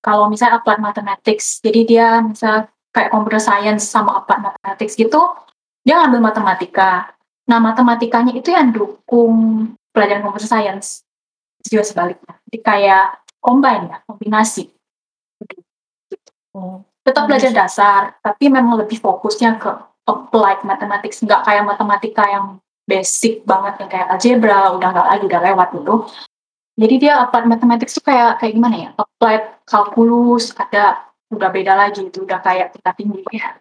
kalau 0.05 0.29
misalnya 0.29 0.61
applied 0.61 0.81
mathematics 0.81 1.61
jadi 1.65 1.81
dia 1.89 2.09
misal 2.21 2.69
kayak 2.93 3.13
computer 3.13 3.41
science 3.41 3.89
sama 3.89 4.21
applied 4.21 4.45
mathematics 4.45 4.97
gitu 4.97 5.21
dia 5.81 5.97
ngambil 5.97 6.21
matematika. 6.21 7.17
Nah 7.49 7.57
matematikanya 7.57 8.37
itu 8.37 8.53
yang 8.53 8.69
dukung 8.77 9.73
pelajaran 9.97 10.21
computer 10.21 10.49
science 10.49 11.03
juga 11.65 11.85
sebaliknya. 11.85 12.37
Jadi 12.49 12.59
kayak 12.61 13.07
combine 13.41 13.89
ya 13.89 13.97
kombinasi. 14.05 14.69
Tetap 17.01 17.25
belajar 17.25 17.53
dasar 17.57 18.01
tapi 18.21 18.53
memang 18.53 18.77
lebih 18.85 19.01
fokusnya 19.01 19.57
ke 19.57 19.90
applied 20.09 20.61
mathematics 20.65 21.21
nggak 21.21 21.45
kayak 21.45 21.65
matematika 21.65 22.25
yang 22.29 22.47
basic 22.89 23.47
banget 23.47 23.79
yang 23.79 23.91
kayak 23.91 24.09
algebra 24.11 24.75
udah 24.75 24.89
nggak 24.91 25.09
lagi 25.09 25.25
udah 25.29 25.43
lewat 25.53 25.69
gitu. 25.77 25.95
Jadi 26.81 26.95
dia 26.97 27.21
applied 27.21 27.47
mathematics 27.47 27.93
tuh 27.99 28.05
kayak 28.05 28.41
kayak 28.41 28.53
gimana 28.57 28.77
ya? 28.77 28.91
Applied 28.97 29.45
kalkulus 29.69 30.57
ada 30.57 31.05
udah 31.31 31.51
beda 31.53 31.79
lagi 31.79 32.09
itu 32.09 32.27
udah 32.27 32.41
kayak 32.43 32.75
tingkat 32.75 32.95
tinggi. 32.99 33.23
Ya 33.31 33.61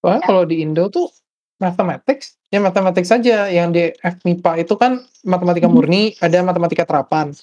Wah, 0.00 0.16
ya. 0.18 0.24
kalau 0.24 0.48
di 0.48 0.64
Indo 0.64 0.88
tuh 0.88 1.12
mathematics 1.60 2.40
ya 2.48 2.58
matematik 2.58 3.04
saja 3.04 3.52
yang 3.52 3.70
di 3.70 3.92
FMIPA 4.00 4.64
itu 4.64 4.74
kan 4.80 5.04
matematika 5.22 5.68
hmm. 5.68 5.74
murni 5.76 6.02
ada 6.18 6.40
matematika 6.40 6.88
terapan. 6.88 7.36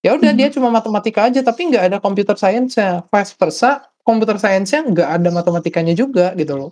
Ya 0.00 0.14
udah 0.14 0.30
hmm. 0.30 0.38
dia 0.38 0.48
cuma 0.54 0.70
matematika 0.70 1.26
aja 1.26 1.42
tapi 1.42 1.66
nggak 1.74 1.84
ada 1.90 1.98
computer 1.98 2.38
science 2.38 2.78
nya 2.78 3.02
vice 3.10 3.34
versa 3.34 3.82
computer 4.06 4.38
science-nya 4.38 4.86
nggak 4.86 5.08
ada 5.18 5.28
matematikanya 5.34 5.92
juga 5.98 6.30
gitu 6.38 6.54
loh. 6.54 6.70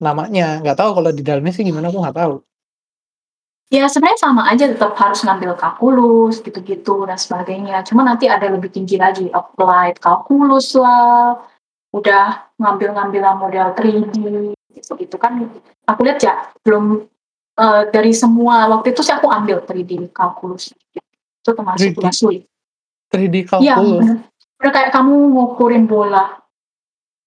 Namanya, 0.00 0.64
nggak 0.64 0.76
tahu 0.80 0.90
kalau 0.96 1.10
di 1.12 1.20
dalamnya 1.20 1.52
sih 1.52 1.64
gimana 1.64 1.92
aku 1.92 2.00
nggak 2.00 2.16
tahu. 2.16 2.34
Ya 3.66 3.90
sebenarnya 3.90 4.20
sama 4.22 4.46
aja 4.46 4.70
tetap 4.70 4.94
harus 4.94 5.26
ngambil 5.26 5.58
kalkulus 5.58 6.38
gitu-gitu 6.38 7.02
dan 7.02 7.18
sebagainya. 7.18 7.82
Cuma 7.82 8.06
nanti 8.06 8.30
ada 8.30 8.46
lebih 8.46 8.70
tinggi 8.70 8.94
lagi 8.94 9.26
applied 9.28 9.98
kalkulus 9.98 10.78
lah. 10.78 11.34
Udah 11.90 12.46
ngambil-ngambil 12.62 13.26
model 13.34 13.74
3D 13.74 14.16
gitu-gitu 14.70 15.16
kan. 15.18 15.50
Aku 15.90 16.00
lihat 16.06 16.22
ya 16.22 16.46
belum 16.62 17.10
eee, 17.58 17.82
dari 17.90 18.12
semua 18.14 18.70
waktu 18.70 18.94
itu 18.94 19.02
sih 19.02 19.14
aku 19.16 19.26
ambil 19.26 19.58
3D 19.66 20.14
kalkulus, 20.14 20.70
itu 20.94 21.50
termasuk 21.50 21.90
3D? 21.96 22.02
yang 22.06 22.14
sulit. 22.14 22.42
3D 23.10 23.34
Iya, 23.42 23.48
kalkulus? 23.50 23.98
bener. 24.04 24.18
Udah 24.60 24.72
kayak 24.72 24.90
kamu 24.92 25.14
ngukurin 25.36 25.84
bola. 25.84 26.40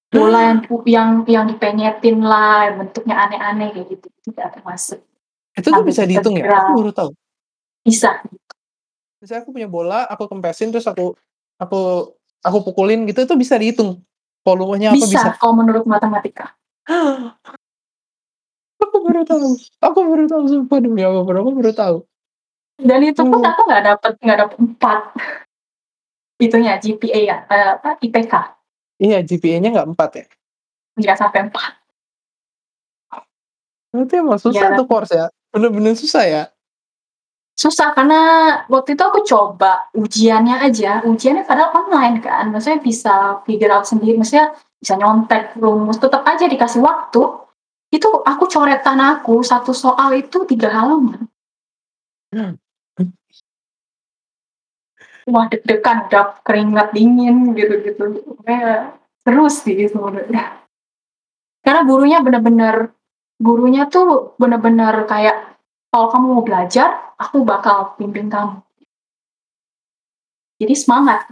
Bola 0.09 0.39
yang 0.41 0.59
yang 0.89 1.09
yang 1.29 1.45
dipenyetin 1.45 2.17
lah, 2.25 2.73
bentuknya 2.73 3.29
aneh-aneh 3.29 3.69
kayak 3.77 3.87
gitu, 3.93 4.09
itu 4.09 4.27
nggak 4.33 4.57
termasuk. 4.57 5.05
Itu 5.53 5.69
tuh 5.69 5.85
bisa 5.85 6.01
dihitung 6.09 6.33
ya? 6.33 6.49
Aku 6.49 6.81
baru 6.81 6.89
tahu. 6.89 7.09
Bisa. 7.85 8.25
Misalnya 9.21 9.45
aku 9.45 9.53
punya 9.53 9.69
bola, 9.69 10.09
aku 10.09 10.25
kempesin 10.25 10.73
terus 10.73 10.89
aku 10.89 11.13
aku 11.61 12.09
aku 12.41 12.57
pukulin 12.65 13.05
gitu, 13.05 13.21
itu 13.21 13.35
bisa 13.37 13.53
dihitung? 13.61 14.01
Volumenya 14.41 14.95
apa 14.95 14.97
bisa? 14.97 15.13
Bisa, 15.13 15.29
kalau 15.37 15.53
menurut 15.61 15.85
matematika. 15.85 16.57
Aku 18.79 19.05
baru 19.05 19.21
tahu 19.21 19.59
aku 19.85 19.99
baru 20.01 20.25
tahu 20.25 20.43
sumpah 20.49 20.79
demi 20.81 21.05
apa 21.05 21.21
pun, 21.21 21.35
aku 21.35 21.51
baru 21.51 21.71
tahu. 21.75 21.97
Dan 22.79 23.05
itu 23.05 23.21
pun 23.21 23.43
aku 23.43 23.61
nggak 23.69 23.83
dapet 23.85 24.11
nggak 24.23 24.37
dapet 24.39 24.57
4. 24.57 25.48
Itunya 26.39 26.79
GPA 26.79 27.19
ya, 27.19 27.37
eee, 27.51 27.69
apa, 27.75 27.99
IPK. 27.99 28.33
Iya, 28.99 29.19
GPA-nya 29.27 29.69
nggak 29.75 29.89
4 29.95 30.09
ya? 30.15 30.25
Nggak 30.95 31.17
sampai 31.19 31.39
4. 31.51 31.71
Berarti 33.91 34.15
emang 34.21 34.39
susah 34.39 34.69
Iya. 34.71 34.77
tuh 34.79 34.87
course 34.87 35.11
ya? 35.11 35.25
Bener-bener 35.51 35.97
susah 35.97 36.23
ya? 36.29 36.43
Susah 37.59 37.91
karena 37.91 38.21
waktu 38.71 38.95
itu 38.95 39.03
aku 39.03 39.19
coba 39.27 39.91
ujiannya 39.91 40.63
aja, 40.63 41.03
ujiannya 41.03 41.43
padahal 41.43 41.75
online 41.75 42.23
kan, 42.23 42.47
maksudnya 42.55 42.79
bisa 42.79 43.43
figure 43.43 43.73
out 43.73 43.83
sendiri, 43.83 44.15
maksudnya 44.15 44.55
bisa 44.79 44.95
nyontek 44.95 45.59
rumus, 45.59 45.99
tetep 45.99 46.23
aja 46.23 46.47
dikasih 46.47 46.79
waktu, 46.79 47.19
itu 47.91 48.07
aku 48.23 48.47
coretan 48.47 49.03
aku, 49.03 49.43
1 49.43 49.75
soal 49.75 50.15
itu 50.15 50.47
3 50.47 50.71
halaman. 50.71 51.27
Mmm. 52.31 52.55
Wah, 55.29 55.45
deg-degan, 55.45 56.09
udah 56.09 56.41
keringat 56.41 56.89
dingin 56.89 57.53
gitu-gitu, 57.53 58.25
pokoknya 58.25 58.97
seru 59.21 59.45
sih 59.45 59.85
sebenarnya. 59.85 60.65
Karena 61.61 61.81
gurunya 61.85 62.19
bener-bener 62.25 62.89
gurunya 63.37 63.85
tuh 63.87 64.33
bener-bener 64.41 65.05
kayak, 65.05 65.55
"Kalau 65.93 66.07
kamu 66.09 66.25
mau 66.33 66.43
belajar, 66.43 67.13
aku 67.21 67.45
bakal 67.45 67.93
bimbing 68.01 68.27
kamu." 68.27 68.59
Jadi 70.59 70.73
semangat. 70.75 71.29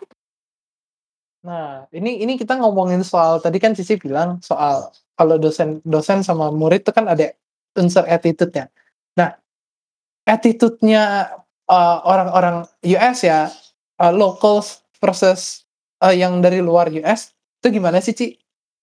Nah, 1.44 1.90
ini 1.92 2.24
ini 2.24 2.40
kita 2.40 2.56
ngomongin 2.60 3.04
soal 3.04 3.44
tadi 3.44 3.60
kan 3.60 3.76
Cici 3.76 4.00
bilang 4.00 4.40
soal 4.46 4.94
kalau 5.18 5.36
dosen 5.42 5.84
dosen 5.84 6.22
sama 6.22 6.54
murid 6.54 6.86
itu 6.86 6.92
kan 6.94 7.10
ada 7.10 7.34
unsur 7.76 8.08
attitude-nya. 8.08 8.72
Nah, 9.20 9.36
attitude-nya, 10.28 11.34
eee, 11.68 11.98
orang-orang 12.04 12.68
US 12.84 13.20
ya, 13.24 13.52
eee, 14.02 14.14
locals 14.16 14.82
versus, 15.04 15.66
eee, 16.04 16.22
yang 16.24 16.40
dari 16.44 16.60
luar 16.64 16.90
US, 16.94 17.34
itu 17.62 17.80
gimana 17.82 18.00
sih, 18.04 18.14
Ci, 18.18 18.28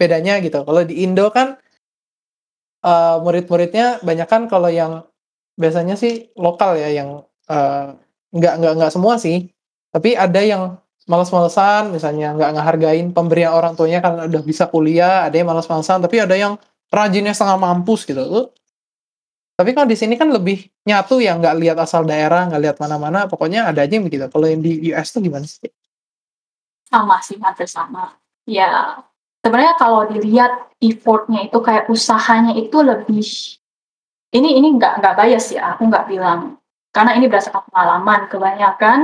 bedanya 0.00 0.38
gitu? 0.42 0.62
Kalau 0.66 0.82
di 0.86 1.02
Indo 1.06 1.30
kan 1.34 1.58
eee, 2.82 3.16
murid-muridnya 3.22 4.02
banyakan 4.02 4.50
kalau 4.50 4.68
yang 4.72 5.06
biasanya 5.60 5.96
sih 6.00 6.30
lokal 6.38 6.76
ya 6.80 6.90
yang, 6.92 7.24
eee, 7.50 7.96
nggak 8.36 8.54
nggak 8.60 8.72
nggak 8.80 8.92
semua 8.94 9.16
sih, 9.20 9.48
tapi 9.94 10.16
ada 10.18 10.40
yang 10.44 10.76
males-malesan, 11.08 11.92
misalnya 11.94 12.34
nggak 12.36 12.50
ngehargain 12.58 13.08
pemberian 13.16 13.52
orang 13.56 13.76
tuanya 13.78 14.00
karena 14.04 14.26
udah 14.28 14.42
bisa 14.44 14.66
kuliah, 14.72 15.28
ada 15.28 15.36
yang 15.38 15.48
males-malesan, 15.50 16.00
tapi 16.04 16.18
ada 16.24 16.36
yang 16.36 16.56
rajinnya 16.92 17.32
setengah 17.36 17.58
mampus 17.60 18.04
gitu. 18.08 18.52
Tapi 19.54 19.70
kalau 19.70 19.86
di 19.86 19.94
sini 19.94 20.18
kan 20.18 20.34
lebih 20.34 20.66
nyatu 20.82 21.22
ya, 21.22 21.38
nggak 21.38 21.54
lihat 21.62 21.78
asal 21.78 22.02
daerah, 22.02 22.50
nggak 22.50 22.62
lihat 22.62 22.76
mana-mana, 22.82 23.30
pokoknya 23.30 23.70
ada 23.70 23.86
aja 23.86 23.94
yang 23.94 24.06
begitu. 24.06 24.26
Kalau 24.26 24.46
yang 24.50 24.58
di 24.58 24.90
US 24.90 25.14
tuh 25.14 25.22
gimana 25.22 25.46
sih? 25.46 25.70
Sama 26.90 27.22
sih, 27.22 27.38
hampir 27.38 27.70
sama. 27.70 28.18
Ya, 28.50 28.98
sebenarnya 29.46 29.78
kalau 29.78 30.10
dilihat 30.10 30.74
effort-nya 30.82 31.46
itu 31.46 31.58
kayak 31.62 31.86
usahanya 31.86 32.58
itu 32.58 32.82
lebih 32.82 33.24
ini 34.34 34.58
ini 34.58 34.74
nggak 34.74 34.98
nggak 34.98 35.14
bias 35.14 35.54
ya, 35.54 35.78
aku 35.78 35.86
nggak 35.86 36.10
bilang 36.10 36.58
karena 36.90 37.14
ini 37.14 37.30
berdasarkan 37.30 37.62
pengalaman, 37.70 38.20
kebanyakan 38.26 38.98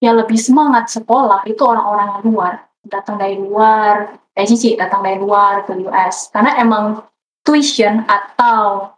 yang 0.00 0.16
lebih 0.16 0.40
semangat 0.40 0.88
sekolah 0.88 1.44
itu 1.44 1.60
orang-orang 1.64 2.08
yang 2.16 2.22
luar, 2.28 2.52
datang 2.88 3.20
dari 3.20 3.36
luar, 3.40 4.16
kayak 4.32 4.48
Cici 4.48 4.74
datang 4.74 5.04
dari 5.04 5.20
luar 5.20 5.64
ke 5.68 5.76
US, 5.84 6.32
karena 6.32 6.56
emang 6.60 7.04
tuition 7.44 8.04
atau 8.08 8.90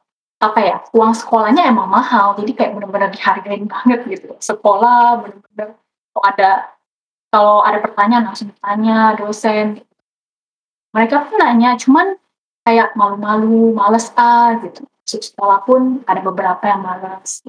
apa 0.43 0.61
ya, 0.61 0.77
uang 0.93 1.15
sekolahnya 1.15 1.67
emang 1.71 1.89
mahal, 1.89 2.35
jadi 2.37 2.53
kayak 2.53 2.73
bener-bener 2.77 3.11
dihargain 3.15 3.65
banget 3.65 4.01
gitu. 4.09 4.35
Sekolah 4.39 5.23
bener-bener 5.23 5.79
kalau 6.13 6.25
ada 6.27 6.51
kalau 7.35 7.57
ada 7.67 7.83
pertanyaan 7.83 8.31
langsung 8.31 8.55
tanya 8.63 9.19
dosen. 9.19 9.83
Mereka 10.95 11.27
pun 11.27 11.43
nanya, 11.43 11.75
cuman 11.75 12.15
kayak 12.63 12.95
malu-malu, 12.95 13.75
males 13.75 14.15
ah 14.15 14.55
gitu. 14.63 14.87
Masuk 14.87 15.23
sekolah 15.35 15.59
pun 15.67 16.07
ada 16.07 16.23
beberapa 16.23 16.63
yang 16.71 16.87
malas. 16.87 17.43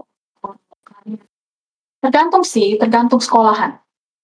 Tergantung 2.02 2.42
sih, 2.42 2.82
tergantung 2.82 3.22
sekolahan. 3.22 3.78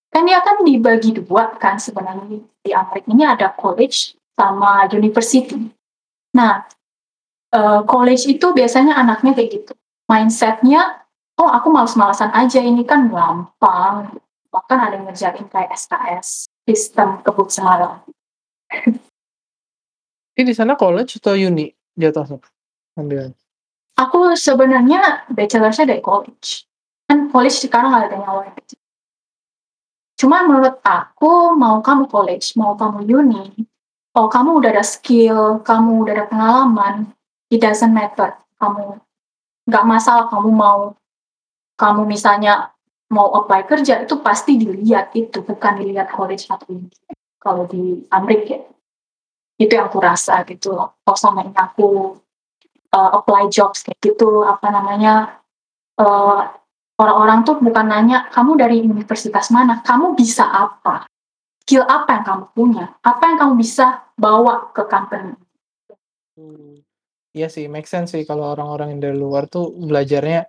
Kan 0.09 0.25
dia 0.25 0.41
kan 0.41 0.65
dibagi 0.65 1.13
2 1.13 1.61
kan 1.61 1.77
sebenarnya 1.77 2.41
di 2.65 2.71
Amerika 2.73 3.07
ini 3.13 3.23
ada 3.23 3.47
college 3.53 4.17
sama 4.33 4.89
university. 4.89 5.69
Nah, 6.33 6.65
eee, 7.51 7.79
college 7.85 8.23
itu 8.27 8.55
biasanya 8.55 8.95
anaknya 8.95 9.35
kayak 9.35 9.49
gitu, 9.61 9.73
mindset-nya, 10.07 11.03
"Oh 11.37 11.51
aku 11.51 11.71
males-malesan 11.71 12.31
aja, 12.31 12.59
ini 12.63 12.83
kan 12.87 13.11
gampang." 13.11 14.15
Bahkan 14.51 14.77
ada 14.79 14.99
yang 14.99 15.07
ngerjain 15.07 15.47
kayak 15.47 15.71
SKS, 15.71 16.51
sistem 16.67 17.23
kebut 17.23 17.47
semalam. 17.47 18.03
Ini 20.31 20.47
di 20.47 20.55
sana 20.55 20.79
college 20.79 21.19
atau 21.19 21.35
uni 21.35 21.67
jatuhnya 21.99 22.39
ambilnya? 22.95 23.35
Aku 23.99 24.31
sebenarnya 24.33 25.27
bachelor-nya 25.27 25.83
dari 25.83 25.99
college. 25.99 26.63
Kan 27.03 27.27
college 27.27 27.67
sekarang 27.67 27.91
ada 27.91 28.15
yang 28.15 28.23
wajib. 28.23 28.79
Cuma 30.15 30.47
menurut 30.47 30.79
aku, 30.85 31.51
mau 31.59 31.83
kamu 31.83 32.07
college, 32.07 32.55
mau 32.55 32.79
kamu 32.79 33.03
uni, 33.11 33.67
kalau 34.15 34.29
kamu 34.31 34.49
udah 34.63 34.69
ada 34.75 34.85
skill, 34.85 35.59
kamu 35.65 36.07
udah 36.07 36.13
ada 36.15 36.25
pengalaman, 36.31 36.95
it 37.51 37.59
doesn't 37.61 37.91
matter, 37.93 38.33
kamu 38.57 38.97
nggak 39.69 39.85
masalah 39.85 40.25
kamu 40.31 40.49
mau 40.51 40.79
kamu 41.77 42.05
misalnya 42.07 42.71
mau 43.11 43.27
apply 43.43 43.67
kerja, 43.67 44.01
itu 44.07 44.15
pasti 44.23 44.55
dilihat 44.55 45.11
itu, 45.17 45.43
bukan 45.43 45.73
dilihat 45.83 46.07
college 46.15 46.47
atau 46.47 46.63
uni. 46.71 46.87
Kalau 47.41 47.67
di 47.67 48.07
Amerika 48.13 48.55
ya. 48.55 48.63
Itu 49.59 49.71
yang 49.77 49.91
aku 49.91 49.99
rasa 50.01 50.41
gitu 50.47 50.73
loh. 50.73 50.95
Kalau 51.05 51.17
selama 51.19 51.41
ini 51.45 51.55
aku, 51.57 52.17
eee, 52.93 53.09
apply 53.17 53.43
jobs 53.51 53.83
kayak 53.85 53.99
gitu, 54.01 54.43
apa 54.47 54.67
namanya, 54.73 55.41
eee, 55.99 56.39
orang-orang 57.01 57.43
tuh 57.47 57.57
bukan 57.61 57.87
nanya, 57.89 58.29
"Kamu 58.33 58.55
dari 58.59 58.81
universitas 58.85 59.49
mana? 59.53 59.81
Kamu 59.83 60.15
bisa 60.17 60.47
apa? 60.47 61.05
Skill 61.65 61.85
apa 61.87 62.21
yang 62.21 62.25
kamu 62.25 62.45
punya? 62.55 62.85
Apa 63.03 63.23
yang 63.33 63.37
kamu 63.41 63.53
bisa 63.59 64.07
bawa 64.17 64.69
ke 64.73 64.83
company?" 64.87 65.33
Mmm, 66.39 66.81
iya 67.35 67.47
sih, 67.47 67.65
make 67.71 67.87
sense 67.87 68.11
sih 68.13 68.23
kalau 68.27 68.55
orang-orang 68.55 68.95
yang 68.97 69.01
dari 69.01 69.17
luar 69.17 69.47
tuh 69.47 69.71
belajarnya 69.75 70.47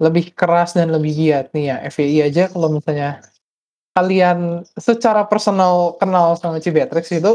lebih 0.00 0.32
keras 0.32 0.76
dan 0.76 0.92
lebih 0.92 1.12
giat. 1.16 1.52
Nih 1.52 1.72
ya, 1.72 1.76
FYI 1.88 2.18
aja 2.32 2.48
kalau 2.48 2.72
misalnya 2.72 3.20
kalian 3.96 4.64
secara 4.78 5.26
personal 5.28 5.96
kenal 6.00 6.36
sama 6.40 6.60
Cibetrix 6.62 7.12
itu, 7.12 7.32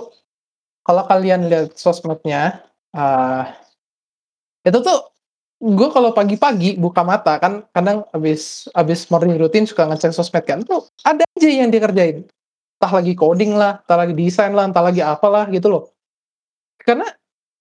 kalau 0.85 1.03
kalian 1.05 1.49
lihat 1.49 1.77
sosmednya, 1.77 2.65
eee, 2.93 3.43
itu 4.65 4.79
tuh 4.81 4.99
gue 5.61 5.89
kalau 5.93 6.11
pagi-pagi 6.11 6.75
buka 6.77 7.01
mata 7.05 7.39
kan 7.39 7.63
kadang 7.71 8.03
habis 8.11 8.67
habis 8.75 9.07
morning 9.09 9.39
routine 9.39 9.65
suka 9.69 9.87
ngecek 9.87 10.13
sosmed 10.13 10.45
kan, 10.45 10.61
tuh 10.65 10.85
ada 11.05 11.23
aja 11.25 11.49
yang 11.49 11.69
dikerjain. 11.69 12.25
Entah 12.77 12.91
lagi 13.01 13.13
coding 13.15 13.55
lah, 13.55 13.81
entah 13.81 13.97
lagi 13.97 14.13
desain 14.13 14.51
lah, 14.51 14.67
entah 14.67 14.83
lagi 14.83 15.01
apalah 15.01 15.47
gitu 15.49 15.71
loh. 15.71 15.83
Karena 16.81 17.07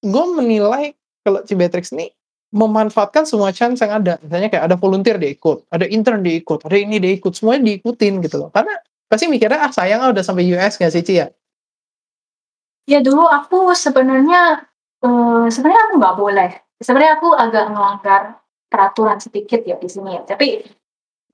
gue 0.05 0.25
menilai 0.37 0.93
kalau 1.25 1.41
Cibetrix 1.43 1.91
nih 1.97 2.13
memanfaatkan 2.55 3.27
semua 3.27 3.51
chance 3.51 3.83
yang 3.83 3.99
ada. 3.99 4.15
Misalnya 4.23 4.47
kayak 4.47 4.65
ada 4.71 4.77
volunteer 4.79 5.19
dia 5.19 5.35
ikut, 5.35 5.67
ada 5.75 5.91
intern 5.91 6.23
dia 6.23 6.39
ikut, 6.39 6.63
ada 6.63 6.77
ini 6.79 7.03
dia 7.03 7.19
ikut, 7.19 7.35
semuanya 7.35 7.67
diikutin 7.75 8.23
gitu 8.23 8.39
loh. 8.39 8.55
Karena 8.55 8.79
pasti 9.11 9.27
mikirnya, 9.27 9.59
"Ah 9.59 9.73
sayang 9.75 9.99
ah 10.07 10.15
udah 10.15 10.23
sampai 10.23 10.47
US," 10.55 10.79
nggak 10.79 10.93
sih, 10.95 11.03
Ci, 11.03 11.15
ya? 11.19 11.27
Ya 12.87 13.03
dulu 13.03 13.27
aku 13.27 13.75
sebenarnya, 13.75 14.71
eee, 15.03 15.51
sebenarnya 15.51 15.83
aku 15.91 15.95
nggak 15.99 16.17
boleh. 16.21 16.51
Sebenarnya 16.79 17.13
aku 17.19 17.29
agak 17.35 17.65
melanggar 17.75 18.23
peraturan 18.71 19.19
sedikit 19.19 19.65
ya 19.67 19.75
di 19.75 19.89
sini 19.91 20.15
ya, 20.15 20.23
tapi, 20.23 20.63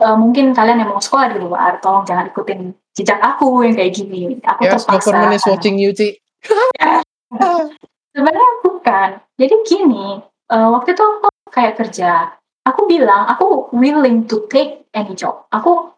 eee, 0.01 0.17
mungkin 0.17 0.57
kalian 0.57 0.81
yang 0.81 0.91
mau 0.95 1.05
sekolah 1.05 1.37
di 1.37 1.39
luar, 1.43 1.85
tolong 1.85 2.09
jangan 2.09 2.33
ikutin 2.33 2.73
jejak 2.97 3.21
aku 3.21 3.61
yang 3.67 3.77
kayak 3.77 3.93
gini. 3.93 4.41
Aku 4.41 4.65
US 4.65 4.89
terpaksa 4.89 5.13
government 5.13 5.37
is 5.37 5.45
watching 5.45 5.77
you, 5.77 5.93
Ci. 5.93 6.17
Sebenarnya 8.11 8.51
bukan. 8.67 9.09
Jadi 9.39 9.55
gini, 9.67 10.07
eee, 10.51 10.69
waktu 10.75 10.99
itu 10.99 11.03
aku 11.03 11.29
kayak 11.55 11.79
kerja. 11.79 12.35
Aku 12.67 12.91
bilang, 12.91 13.31
aku 13.31 13.71
willing 13.73 14.27
to 14.27 14.45
take 14.51 14.85
any 14.93 15.15
job. 15.15 15.47
Aku 15.55 15.95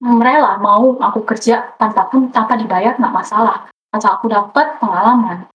rela 0.00 0.60
mau 0.60 0.96
aku 1.00 1.24
kerja 1.24 1.72
tanpa 1.80 2.06
pun 2.12 2.28
tanpa 2.28 2.56
dibayar 2.60 2.94
nggak 3.00 3.16
masalah, 3.16 3.66
asal 3.90 4.16
aku 4.16 4.28
dapat 4.28 4.76
pengalaman. 4.76 5.48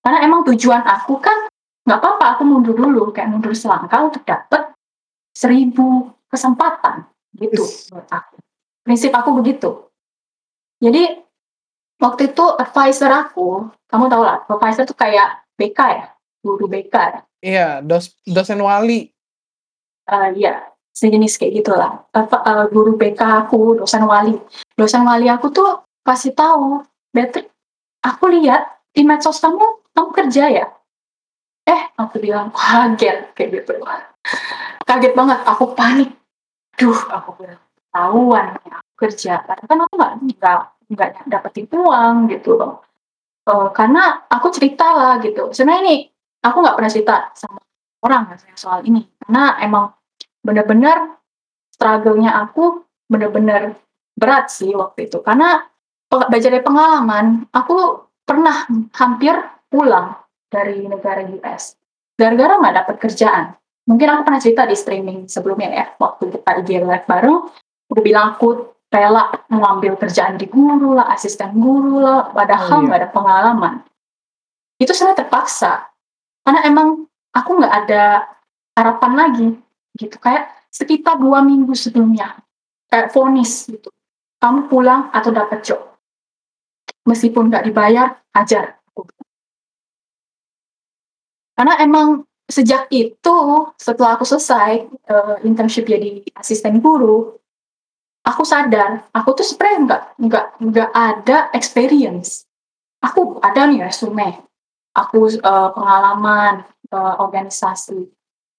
Karena 0.00 0.18
emang 0.24 0.44
tujuan 0.48 0.80
aku 0.84 1.20
kan 1.20 1.48
nggak 1.84 2.00
apa-apa 2.00 2.26
aku 2.36 2.42
mundur 2.48 2.72
dulu, 2.72 3.12
kayak 3.12 3.28
mundur 3.28 3.52
selangkah 3.52 4.08
untuk 4.08 4.24
dapat 4.24 4.72
1000 5.36 6.08
kesempatan, 6.32 7.04
gitu 7.36 7.60
Wis. 7.60 7.92
menurut 7.92 8.08
aku. 8.08 8.34
Prinsip 8.84 9.12
aku 9.12 9.30
begitu. 9.36 9.70
Jadi, 10.80 11.20
waktu 12.00 12.32
itu 12.32 12.44
advisor 12.56 13.12
aku, 13.12 13.68
kamu 13.88 14.04
tahu 14.08 14.22
lah, 14.24 14.44
advisor 14.48 14.88
tuh 14.88 14.96
kayak 14.96 15.43
BK 15.54 15.78
ya, 15.78 16.06
guru 16.42 16.66
BK 16.66 16.94
ya. 16.94 17.20
Iya, 17.44 17.68
dos 17.84 18.10
dosen 18.24 18.58
wali. 18.60 19.12
Eee, 20.08 20.28
iya, 20.36 20.68
sejenis 20.92 21.36
kayak 21.40 21.64
gitulah. 21.64 21.92
Apa, 22.12 22.40
eee, 22.44 22.64
guru 22.72 22.96
BK 22.96 23.20
aku, 23.46 23.78
dosen 23.78 24.04
wali. 24.04 24.36
Dosen 24.76 25.04
wali 25.06 25.28
aku 25.30 25.48
tuh 25.52 25.84
kasih 26.04 26.32
tahu, 26.36 26.82
"Beatrix, 27.14 27.48
aku 28.04 28.28
lihat 28.32 28.80
di 28.92 29.02
medsos 29.06 29.40
kamu, 29.40 29.64
kamu 29.96 30.10
kerja 30.12 30.44
ya?" 30.50 30.66
Eh, 31.64 31.82
aku 31.96 32.20
bilang, 32.20 32.52
kaget, 32.52 33.32
kayak 33.32 33.50
gitu. 33.64 33.80
Kaget 34.84 35.12
banget, 35.16 35.40
aku 35.48 35.72
panik. 35.72 36.12
Duh, 36.76 36.98
aku 37.08 37.40
bilang, 37.40 37.60
ketahuan 37.78 38.46
nih 38.60 38.72
aku 38.76 38.92
kerja. 39.08 39.32
Padahal 39.48 39.68
kan 39.70 39.78
aku 39.86 39.94
nggak 39.96 40.12
nggak 40.28 40.58
nggak 40.92 41.10
dapetin 41.32 41.64
uang 41.72 42.28
gitu 42.28 42.60
loh. 42.60 42.84
Eee, 43.44 43.68
karena 43.76 44.24
aku 44.28 44.48
cerita 44.48 44.88
lah 44.96 45.12
gitu. 45.20 45.52
Sebenarnya 45.52 45.84
nih, 45.84 46.00
aku 46.44 46.56
nggak 46.64 46.76
pernah 46.80 46.92
cerita 46.92 47.14
sama 47.36 47.60
orang 48.04 48.32
rasanya 48.32 48.56
soal 48.56 48.80
ini. 48.88 49.04
Karena 49.20 49.60
emang 49.60 49.92
bener-bener 50.40 51.20
struggle-nya 51.72 52.36
aku 52.40 52.84
bener-bener 53.08 53.76
berat 54.16 54.48
sih 54.48 54.72
waktu 54.72 55.12
itu. 55.12 55.20
Karena 55.20 55.60
belajar 56.08 56.50
dari 56.54 56.64
pengalaman, 56.64 57.50
aku 57.52 58.06
pernah 58.24 58.64
hampir 58.96 59.34
pulang 59.68 60.16
dari 60.48 60.86
negara 60.86 61.26
US, 61.26 61.74
gara-gara 62.14 62.56
nggak 62.56 62.74
dapet 62.80 62.96
kerjaan. 63.02 63.58
Mungkin 63.84 64.06
aku 64.08 64.20
pernah 64.24 64.40
cerita 64.40 64.62
di 64.64 64.76
streaming 64.78 65.28
sebelumnya 65.28 65.68
ya, 65.68 65.86
waktu 66.00 66.32
kita 66.32 66.64
IG 66.64 66.80
live 66.80 67.04
bareng, 67.04 67.38
aku 67.90 68.00
bilang 68.00 68.38
aku 68.38 68.73
rela 68.94 69.34
mengambil 69.50 69.98
kerjaan 69.98 70.38
di 70.38 70.46
guru 70.46 70.94
lah, 70.94 71.10
asisten 71.10 71.58
guru 71.58 71.98
lah, 71.98 72.30
Oh, 72.30 72.38
padahal 72.38 72.86
nggak 72.86 72.98
iya. 72.98 73.02
ada 73.02 73.10
pengalaman. 73.10 73.74
Itu 74.78 74.94
sebenarnya 74.94 75.26
terpaksa, 75.26 75.90
karena 76.46 76.60
emang 76.70 77.10
aku 77.34 77.50
nggak 77.58 77.74
ada 77.84 78.02
harapan 78.78 79.12
lagi, 79.18 79.48
gitu. 79.98 80.16
Kayak 80.22 80.54
sekitar 80.70 81.18
2 81.18 81.42
minggu 81.42 81.74
sebelumnya, 81.74 82.38
kayak 82.90 83.10
vonis 83.10 83.66
gitu, 83.66 83.90
"Kamu 84.38 84.70
pulang 84.70 85.10
atau 85.10 85.34
dapat 85.34 85.66
job. 85.66 85.82
Meskipun 87.06 87.50
nggak 87.50 87.66
dibayar, 87.66 88.18
ajar,". 88.34 88.78
Karena 91.54 91.78
emang 91.78 92.26
sejak 92.50 92.90
itu, 92.90 93.36
setelah 93.78 94.18
aku 94.18 94.26
selesai, 94.26 94.84
eee, 94.90 95.34
internship 95.46 95.86
jadi 95.86 96.20
asisten 96.34 96.82
guru, 96.82 97.38
aku 98.24 98.42
sadar, 98.42 99.04
aku 99.12 99.36
tuh 99.36 99.44
sebenarnya 99.46 99.78
nggak 99.84 100.02
nggak 100.24 100.46
nggak 100.64 100.90
ada 100.96 101.38
experience. 101.52 102.48
Aku 103.04 103.36
ada 103.44 103.68
nih 103.68 103.84
resume, 103.84 104.40
aku, 104.96 105.28
eee, 105.28 105.68
pengalaman, 105.76 106.64
eee, 106.88 107.14
organisasi 107.20 108.08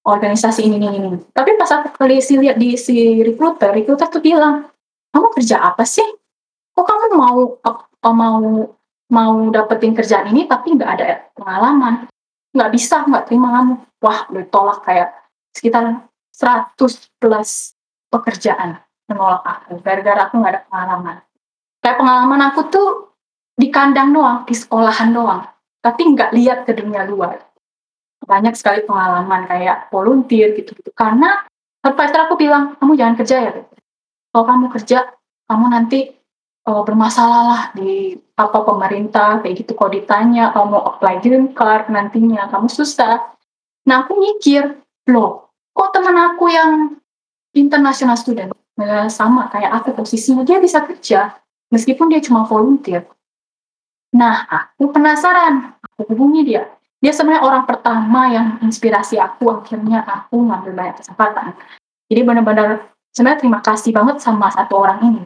organisasi 0.06 0.70
ini 0.70 0.78
ini 0.78 0.90
ini. 1.02 1.10
Tapi 1.34 1.58
pas 1.58 1.66
aku 1.74 1.98
kelisi 1.98 2.38
lihat 2.38 2.62
di 2.62 2.78
si 2.78 2.94
recruiter, 3.26 3.74
recruiter 3.74 4.06
tuh 4.06 4.22
bilang, 4.22 4.70
"Kamu 5.10 5.34
kerja 5.34 5.66
apa 5.66 5.82
sih? 5.82 6.06
Kok 6.78 6.86
kamu 6.86 7.06
mau 7.18 7.40
eee, 7.58 8.14
mau 8.14 8.40
mau 9.10 9.34
dapetin 9.50 9.98
kerjaan 9.98 10.30
ini 10.30 10.46
tapi 10.46 10.78
nggak 10.78 10.92
ada 11.02 11.08
pengalaman? 11.34 12.06
Nggak 12.54 12.70
bisa, 12.70 13.02
nggak 13.02 13.26
terima 13.34 13.50
kamu." 13.58 13.74
Wah, 14.06 14.30
udah 14.30 14.46
ditolak 14.46 14.80
kayak 14.86 15.10
sekitar 15.58 16.06
100 16.30 17.10
plus 17.18 17.74
pekerjaan 18.14 18.85
menolak 19.06 19.44
aku, 19.46 19.80
gara-gara 19.86 20.26
aku 20.30 20.42
nggak 20.42 20.54
ada 20.54 20.62
pengalaman. 20.70 21.18
Kayak 21.82 21.98
pengalaman 22.02 22.42
aku 22.50 22.62
tuh 22.74 22.90
di 23.56 23.70
kandang 23.70 24.12
doang, 24.12 24.44
di 24.44 24.56
sekolahan 24.58 25.14
doang, 25.14 25.46
tapi 25.80 26.02
nggak 26.12 26.34
lihat 26.34 26.60
ke 26.66 26.74
dunia 26.74 27.06
luar. 27.06 27.40
Banyak 28.26 28.58
sekali 28.58 28.82
pengalaman 28.84 29.46
kayak 29.46 29.94
volunteer 29.94 30.58
gitu-gitu. 30.58 30.90
Karena 30.98 31.46
advisor 31.86 32.26
aku 32.26 32.36
bilang, 32.42 32.74
"Kamu 32.82 32.98
jangan 32.98 33.16
kerja 33.22 33.38
ya. 33.38 33.52
Kalau 34.34 34.46
kamu 34.50 34.66
kerja, 34.74 35.00
kamu 35.46 35.66
nanti, 35.70 36.10
eee, 36.66 36.82
bermasalah 36.82 37.44
lah 37.46 37.62
di 37.78 38.18
apa, 38.36 38.66
pemerintah 38.66 39.46
kayak 39.46 39.62
gitu. 39.62 39.78
Kalau 39.78 39.94
ditanya 39.94 40.50
kamu 40.52 40.66
mau 40.74 40.84
apply 40.98 41.22
green 41.22 41.54
card 41.54 41.94
nantinya, 41.94 42.50
kamu 42.50 42.66
susah." 42.66 43.30
Nah, 43.86 43.96
aku 44.02 44.18
mikir, 44.18 44.82
"Loh, 45.14 45.54
kok 45.78 45.94
teman 45.94 46.18
aku 46.18 46.50
yang 46.50 46.98
international 47.54 48.18
student, 48.18 48.52
eee, 48.80 49.08
sama 49.12 49.48
kayak 49.52 49.72
aku 49.82 49.96
posisinya, 49.96 50.44
dia 50.48 50.60
bisa 50.60 50.84
kerja 50.84 51.36
meskipun 51.72 52.12
dia 52.12 52.22
cuma 52.24 52.46
volunteer?" 52.48 53.08
Nah, 54.16 54.48
aku 54.48 54.96
penasaran, 54.96 55.76
aku 55.84 56.16
hubungi 56.16 56.48
dia. 56.48 56.64
Dia 57.04 57.12
sebenarnya 57.12 57.44
orang 57.44 57.64
pertama 57.68 58.32
yang 58.32 58.48
inspirasi 58.64 59.20
aku, 59.20 59.52
akhirnya 59.52 60.02
aku 60.08 60.40
ngambil 60.40 60.72
banyak 60.72 60.96
kesempatan. 61.04 61.54
Jadi 62.08 62.22
bener-bener 62.24 62.88
sebenarnya 63.12 63.40
terima 63.44 63.60
kasih 63.60 63.92
banget 63.92 64.24
sama 64.24 64.48
satu 64.50 64.80
orang 64.80 65.00
ini. 65.04 65.22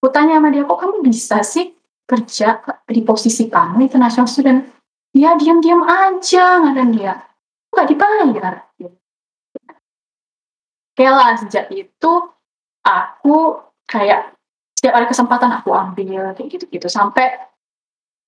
Aku 0.00 0.08
tanya 0.08 0.40
sama 0.40 0.48
dia, 0.48 0.64
"Kok 0.64 0.80
kamu 0.80 0.96
bisa 1.04 1.44
sih 1.44 1.76
kerja 2.08 2.64
di 2.88 3.04
posisi 3.04 3.52
kamu 3.52 3.84
international 3.84 4.26
student?" 4.26 4.64
"Ya 5.12 5.36
diam-diam 5.36 5.84
aja," 5.84 6.64
kata 6.64 6.84
dia, 6.88 7.14
"nggak 7.76 7.86
dibayar." 7.92 8.54
Okelah, 11.00 11.32
sejak 11.40 11.72
itu 11.72 12.12
aku 12.84 13.56
kayak 13.88 14.36
setiap 14.76 15.00
ada 15.00 15.08
kesempatan 15.08 15.48
aku 15.56 15.72
ambil, 15.72 16.36
kayak 16.36 16.60
gitu-gitu. 16.60 16.92
Sampai, 16.92 17.40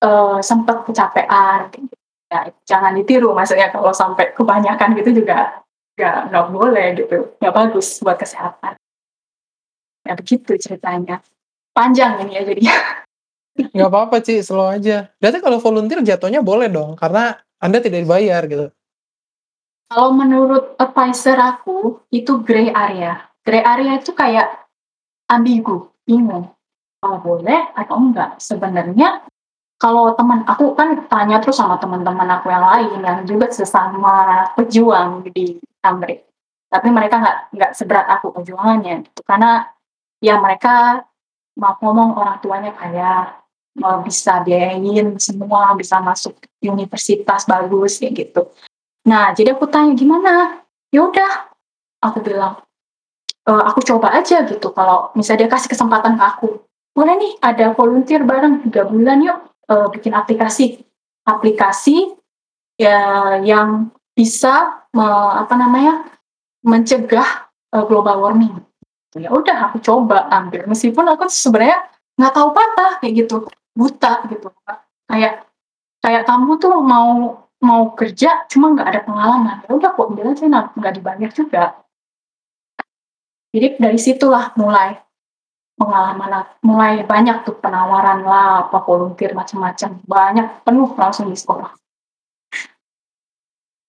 eee, 0.00 0.38
sempet 0.40 0.88
kecapean, 0.88 1.68
kayak 1.68 1.84
gitu. 1.84 1.96
Ya 2.32 2.40
jangan 2.64 2.96
ditiru 2.96 3.36
maksudnya 3.36 3.68
kalau 3.68 3.92
sampai 3.92 4.32
kebanyakan 4.32 4.96
gitu 4.96 5.20
juga 5.20 5.60
nggak 6.00 6.32
nggak 6.32 6.46
boleh 6.48 6.86
gitu, 6.96 7.36
nggak 7.36 7.52
bagus 7.52 8.00
buat 8.00 8.16
kesehatan. 8.16 8.80
Ya 10.08 10.16
begitu 10.16 10.56
ceritanya. 10.56 11.20
Panjang 11.76 12.24
ini 12.24 12.40
ya 12.40 12.42
jadinya. 12.48 12.76
Nggak 13.52 13.88
apa-apa, 13.92 14.24
Ci, 14.24 14.40
slow 14.40 14.64
aja. 14.64 15.12
Berarti 15.20 15.44
kalau 15.44 15.60
volunteer 15.60 16.00
jatuhnya 16.00 16.40
boleh 16.40 16.72
dong, 16.72 16.96
karena 16.96 17.36
Anda 17.60 17.84
tidak 17.84 18.08
dibayar 18.08 18.40
gitu? 18.48 18.72
Kalau 19.92 20.08
menurut 20.16 20.72
advisor 20.80 21.36
aku, 21.36 22.00
itu 22.08 22.40
gray 22.40 22.72
area. 22.72 23.28
Gray 23.44 23.60
area 23.60 24.00
itu 24.00 24.16
kayak 24.16 24.64
ambigu, 25.28 25.92
bingung, 26.08 26.48
mau 27.04 27.20
boleh 27.20 27.76
atau 27.76 28.00
enggak. 28.00 28.40
Sebenarnya 28.40 29.20
kalau 29.76 30.16
teman 30.16 30.48
aku 30.48 30.72
kan 30.72 30.96
tanya 31.12 31.44
terus 31.44 31.60
sama 31.60 31.76
teman-teman 31.76 32.24
aku 32.40 32.48
yang 32.48 32.64
lain 32.64 33.04
yang 33.04 33.20
juga 33.28 33.52
sesama 33.52 34.48
pejuang 34.56 35.28
di 35.28 35.60
Amrik. 35.84 36.24
Tapi 36.72 36.88
mereka 36.88 37.20
nggak 37.20 37.38
nggak 37.52 37.72
seberat 37.76 38.08
aku 38.16 38.32
perjuangannya 38.32 39.04
gitu. 39.04 39.20
Karena 39.28 39.68
ya 40.24 40.40
mereka 40.40 41.04
maaf 41.60 41.84
ngomong 41.84 42.16
orang 42.16 42.40
tuanya 42.40 42.72
kaya, 42.72 43.28
mau 43.76 44.00
bisa 44.00 44.40
biayain 44.40 45.20
semua, 45.20 45.76
bisa 45.76 46.00
masuk 46.00 46.32
universitas 46.64 47.44
bagus 47.44 48.00
kayak 48.00 48.32
gitu. 48.32 48.48
Nah, 49.06 49.34
jadi 49.34 49.54
aku 49.58 49.66
tanya, 49.66 49.92
"Gimana?" 49.98 50.62
"Ya 50.94 51.02
udah," 51.02 51.50
aku 52.02 52.20
bilang, 52.24 52.60
eee, 53.48 53.62
"aku 53.68 53.80
coba 53.84 54.14
aja 54.16 54.44
gitu 54.46 54.70
kalau 54.74 55.10
misalnya 55.18 55.46
dia 55.46 55.50
kasih 55.52 55.70
kesempatan 55.72 56.16
ke 56.18 56.24
aku, 56.24 56.48
boleh 56.96 57.14
nih 57.18 57.32
ada 57.42 57.72
volunteer 57.76 58.22
bareng 58.26 58.62
3 58.66 58.86
bulan 58.88 59.18
yuk, 59.24 59.38
eee, 59.70 59.86
bikin 59.96 60.12
aplikasi." 60.16 60.82
Aplikasi, 61.28 62.14
ya 62.80 63.38
yang 63.42 63.90
bisa 64.16 64.84
me 64.96 65.04
apa 65.42 65.54
namanya, 65.58 66.04
mencegah, 66.66 67.48
eee, 67.74 67.84
global 67.90 68.18
warming. 68.24 68.54
Ya 69.18 69.30
udah 69.32 69.70
aku 69.72 69.78
coba 69.84 70.28
ambil, 70.32 70.66
meskipun 70.70 71.04
aku 71.08 71.26
sebenarnya 71.32 71.78
nggak 72.20 72.34
tahu 72.36 72.48
patah 72.54 72.92
kayak 73.02 73.14
gitu, 73.26 73.36
buta 73.76 74.26
gitu. 74.30 74.48
Kayak 75.10 75.46
kayak 76.04 76.24
kamu 76.28 76.52
tuh 76.62 76.74
mau 76.84 77.38
mau 77.62 77.94
kerja 77.94 78.44
cuma 78.50 78.74
nggak 78.74 78.88
ada 78.90 79.00
pengalaman, 79.06 79.56
ya 79.64 79.70
udah 79.72 79.90
aku 79.94 80.10
ambil 80.10 80.34
aja 80.34 80.44
nah 80.50 80.74
nggak 80.74 80.94
dibayar 80.98 81.30
juga. 81.30 81.64
Jadi 83.54 83.78
dari 83.78 83.98
situlah 84.00 84.50
mulai 84.58 84.98
pengalaman 85.78 86.46
mulai 86.64 87.06
banyak 87.06 87.46
tuh 87.46 87.56
penawaran 87.58 88.26
lah, 88.26 88.66
apa 88.68 88.82
volunteer 88.82 89.32
macam-macam, 89.32 90.00
banyak, 90.04 90.46
penuh 90.66 90.90
langsung 90.98 91.30
di 91.30 91.36
sekolah. 91.38 91.70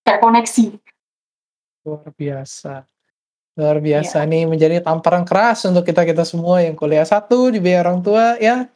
Kayak 0.03 0.19
koneksi. 0.19 0.65
Luar 1.87 2.11
biasa. 2.11 2.73
Luar 3.55 3.77
biasa 3.79 4.17
Iya. 4.25 4.29
nih 4.29 4.43
menjadi 4.49 4.75
tamparan 4.81 5.23
keras 5.23 5.63
untuk 5.63 5.85
kita-kita 5.85 6.25
semua 6.25 6.59
yang 6.65 6.73
kuliah 6.75 7.05
S1 7.05 7.29
dibiayai 7.53 7.81
orang 7.85 7.99
tua 8.03 8.35
ya. 8.41 8.67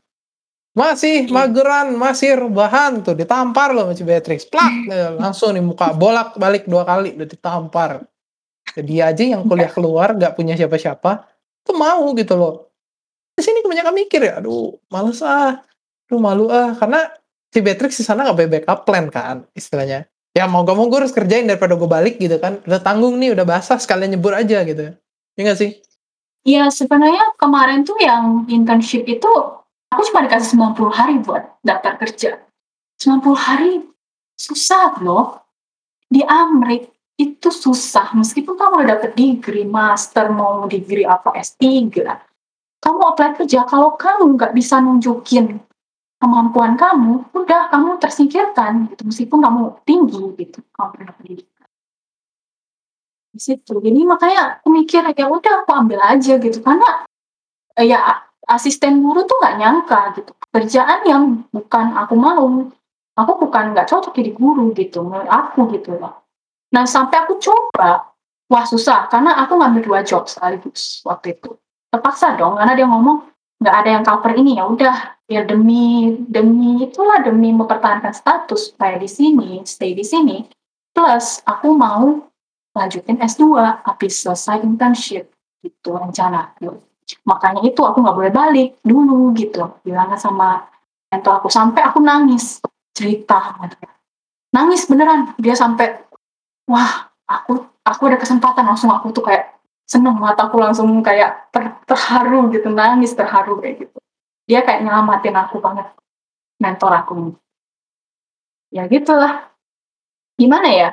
Masih 0.77 1.25
Iya. 1.25 1.33
mageran, 1.33 1.87
masih 1.97 2.37
rebahan 2.37 3.01
tuh 3.01 3.17
ditampar 3.17 3.73
loh 3.73 3.89
sama 3.89 3.97
si 3.97 4.05
Beatrix, 4.05 4.45
plak, 4.45 4.85
eee, 4.85 5.09
langsung 5.17 5.49
nih 5.57 5.63
muka 5.65 5.89
bolak-balik 5.97 6.69
2 6.69 6.85
kali 6.85 7.17
udah 7.17 7.25
ditampar. 7.27 7.91
Dia 8.77 9.09
aja 9.09 9.23
yang 9.25 9.41
kuliah 9.49 9.71
keluar 9.73 10.13
nggak 10.13 10.37
punya 10.37 10.53
siapa-siapa, 10.53 11.25
tuh 11.65 11.73
mau 11.73 12.05
gitu 12.13 12.37
loh. 12.37 12.69
Di 13.33 13.41
sini 13.41 13.65
kebanyakan 13.65 13.93
mikir 13.95 14.21
ya, 14.21 14.33
"Aduh 14.41 14.77
males 14.93 15.21
ah, 15.25 15.57
aduh 16.09 16.21
malu 16.21 16.45
ah," 16.53 16.77
karena 16.77 17.09
si 17.49 17.59
Beatrix 17.65 17.97
di 17.97 18.05
sana 18.05 18.25
nggak 18.29 18.37
punya 18.37 18.51
backup 18.61 18.79
plan 18.85 19.07
kan 19.09 19.49
istilahnya. 19.57 20.05
Ya 20.37 20.45
mau 20.45 20.61
nggak 20.61 20.77
mau 20.77 20.85
gue 20.89 20.99
harus 21.01 21.13
kerjain 21.15 21.49
daripada 21.49 21.73
gue 21.73 21.89
balik 21.89 22.21
gitu 22.21 22.37
kan, 22.37 22.61
udah 22.69 22.81
tanggung 22.85 23.17
nih, 23.17 23.33
udah 23.33 23.45
basah 23.49 23.81
sekalian 23.81 24.13
nyebur 24.17 24.37
aja 24.37 24.61
gitu. 24.61 24.93
Ya 25.33 25.41
nggak 25.41 25.57
sih? 25.57 25.71
Iya 26.45 26.69
sebenarnya 26.69 27.33
kemarin 27.41 27.81
tuh 27.83 27.97
yang 27.99 28.45
internship 28.47 29.03
itu, 29.09 29.29
aku 29.91 30.01
cuma 30.11 30.25
dikasih 30.27 30.55
90 30.55 30.91
hari 30.93 31.15
buat 31.21 31.43
daftar 31.63 31.93
kerja. 31.99 32.31
90 32.97 33.37
hari 33.37 33.71
susah 34.37 35.01
loh. 35.01 35.45
Di 36.07 36.23
Amrik 36.23 36.87
itu 37.17 37.49
susah 37.49 38.13
meskipun 38.15 38.55
kamu 38.55 38.85
udah 38.85 38.89
dapet 38.95 39.11
degree, 39.17 39.65
master, 39.67 40.29
mau 40.29 40.69
degree 40.69 41.03
apa, 41.03 41.33
S3, 41.35 41.89
kamu 42.77 42.99
apply 43.11 43.41
kerja 43.41 43.65
kalau 43.65 43.97
kamu 43.97 44.37
nggak 44.37 44.53
bisa 44.53 44.77
nunjukin 44.77 45.57
kemampuan 46.21 46.77
kamu, 46.77 47.25
udah 47.33 47.73
kamu 47.73 47.97
tersingkirkan 48.01 48.89
gitu, 48.93 49.01
meskipun 49.05 49.41
kamu 49.41 49.61
tinggi 49.85 50.23
gitu, 50.37 50.61
kamu 50.73 50.87
punya 50.93 51.11
pendidikan. 51.13 51.67
Di 53.33 53.39
situ, 53.41 53.73
jadi 53.81 53.99
makanya 54.01 54.61
aku 54.61 54.67
mikir, 54.73 55.05
ya 55.13 55.25
udah 55.29 55.53
aku 55.65 55.71
ambil 55.73 55.99
aja 56.01 56.37
gitu, 56.41 56.57
karena, 56.61 57.05
eee, 57.77 57.93
ya 57.93 58.26
asisten 58.47 59.03
guru 59.03 59.27
tuh 59.27 59.37
nggak 59.43 59.55
nyangka 59.59 60.01
gitu, 60.15 60.31
pekerjaan 60.47 61.03
yang 61.03 61.23
bukan 61.51 61.93
aku 61.99 62.15
mau, 62.15 62.71
aku 63.19 63.31
bukan 63.43 63.75
nggak 63.75 63.91
cocok 63.91 64.15
jadi 64.15 64.31
guru 64.31 64.71
gitu, 64.71 65.03
menurut 65.03 65.27
aku 65.27 65.67
gitu 65.75 65.99
loh. 65.99 66.23
Nah 66.71 66.87
sampai 66.87 67.27
aku 67.27 67.39
coba, 67.39 68.11
wah 68.47 68.65
susah 68.65 69.11
karena 69.11 69.35
aku 69.43 69.59
ngambil 69.59 69.99
2 69.99 70.07
job 70.07 70.27
sekaligus 70.31 71.03
waktu 71.03 71.35
itu. 71.35 71.59
Terpaksa 71.91 72.35
dong 72.35 72.55
karena 72.59 72.75
dia 72.75 72.87
ngomong, 72.87 73.27
"Nggak 73.63 73.75
ada 73.75 73.89
yang 73.89 74.03
cover 74.03 74.31
ini," 74.35 74.59
ya 74.59 74.67
udah, 74.67 74.95
ya 75.27 75.43
demi 75.43 76.15
demi 76.27 76.87
itulah, 76.87 77.23
demi 77.23 77.51
mempertahankan 77.51 78.11
status 78.15 78.71
supaya 78.71 78.95
di 78.99 79.07
sini, 79.07 79.63
stay 79.63 79.91
di 79.95 80.03
sini, 80.03 80.47
plus 80.95 81.43
aku 81.43 81.75
mau 81.75 82.23
lanjutin 82.75 83.17
S2 83.19 83.83
habis 83.83 84.21
selesai 84.21 84.61
internship, 84.63 85.31
gitu 85.63 85.97
rencanaku. 85.97 86.86
Makanya 87.07 87.63
itu 87.63 87.79
aku 87.83 88.03
nggak 88.03 88.17
boleh 88.17 88.31
balik 88.35 88.69
dulu 88.83 89.31
gitu, 89.31 89.79
bilangnya 89.83 90.19
sama 90.19 90.67
mentor 91.07 91.39
aku, 91.39 91.47
sampai 91.47 91.81
aku 91.87 92.03
nangis, 92.03 92.59
cerita. 92.91 93.55
Nangis 94.51 94.83
beneran, 94.91 95.31
dia 95.39 95.55
sampai, 95.55 96.03
wah 96.67 97.07
aku 97.23 97.63
aku 97.87 98.01
ada 98.11 98.19
kesempatan, 98.19 98.67
langsung 98.67 98.91
aku 98.91 99.15
tuh 99.15 99.23
kayak 99.23 99.55
seneng, 99.87 100.19
mataku 100.19 100.59
langsung 100.59 100.91
kayak 100.99 101.47
ter 101.55 101.79
terharu 101.87 102.51
gitu, 102.51 102.67
nangis 102.67 103.15
terharu 103.15 103.55
kayak 103.63 103.87
gitu. 103.87 103.97
Dia 104.47 104.67
kayak 104.67 104.83
nyelamatin 104.83 105.35
aku 105.39 105.63
banget, 105.63 105.87
mentor 106.59 106.91
aku 106.91 107.11
ini. 107.15 107.33
Ya 108.67 108.83
gitulah. 108.91 109.47
Gimana 110.35 110.69
ya? 110.69 110.89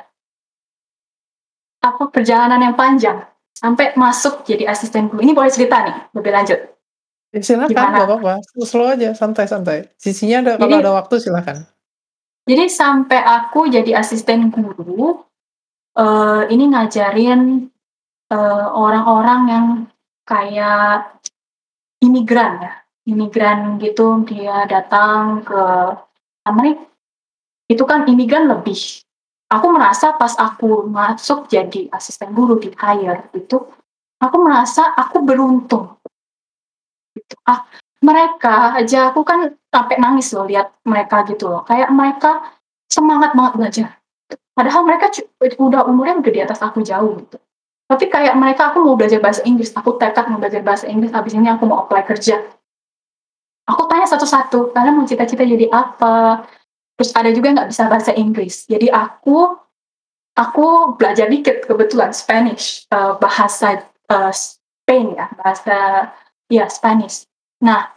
Apa 1.83 2.07
perjalanan 2.07 2.63
yang 2.63 2.75
panjang, 2.79 3.27
sampai 3.55 3.95
masuk 3.95 4.43
jadi 4.43 4.67
asisten 4.69 5.07
guru. 5.07 5.23
Ini 5.23 5.31
boleh 5.31 5.51
cerita 5.51 5.81
nih, 5.87 5.95
lebih 6.11 6.31
lanjut? 6.35 6.59
Ya 7.35 7.39
silakan, 7.43 7.71
Gimana? 7.71 7.95
nggak 7.99 8.07
apa-apa, 8.07 8.33
slow-slow 8.51 8.87
aja, 8.95 9.09
santai-santai. 9.11 9.91
Sisinya 9.99 10.39
ada 10.43 10.53
kalau 10.55 10.79
Jadi 10.79 10.83
ada 10.87 10.91
waktu 10.95 11.15
silakan. 11.19 11.57
Jadi 12.45 12.65
sampai 12.69 13.19
aku 13.25 13.67
jadi 13.67 13.91
asisten 13.97 14.53
guru, 14.53 15.19
eee, 15.97 16.41
ini 16.53 16.63
ngajarin, 16.71 17.67
eee, 18.31 18.65
orang-orang 18.71 19.41
yang 19.49 19.65
kayak 20.23 21.19
imigran 21.99 22.61
ya, 22.61 22.73
imigran 23.09 23.81
gitu 23.81 24.21
dia 24.29 24.63
datang 24.69 25.41
ke 25.41 25.61
Amrik, 26.45 26.77
itu 27.65 27.83
kan 27.89 28.05
imigran 28.05 28.45
lebih. 28.45 29.04
Aku 29.53 29.69
merasa 29.69 30.17
pas 30.17 30.33
aku 30.41 30.89
masuk 30.89 31.45
jadi 31.45 31.85
asisten 31.93 32.33
guru, 32.33 32.57
di-hire 32.57 33.29
itu, 33.37 33.61
aku 34.17 34.37
merasa 34.41 34.89
aku 34.97 35.21
beruntung. 35.21 36.01
Gitu. 37.13 37.35
Ah, 37.45 37.61
mereka 38.01 38.73
aja 38.73 39.13
aku 39.13 39.21
kan 39.21 39.53
sampai 39.69 40.01
nangis 40.01 40.33
loh 40.33 40.49
lihat 40.49 40.73
mereka 40.81 41.21
gitu 41.29 41.45
loh, 41.47 41.61
kayak 41.61 41.93
mereka 41.93 42.41
semangat 42.89 43.37
banget 43.37 43.53
belajar. 43.57 43.87
Padahal 44.55 44.81
mereka 44.87 45.11
udah 45.61 45.85
umurnya 45.85 46.17
udah 46.19 46.33
di 46.33 46.41
atas 46.41 46.63
aku 46.63 46.81
jauh 46.81 47.19
gitu. 47.21 47.37
Tapi 47.85 48.09
kayak 48.09 48.33
mereka, 48.33 48.73
"Aku 48.73 48.81
mau 48.81 48.97
belajar 48.97 49.21
bahasa 49.21 49.45
Inggris, 49.45 49.69
aku 49.77 50.01
tekad 50.01 50.25
mau 50.25 50.41
belajar 50.41 50.65
bahasa 50.65 50.89
Inggris, 50.89 51.13
habis 51.13 51.37
ini 51.37 51.45
aku 51.53 51.69
mau 51.69 51.85
apply 51.85 52.01
kerja." 52.01 52.41
Aku 53.69 53.85
tanya 53.85 54.09
satu-satu, 54.09 54.73
"Kalian 54.73 54.97
mau 54.97 55.05
cita-cita 55.05 55.45
jadi 55.45 55.69
apa?" 55.69 56.45
Terus 56.99 57.11
ada 57.11 57.29
juga 57.35 57.51
nggak 57.51 57.69
bisa 57.71 57.83
bahasa 57.91 58.11
Inggris. 58.15 58.63
Jadi 58.71 58.87
aku 58.87 59.51
aku 60.35 60.95
belajar 60.99 61.27
dikit 61.31 61.63
kebetulan 61.67 62.11
Spanish, 62.15 62.87
eee, 62.91 63.13
bahasa, 63.19 63.83
eee, 64.11 64.31
Spain 64.35 65.15
ya, 65.15 65.27
bahasa 65.39 65.77
iya 66.51 66.65
Spanish. 66.71 67.27
Nah, 67.63 67.87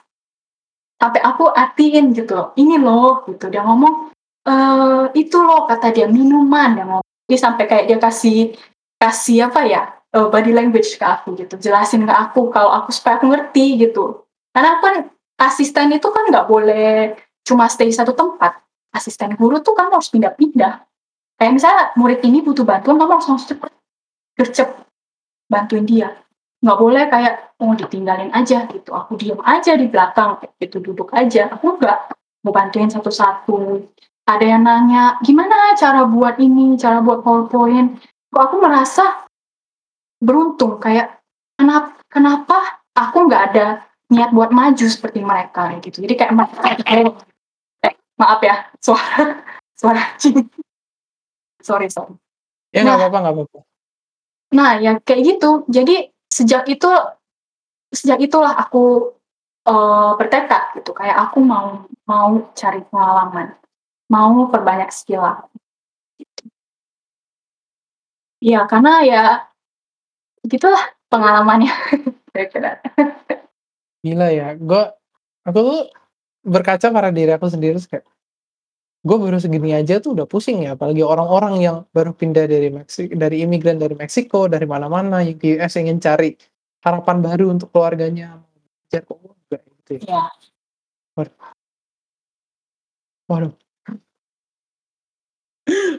sampai 0.98 1.20
aku 1.22 1.50
artiin 1.50 2.14
gitu 2.14 2.34
loh, 2.38 2.48
"Ini 2.58 2.78
loh," 2.82 3.22
gitu, 3.30 3.48
dia 3.52 3.62
ngomong, 3.66 4.10
eee, 4.46 5.04
"Itu 5.26 5.42
loh," 5.42 5.66
kata 5.70 5.94
dia, 5.94 6.06
"minuman," 6.10 6.74
dia 6.78 6.86
ngomong. 6.86 7.06
Dia 7.30 7.38
sampai 7.40 7.64
kayak 7.70 7.86
dia 7.90 7.98
kasih 8.02 8.54
kasih 8.98 9.48
apa 9.50 9.62
ya, 9.68 9.82
body 10.14 10.50
language 10.56 10.98
ke 10.98 11.04
aku 11.06 11.38
gitu, 11.38 11.54
jelasin 11.60 12.02
ke 12.08 12.14
aku 12.14 12.50
kalau 12.50 12.70
aku 12.74 12.90
supaya 12.94 13.18
aku 13.22 13.30
ngerti 13.30 13.78
gitu. 13.78 14.26
Karena 14.54 14.80
kan 14.82 14.94
asisten 15.38 15.94
itu 15.94 16.08
kan 16.10 16.24
nggak 16.30 16.46
boleh 16.50 17.14
cuma 17.46 17.68
stay 17.70 17.90
satu 17.94 18.12
tempat. 18.16 18.58
Asisten 18.98 19.38
guru 19.38 19.62
tuh 19.62 19.78
kamu 19.78 19.94
harus 19.94 20.10
pindah-pindah. 20.10 20.82
Kayak 21.38 21.52
misalnya 21.54 21.84
murid 21.94 22.20
ini 22.26 22.42
butuh 22.42 22.66
bantuan, 22.66 22.98
kamu 22.98 23.14
harus 23.14 23.30
langsung 23.30 23.54
cepet, 23.54 23.70
gercep, 24.34 24.68
bantuin 25.46 25.86
dia. 25.86 26.18
Nggak 26.58 26.78
boleh 26.82 27.04
kayak, 27.06 27.54
oh 27.62 27.78
ditinggalin 27.78 28.34
aja 28.34 28.66
gitu, 28.66 28.90
aku 28.90 29.14
diem 29.14 29.38
aja 29.46 29.78
di 29.78 29.86
belakang, 29.86 30.42
gitu, 30.58 30.82
duduk 30.82 31.14
aja. 31.14 31.46
Aku 31.54 31.78
nggak, 31.78 31.98
mau 32.42 32.50
bantuin 32.50 32.90
satu-satu. 32.90 33.86
Ada 34.26 34.44
yang 34.44 34.66
nanya, 34.66 35.22
"Gimana 35.22 35.78
cara 35.78 36.02
buat 36.02 36.42
ini, 36.42 36.74
cara 36.74 36.98
buat 36.98 37.22
PowerPoint?" 37.22 38.02
Kok 38.34 38.42
aku 38.42 38.56
merasa 38.58 39.24
beruntung, 40.18 40.82
kayak 40.82 41.22
kenap 41.54 42.02
kenapa 42.10 42.82
aku 42.98 43.30
nggak 43.30 43.42
ada 43.54 43.66
niat 44.10 44.34
buat 44.34 44.50
maju 44.50 44.86
seperti 44.90 45.22
mereka, 45.22 45.70
gitu. 45.78 46.02
Jadi 46.02 46.14
kayak 46.18 46.32
eh, 46.90 47.08
maaf 48.18 48.40
ya, 48.42 48.66
suara 48.82 49.40
suara 49.80 50.00
anjing. 50.14 50.44
Sorry 51.62 51.88
sorry. 51.88 52.14
Ya 52.74 52.84
nggak 52.84 52.94
Nah 52.94 52.98
apa-apa 53.00 53.18
nggak 53.22 53.34
apa-apa. 53.34 53.58
Nah, 54.48 54.70
ya 54.80 54.96
kayak 55.00 55.22
gitu. 55.24 55.50
Jadi 55.68 56.08
sejak 56.28 56.64
itu 56.68 56.88
sejak 57.92 58.20
itulah 58.20 58.52
aku, 58.56 59.12
eee, 59.64 60.10
bertekad 60.20 60.76
gitu, 60.80 60.92
kayak 60.92 61.16
aku 61.28 61.40
mau 61.40 61.84
mau 62.04 62.52
cari 62.52 62.84
pengalaman, 62.88 63.56
mau 64.12 64.48
perbanyak 64.52 64.92
skill 64.92 65.24
aku, 65.24 65.48
gitu. 66.20 66.44
Iya, 68.44 68.68
karena 68.70 68.92
ya 69.04 69.22
begitulah 70.44 70.84
pengalamannya, 71.08 71.72
kira-kira. 72.32 72.80
Gila 74.04 74.28
ya, 74.30 74.54
gua 74.60 74.94
aku 75.48 75.58
tuh 75.64 75.80
berkaca 76.48 76.88
pada 76.88 77.12
diri 77.12 77.30
aku 77.30 77.46
sendiri 77.52 77.76
kayak, 77.84 78.08
gue 79.04 79.16
baru 79.16 79.38
segini 79.38 79.76
aja 79.76 80.02
tuh 80.02 80.18
udah 80.18 80.26
pusing 80.26 80.66
ya, 80.66 80.74
apalagi 80.74 81.04
orang-orang 81.06 81.54
yang 81.62 81.76
baru 81.94 82.10
pindah 82.16 82.50
dari 82.50 82.68
Meksi 82.72 83.12
dari 83.14 83.44
imigran 83.46 83.78
dari 83.78 83.94
Meksiko, 83.94 84.50
dari 84.50 84.66
mana-mana 84.66 85.22
yang 85.22 85.38
ke 85.38 85.60
US 85.60 85.78
ingin 85.78 86.02
cari 86.02 86.34
harapan 86.82 87.22
baru 87.22 87.52
untuk 87.54 87.70
keluarganya, 87.70 88.42
belajar 88.88 89.02
kok 89.06 89.18
enggak 89.22 89.62
gitu 89.62 89.90
ya. 89.96 90.00
Iya. 90.02 90.22
Waduh. 91.14 91.36
Waduh. 93.28 93.52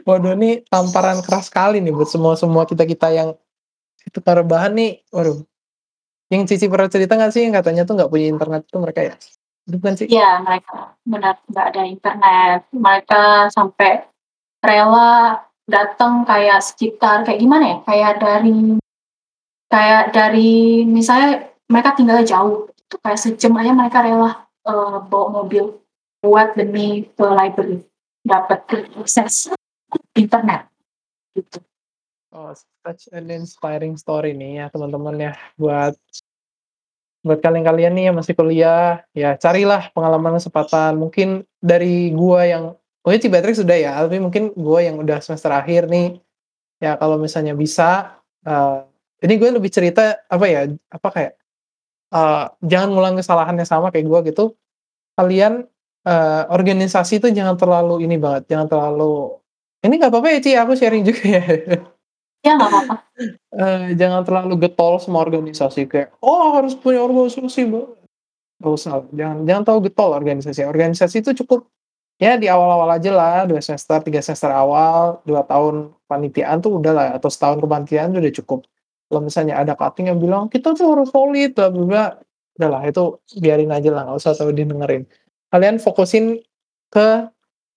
Waduh 0.02 0.32
ini 0.34 0.66
tamparan 0.66 1.22
keras 1.22 1.46
sekali 1.46 1.78
nih 1.78 1.94
buat 1.94 2.10
semua-semua 2.10 2.66
kita-kita 2.66 3.14
yang 3.14 3.38
suka 4.10 4.32
rebahan 4.42 4.74
nih, 4.74 5.04
waduh. 5.14 5.44
Yang 6.30 6.54
Cici 6.54 6.66
pernah 6.70 6.86
cerita 6.90 7.18
nggak 7.18 7.32
sih 7.34 7.42
yang 7.46 7.54
katanya 7.58 7.82
tuh 7.86 7.94
nggak 7.98 8.10
punya 8.10 8.26
internet 8.30 8.62
tuh 8.70 8.80
mereka 8.82 9.00
ya? 9.02 9.14
Bukan 9.70 9.92
sih? 9.94 10.10
Iya, 10.10 10.42
mereka 10.42 10.98
benar, 11.06 11.38
nggak 11.46 11.66
ada 11.70 11.82
internet. 11.86 12.60
Mereka 12.74 13.22
sampai 13.54 14.02
rela 14.60 15.40
datang 15.70 16.26
kayak 16.26 16.58
sekitar 16.60 17.22
kayak 17.22 17.38
gimana 17.38 17.64
ya, 17.64 17.78
kayak 17.86 18.12
dari 18.18 18.74
kayak 19.70 20.04
dari 20.10 20.82
misalnya 20.82 21.46
mereka 21.70 21.94
tinggalnya 21.94 22.26
jauh, 22.26 22.66
itu 22.74 22.96
kayak 22.98 23.20
sejam 23.22 23.54
aja 23.54 23.70
mereka 23.70 24.02
rela, 24.02 24.50
eee, 24.66 24.96
bawa 25.06 25.26
mobil 25.30 25.78
buat 26.20 26.58
demi 26.58 27.06
ke 27.14 27.22
library, 27.22 27.86
dapat 28.26 28.66
akses 28.98 29.54
internet, 30.18 30.66
gitu. 31.38 31.62
Oh, 32.34 32.50
such 32.82 33.06
an 33.14 33.30
inspiring 33.30 33.94
story 33.94 34.34
nih 34.34 34.62
ya 34.62 34.66
teman-teman 34.74 35.30
ya, 35.30 35.32
buat 35.54 35.94
buat 37.26 37.40
kalian-kalian 37.44 37.92
nih 37.96 38.04
yang 38.12 38.16
masih 38.18 38.34
kuliah, 38.38 39.04
ya 39.16 39.36
carilah 39.36 39.92
pengalaman 39.92 40.36
kesempatan. 40.40 40.96
Mungkin 41.00 41.44
dari 41.60 42.10
gua 42.16 42.44
yang 42.48 42.64
mungkin 43.04 43.20
Cibetrix 43.22 43.60
sudah 43.62 43.76
ya, 43.78 43.92
tapi 44.04 44.18
mungkin 44.22 44.52
gua 44.56 44.80
yang 44.84 44.96
udah 45.00 45.20
semester 45.24 45.52
akhir 45.52 45.88
nih, 45.92 46.20
ya 46.82 46.96
kalau 47.00 47.16
misalnya 47.20 47.54
bisa, 47.56 48.18
eee, 48.46 48.78
ini 49.26 49.34
gue 49.40 49.50
lebih 49.58 49.70
cerita 49.72 50.18
apa 50.30 50.46
ya, 50.48 50.68
apa 50.92 51.08
kayak, 51.12 51.32
eee, 52.14 52.44
jangan 52.66 52.88
ngulang 52.94 53.16
kesalahan 53.20 53.56
yang 53.60 53.68
sama 53.70 53.88
kayak 53.94 54.06
gua 54.08 54.20
gitu. 54.26 54.54
Kalian, 55.18 55.66
eee, 56.08 56.42
organisasi 56.52 57.20
itu 57.22 57.28
jangan 57.34 57.56
terlalu 57.60 58.06
ini 58.08 58.16
banget, 58.20 58.50
jangan 58.52 58.68
terlalu 58.70 59.36
ini 59.86 59.94
nggak 60.00 60.12
apa-apa 60.12 60.28
ya, 60.36 60.40
Ci, 60.44 60.52
aku 60.58 60.72
sharing 60.78 61.04
juga 61.06 61.22
ya. 61.26 61.42
Ya, 62.44 62.56
nggak 62.56 62.70
apa-apa. 62.72 62.94
Eee, 63.52 63.96
jangan 64.00 64.22
terlalu 64.24 64.54
getol 64.68 64.96
sama 65.00 65.20
organisasi 65.24 65.84
kayak, 65.88 66.16
"Oh, 66.24 66.56
harus 66.56 66.72
punya 66.76 67.04
organisasi, 67.04 67.68
Mbak." 67.68 67.86
Nggak 68.60 68.72
usah, 68.78 68.92
jangan 69.14 69.38
jangan 69.48 69.62
terlalu 69.68 69.82
getol 69.92 70.10
organisasi. 70.16 70.60
Organisasi 70.68 71.16
itu 71.24 71.32
cukup, 71.44 71.68
ya 72.20 72.36
di 72.40 72.48
awal-awal 72.50 72.96
aja 72.98 73.10
lah, 73.14 73.38
2 73.48 73.60
semester, 73.64 74.00
3 74.04 74.20
semester 74.24 74.50
awal, 74.52 75.20
2 75.28 75.42
tahun 75.46 75.92
panitiaan 76.10 76.60
tuh 76.64 76.80
udahlah, 76.82 77.16
atau 77.18 77.28
setahun 77.32 77.60
kepanitiaan 77.64 78.12
udah 78.16 78.34
cukup. 78.44 78.66
Kalau 79.10 79.22
misalnya 79.24 79.54
ada 79.60 79.74
cutting 79.78 80.08
yang 80.12 80.20
bilang, 80.22 80.48
"Kita 80.52 80.74
tuh 80.76 80.86
harus 80.96 81.08
solid, 81.12 81.54
bla 81.56 81.68
bla 81.72 81.84
bla," 81.86 82.04
udahlah 82.60 82.82
itu 82.88 83.04
biarin 83.40 83.70
aja 83.74 83.90
lah, 83.94 84.02
nggak 84.10 84.18
usah 84.20 84.32
terlalu 84.38 84.54
didengerin. 84.66 85.02
Kalian 85.52 85.76
fokusin 85.82 86.40
ke 86.92 87.28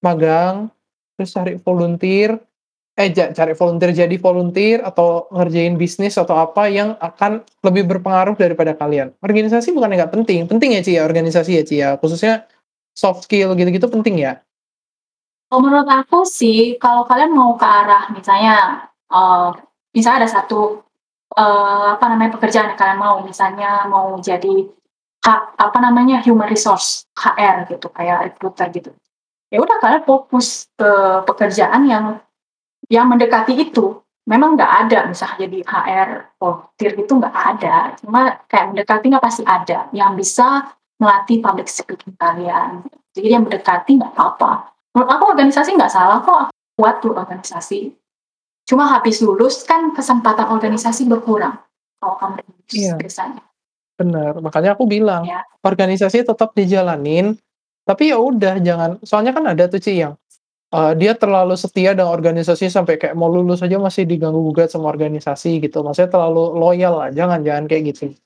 magang, 0.05 0.69
terus 1.17 1.31
cari 1.35 1.53
volunteer, 1.61 2.37
eh 2.93 3.09
cari 3.09 3.57
volunteer, 3.57 3.89
jadi 4.05 4.15
volunteer 4.21 4.85
atau 4.85 5.25
ngerjain 5.33 5.73
bisnis 5.81 6.13
atau 6.13 6.37
apa 6.37 6.69
yang 6.69 6.93
akan 7.01 7.41
lebih 7.65 7.89
berpengaruh 7.89 8.37
daripada 8.37 8.77
kalian. 8.77 9.09
Organisasi 9.17 9.73
bukannya 9.73 10.05
nggak 10.05 10.13
penting, 10.13 10.45
penting 10.45 10.77
ya, 10.77 10.81
Ci, 10.85 10.91
ya, 10.93 11.01
organisasi 11.01 11.51
ya, 11.57 11.63
Ci, 11.65 11.75
ya, 11.81 11.89
khususnya 11.97 12.45
soft 12.93 13.25
skill 13.25 13.57
gitu-gitu 13.57 13.89
penting 13.89 14.21
ya? 14.21 14.45
Kalau 15.49 15.65
menurut 15.65 15.89
aku 15.89 16.21
sih, 16.21 16.77
kalau 16.77 17.05
kalian 17.09 17.33
mau 17.33 17.57
ke 17.57 17.65
arah 17.65 18.13
misalnya, 18.13 18.85
eee, 19.09 19.49
misalnya 19.97 20.25
ada 20.25 20.29
satu, 20.29 20.85
eee, 21.33 21.87
apa 21.97 22.05
namanya, 22.13 22.37
pekerjaan 22.37 22.73
yang 22.73 22.77
kalian 22.77 23.01
mau, 23.01 23.25
misalnya 23.25 23.89
mau 23.89 24.21
jadi 24.21 24.69
apa 25.55 25.79
namanya, 25.79 26.19
human 26.19 26.51
resource, 26.51 27.07
HR 27.15 27.71
gitu, 27.71 27.87
kayak 27.89 28.27
recruiter 28.27 28.67
gitu. 28.75 28.91
Ya 29.47 29.63
udah 29.63 29.79
kalian 29.79 30.03
fokus 30.03 30.67
ke 30.75 30.91
pekerjaan 31.23 31.87
yang 31.87 32.19
yang 32.89 33.11
mendekati 33.11 33.53
itu. 33.55 33.99
Memang 34.23 34.55
nggak 34.55 34.87
ada 34.87 34.99
misalnya 35.11 35.35
jadi 35.43 35.59
HR 35.67 36.09
volunteer 36.39 36.91
gitu 36.95 37.19
nggak 37.19 37.35
ada, 37.35 37.91
cuma 37.99 38.39
kayak 38.47 38.71
mendekati 38.71 39.05
nggak 39.11 39.23
pasti 39.23 39.43
ada, 39.43 39.91
yang 39.91 40.15
bisa 40.15 40.71
melatih 40.95 41.43
public 41.43 41.67
speaking 41.67 42.15
kalian. 42.15 42.87
Jadi 43.11 43.27
yang 43.27 43.43
mendekati 43.43 43.99
nggak 43.99 44.15
apa-apa. 44.15 44.71
Menurut 44.95 45.09
aku 45.11 45.23
organisasi 45.35 45.75
nggak 45.75 45.91
salah 45.91 46.23
kok, 46.23 46.39
aku 46.47 46.55
kuat 46.79 46.95
tuh 47.03 47.11
organisasi. 47.11 47.91
Cuma 48.63 48.87
habis 48.95 49.19
lulus 49.19 49.67
kan 49.67 49.91
kesempatan 49.91 50.47
organisasi 50.55 51.03
berkurang, 51.03 51.59
kalau 51.99 52.15
kamu 52.15 52.39
lulus 52.47 52.95
biasanya. 52.95 53.43
Bener, 53.99 54.39
makanya 54.39 54.73
aku 54.73 54.87
bilang, 54.87 55.27
Ya. 55.27 55.43
organisasi 55.61 56.23
tetap 56.23 56.55
dijalanin, 56.55 57.35
tapi 57.83 58.15
ya 58.15 58.17
udah 58.17 58.57
jangan 58.63 59.03
soalnya 59.03 59.35
kan 59.35 59.51
ada 59.51 59.67
tuh, 59.67 59.83
Ci, 59.83 59.99
yang, 59.99 60.15
eee, 60.73 60.91
dia 60.99 61.13
terlalu 61.13 61.55
setia 61.55 61.93
dengan 61.93 62.11
organisasi 62.11 62.67
sampai 62.73 62.97
kayak 62.97 63.15
mau 63.15 63.29
lulus 63.29 63.61
aja 63.61 63.77
masih 63.77 64.03
diganggu-gugat 64.09 64.73
sama 64.73 64.89
organisasi 64.89 65.61
gitu, 65.63 65.85
maksudnya 65.85 66.09
terlalu 66.11 66.43
loyal 66.57 66.93
lah, 67.05 67.09
jangan 67.13 67.45
jangan 67.45 67.65
kayak 67.69 67.83
gitu. 67.93 68.17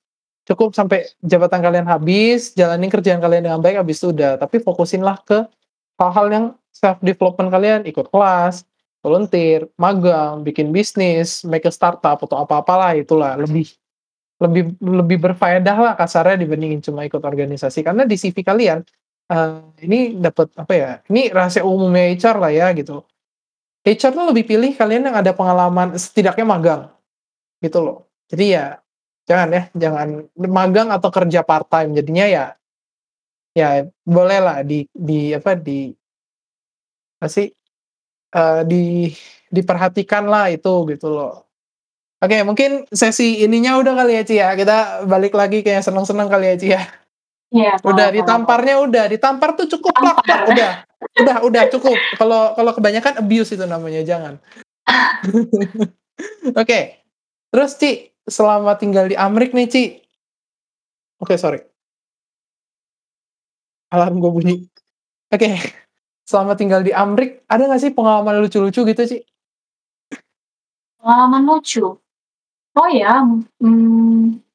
Cukup 0.48 0.72
sampai 0.72 1.12
jabatan 1.22 1.60
kalian 1.60 1.88
habis, 1.88 2.56
jalanin 2.56 2.88
kerjaan 2.88 3.20
kalian 3.20 3.52
dengan 3.52 3.60
baik, 3.60 3.84
habis 3.84 4.00
itu 4.00 4.16
udah, 4.16 4.40
tapi 4.40 4.64
fokusinlah 4.64 5.20
ke 5.28 5.44
hal-hal 6.00 6.28
yang 6.32 6.46
self 6.72 6.98
development 7.04 7.50
kalian, 7.52 7.82
ikut 7.84 8.08
kelas, 8.10 8.64
volunteer, 9.04 9.68
magang, 9.76 10.42
bikin 10.48 10.72
bisnis, 10.72 11.44
make 11.44 11.68
a 11.68 11.74
startup 11.74 12.20
atau 12.24 12.38
apa-apalah 12.44 12.96
itulah, 12.96 13.36
lebih 13.36 13.68
lebih 14.38 14.78
lebih 14.80 15.18
berfaedah 15.18 15.78
lah 15.78 15.94
kasarnya 15.98 16.38
dibandingin 16.46 16.80
cuma 16.84 17.02
ikut 17.04 17.22
organisasi. 17.22 17.82
Karena 17.82 18.06
di 18.06 18.14
CV 18.14 18.46
kalian, 18.46 18.86
eee, 19.32 19.52
ini 19.88 20.00
dapat 20.20 20.48
apa 20.60 20.74
ya, 20.76 20.92
ini 21.12 21.30
rahasia 21.34 21.64
umumnya 21.68 22.08
HR 22.16 22.38
lah 22.44 22.52
ya 22.54 22.68
gitu. 22.78 23.04
HR 23.86 24.12
tuh 24.16 24.26
lebih 24.34 24.46
pilih 24.50 24.72
kalian 24.78 25.10
yang 25.12 25.18
ada 25.20 25.32
pengalaman 25.36 25.96
setidaknya 25.98 26.46
magang, 26.48 26.82
gitu 27.64 27.80
loh. 27.84 27.98
Jadi 28.32 28.46
ya 28.58 28.80
jangan 29.30 29.50
ya, 29.56 29.64
jangan 29.78 30.08
magang 30.38 30.90
atau 30.94 31.10
kerja 31.14 31.42
part-time, 31.46 31.96
jadinya 31.98 32.26
ya 32.30 32.46
ya 33.58 33.86
bolehlah 34.08 34.62
di 34.68 34.86
di 34.94 35.34
apa, 35.36 35.58
di 35.60 35.92
apa 37.22 37.28
sih, 37.34 37.50
eee, 38.36 38.62
di 38.70 38.82
diperhatikanlah 39.52 40.54
itu 40.56 40.74
gitu 40.94 41.08
loh. 41.14 41.46
Oke, 42.24 42.42
mungkin 42.48 42.86
sesi 42.94 43.44
ininya 43.46 43.78
udah 43.82 43.94
kali 44.00 44.14
ya, 44.20 44.24
Ci, 44.28 44.36
ya, 44.42 44.50
kita 44.60 45.06
balik 45.10 45.34
lagi 45.38 45.62
ke 45.66 45.70
yang 45.76 45.86
seneng-seneng 45.86 46.28
kali 46.32 46.46
ya, 46.54 46.58
Ci, 46.60 46.68
ya. 46.76 46.82
Iya, 47.48 47.80
Udah 47.80 48.12
boleh. 48.12 48.20
ditamparnya 48.20 48.76
udah, 48.84 49.04
ditampar 49.08 49.56
tuh 49.56 49.72
cukup 49.72 49.96
plak 49.96 50.20
udah 50.52 50.72
udah 51.24 51.36
udah 51.48 51.64
cukup. 51.72 51.96
Kalau 52.20 52.52
kalau 52.60 52.72
kebanyakan 52.76 53.24
abuse 53.24 53.56
itu 53.56 53.64
namanya, 53.64 54.04
jangan. 54.04 54.36
Oke, 56.62 57.00
terus, 57.54 57.72
Ci, 57.80 58.12
selama 58.28 58.76
tinggal 58.76 59.08
di 59.08 59.16
Amrik 59.16 59.56
nih, 59.56 59.68
Ci 59.72 59.84
oke, 61.22 61.34
sorry. 61.40 61.62
Alarm 63.94 64.20
gua 64.20 64.32
bunyi. 64.36 64.68
Oke, 65.32 65.48
selama 66.28 66.60
tinggal 66.60 66.84
di 66.84 66.92
Amrik, 66.92 67.48
ada 67.48 67.64
nggak 67.68 67.82
sih 67.82 67.92
pengalaman 67.96 68.44
lucu-lucu 68.44 68.84
gitu, 68.84 69.02
Ci? 69.08 69.18
Pengalaman 71.00 71.44
lucu? 71.48 71.96
Oh 72.78 72.90
ya, 72.92 73.24
mmm 73.64 74.47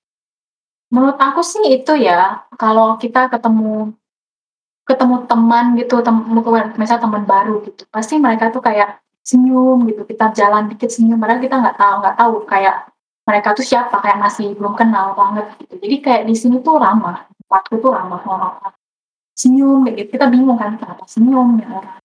menurut 0.92 1.16
aku 1.16 1.40
sih 1.40 1.64
itu 1.72 1.96
ya, 1.96 2.44
kalau 2.60 3.00
kita 3.00 3.32
ketemu 3.32 3.96
ketemu 4.84 5.16
teman 5.30 5.64
gitu, 5.80 6.04
tem 6.04 6.16
misal 6.76 6.98
teman 7.00 7.24
baru 7.24 7.64
gitu, 7.64 7.88
pasti 7.88 8.20
mereka 8.20 8.52
tuh 8.52 8.60
kayak 8.60 9.00
senyum 9.22 9.88
gitu, 9.88 10.02
kita 10.04 10.34
jalan 10.36 10.68
dikit 10.68 10.90
senyum, 10.90 11.16
padahal 11.16 11.40
kita 11.40 11.56
nggak 11.56 11.76
tahu 11.78 11.94
nggak 12.02 12.16
tahu 12.18 12.34
kayak 12.44 12.76
mereka 13.22 13.54
tuh 13.54 13.62
siapa, 13.62 14.02
kayak 14.02 14.18
masih 14.18 14.52
belum 14.58 14.74
kenal 14.74 15.14
banget 15.14 15.46
gitu. 15.62 15.74
Jadi 15.78 15.96
kayak 16.02 16.22
di 16.26 16.34
sini 16.34 16.58
tuh 16.58 16.82
ramah, 16.82 17.30
tempatku 17.30 17.78
tuh 17.78 17.94
ramah 17.94 18.18
orang-orang. 18.26 18.74
Senyum 19.38 19.86
gitu, 19.88 20.10
kita 20.10 20.26
bingung 20.26 20.58
kan 20.58 20.74
kenapa 20.74 21.06
senyum 21.06 21.56
ya 21.62 21.68
orang. 21.70 21.96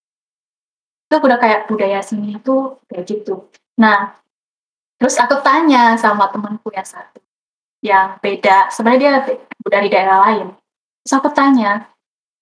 Itu 1.09 1.15
udah 1.17 1.39
kayak 1.41 1.65
budaya 1.65 1.99
sini 2.05 2.37
tuh 2.39 2.77
kayak 2.85 3.09
gitu. 3.09 3.49
Nah, 3.81 4.13
terus 5.01 5.17
aku 5.17 5.41
tanya 5.41 5.97
sama 5.97 6.29
temanku 6.29 6.69
yang 6.69 6.85
satu, 6.85 7.17
yang 7.87 8.19
beda, 8.19 8.67
sebenarnya 8.73 8.99
dia 8.99 9.13
dari 9.67 9.87
daerah 9.91 10.17
lain. 10.27 10.47
Terus 11.05 11.13
aku 11.19 11.29
tanya, 11.33 11.87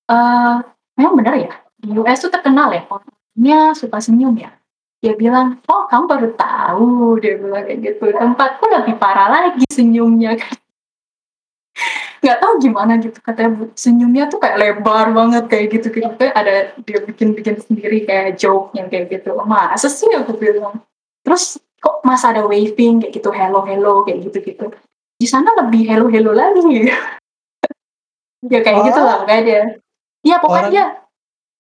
eee, 0.10 0.56
"Memang 1.00 1.16
bener 1.22 1.36
ya, 1.50 1.54
di 1.80 1.96
US 2.00 2.20
tuh 2.26 2.32
terkenal 2.34 2.70
ya 2.76 2.84
orangnya 2.92 3.60
suka 3.78 4.00
senyum 4.04 4.36
ya?" 4.40 4.52
Dia 5.04 5.14
bilang, 5.18 5.62
"Oh, 5.70 5.86
kamu 5.92 6.06
baru 6.10 6.30
tahu," 6.40 7.20
dia 7.24 7.38
bilang 7.40 7.64
kayak 7.68 7.80
gitu, 7.84 8.06
"tempatku 8.16 8.66
lebih 8.72 8.96
parah 9.02 9.30
lagi 9.32 9.66
senyumnya." 9.72 10.36
Nggak 12.24 12.38
tahu 12.42 12.54
gimana 12.64 12.94
gitu, 13.02 13.18
katanya 13.20 13.52
senyumnya 13.76 14.24
tuh 14.32 14.40
kayak 14.40 14.58
lebar 14.62 15.12
banget 15.12 15.44
kayak 15.52 15.66
gitu 15.76 15.88
gitu, 15.92 16.10
kayak 16.20 16.36
ada 16.36 16.54
dia 16.88 17.00
bikin-bikin 17.04 17.56
sendiri 17.60 18.08
kayak 18.08 18.40
joke 18.40 18.72
yang 18.78 18.88
kayak 18.88 19.12
gitu. 19.12 19.36
"Masa 19.44 19.88
sih?" 19.92 20.08
Aku 20.16 20.36
bilang. 20.40 20.80
Terus, 21.26 21.60
"Kok 21.82 22.06
masa 22.08 22.32
ada 22.34 22.46
waving 22.48 23.04
kayak 23.04 23.14
gitu, 23.20 23.30
hello 23.34 23.66
hello 23.68 24.06
kayak 24.08 24.30
gitu-gitu. 24.30 24.72
Di 25.16 25.28
sana 25.28 25.50
lebih 25.64 25.88
hello-hello 25.88 26.32
lagi." 26.36 26.62
Ya 28.46 28.62
kayak 28.62 28.94
gitulah 28.94 29.16
Oh. 29.16 29.20
pokoknya 29.26 29.42
dia. 29.42 29.62
Iya 30.22 30.38
pokoknya 30.38 30.70
dia 30.70 30.86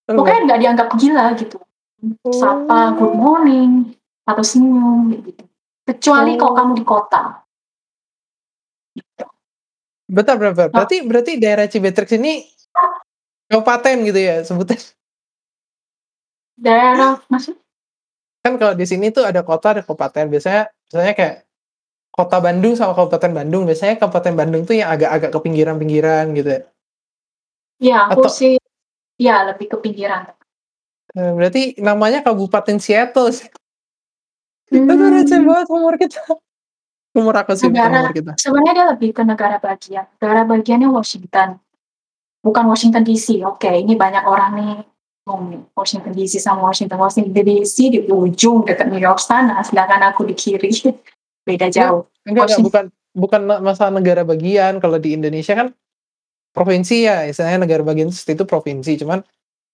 Orang 0.05 0.17
pokoknya 0.21 0.39
nggak 0.45 0.59
dianggap 0.61 0.87
gila 1.01 1.25
gitu. 1.33 1.57
Sapa, 2.29 2.93
good 2.93 3.09
Oh. 3.09 3.17
morning, 3.17 3.97
atau 4.21 4.45
senyum 4.45 5.09
kayak 5.09 5.21
gitu. 5.33 5.43
Kecuali 5.89 6.37
kalau 6.37 6.53
Oh. 6.53 6.57
kamu 6.61 6.71
di 6.77 6.85
kota. 6.85 7.41
Gitu. 8.93 9.25
Bentar 10.05 10.37
bentar 10.37 10.53
bentar, 10.53 10.67
Oh. 10.69 10.73
berarti 10.77 10.97
berarti 11.09 11.31
daerah 11.41 11.65
Cibetrix 11.65 12.09
ini 12.21 12.45
kabupaten 13.49 13.95
gitu 14.05 14.19
ya 14.21 14.35
sebutannya? 14.45 14.85
Daerah 16.61 17.17
maksud 17.27 17.57
kan 18.45 18.61
kalau 18.61 18.77
di 18.77 18.85
sini 18.85 19.09
tuh 19.09 19.25
ada 19.25 19.41
kota, 19.41 19.73
ada 19.73 19.81
kabupaten. 19.81 20.29
Biasanya 20.29 20.69
biasanya 20.93 21.15
kayak 21.17 21.35
kota 22.15 22.39
Bandung 22.39 22.79
sama 22.79 22.95
kabupaten 22.95 23.31
Bandung. 23.35 23.67
Biasanya 23.67 23.99
kabupaten 23.99 24.33
Bandung 24.39 24.63
tuh 24.63 24.79
yang 24.79 24.87
agak-agak 24.95 25.35
ke 25.35 25.39
pinggiran-pinggiran 25.43 26.31
gitu 26.31 26.49
ya. 26.49 26.61
Iya, 27.75 27.97
aku 28.07 28.23
Atau 28.23 28.31
sih 28.31 28.53
iya 29.19 29.43
lebih 29.51 29.67
ke 29.75 29.77
pinggiran. 29.83 30.31
Eee, 31.11 31.31
berarti 31.35 31.61
namanya 31.79 32.23
Kabupaten 32.23 32.79
Seattle 32.79 33.31
sih. 33.35 33.47
Aduh 34.71 35.11
receh 35.11 35.39
Mmm. 35.39 35.47
banget 35.47 35.67
humor 35.71 35.95
kita. 35.99 36.19
Humor 37.15 37.35
aku 37.39 37.55
sih, 37.55 37.71
Negara 37.71 38.11
humor 38.11 38.15
kita. 38.15 38.31
sebenarnya 38.35 38.73
dia 38.75 38.85
lebih 38.91 39.09
ke 39.15 39.23
negara 39.23 39.55
bagian. 39.59 40.03
Negara 40.19 40.41
bagiannya 40.43 40.89
Washington. 40.91 41.59
Bukan 42.43 42.63
Washington 42.67 43.03
DC, 43.07 43.39
oke 43.43 43.71
ini 43.71 43.95
banyak 43.95 44.23
orang 44.27 44.51
nih 44.59 44.73
Washington 45.73 46.11
DC 46.13 46.37
sama 46.37 46.67
Washington. 46.69 46.99
Washington 46.99 47.31
DC 47.33 47.75
di 47.89 47.99
ujung 48.05 48.67
dekat 48.67 48.91
New 48.91 48.99
York 49.01 49.17
sana, 49.17 49.63
sedangkan 49.63 50.11
aku 50.13 50.27
di 50.27 50.35
kiri, 50.37 50.69
beda 51.45 51.67
jauh. 51.71 52.09
enggak 52.25 52.45
enggak, 52.49 52.61
bukan 52.65 52.85
bukan 53.15 53.41
ma 53.47 53.55
masalah 53.63 53.93
negara 53.95 54.21
bagian. 54.27 54.81
Kalau 54.83 54.97
di 54.99 55.15
Indonesia 55.15 55.53
kan 55.55 55.71
provinsi 56.55 57.05
ya, 57.07 57.25
istilahnya 57.29 57.65
negara 57.67 57.83
bagian 57.85 58.09
itu 58.11 58.43
provinsi. 58.47 58.99
Cuman 59.05 59.21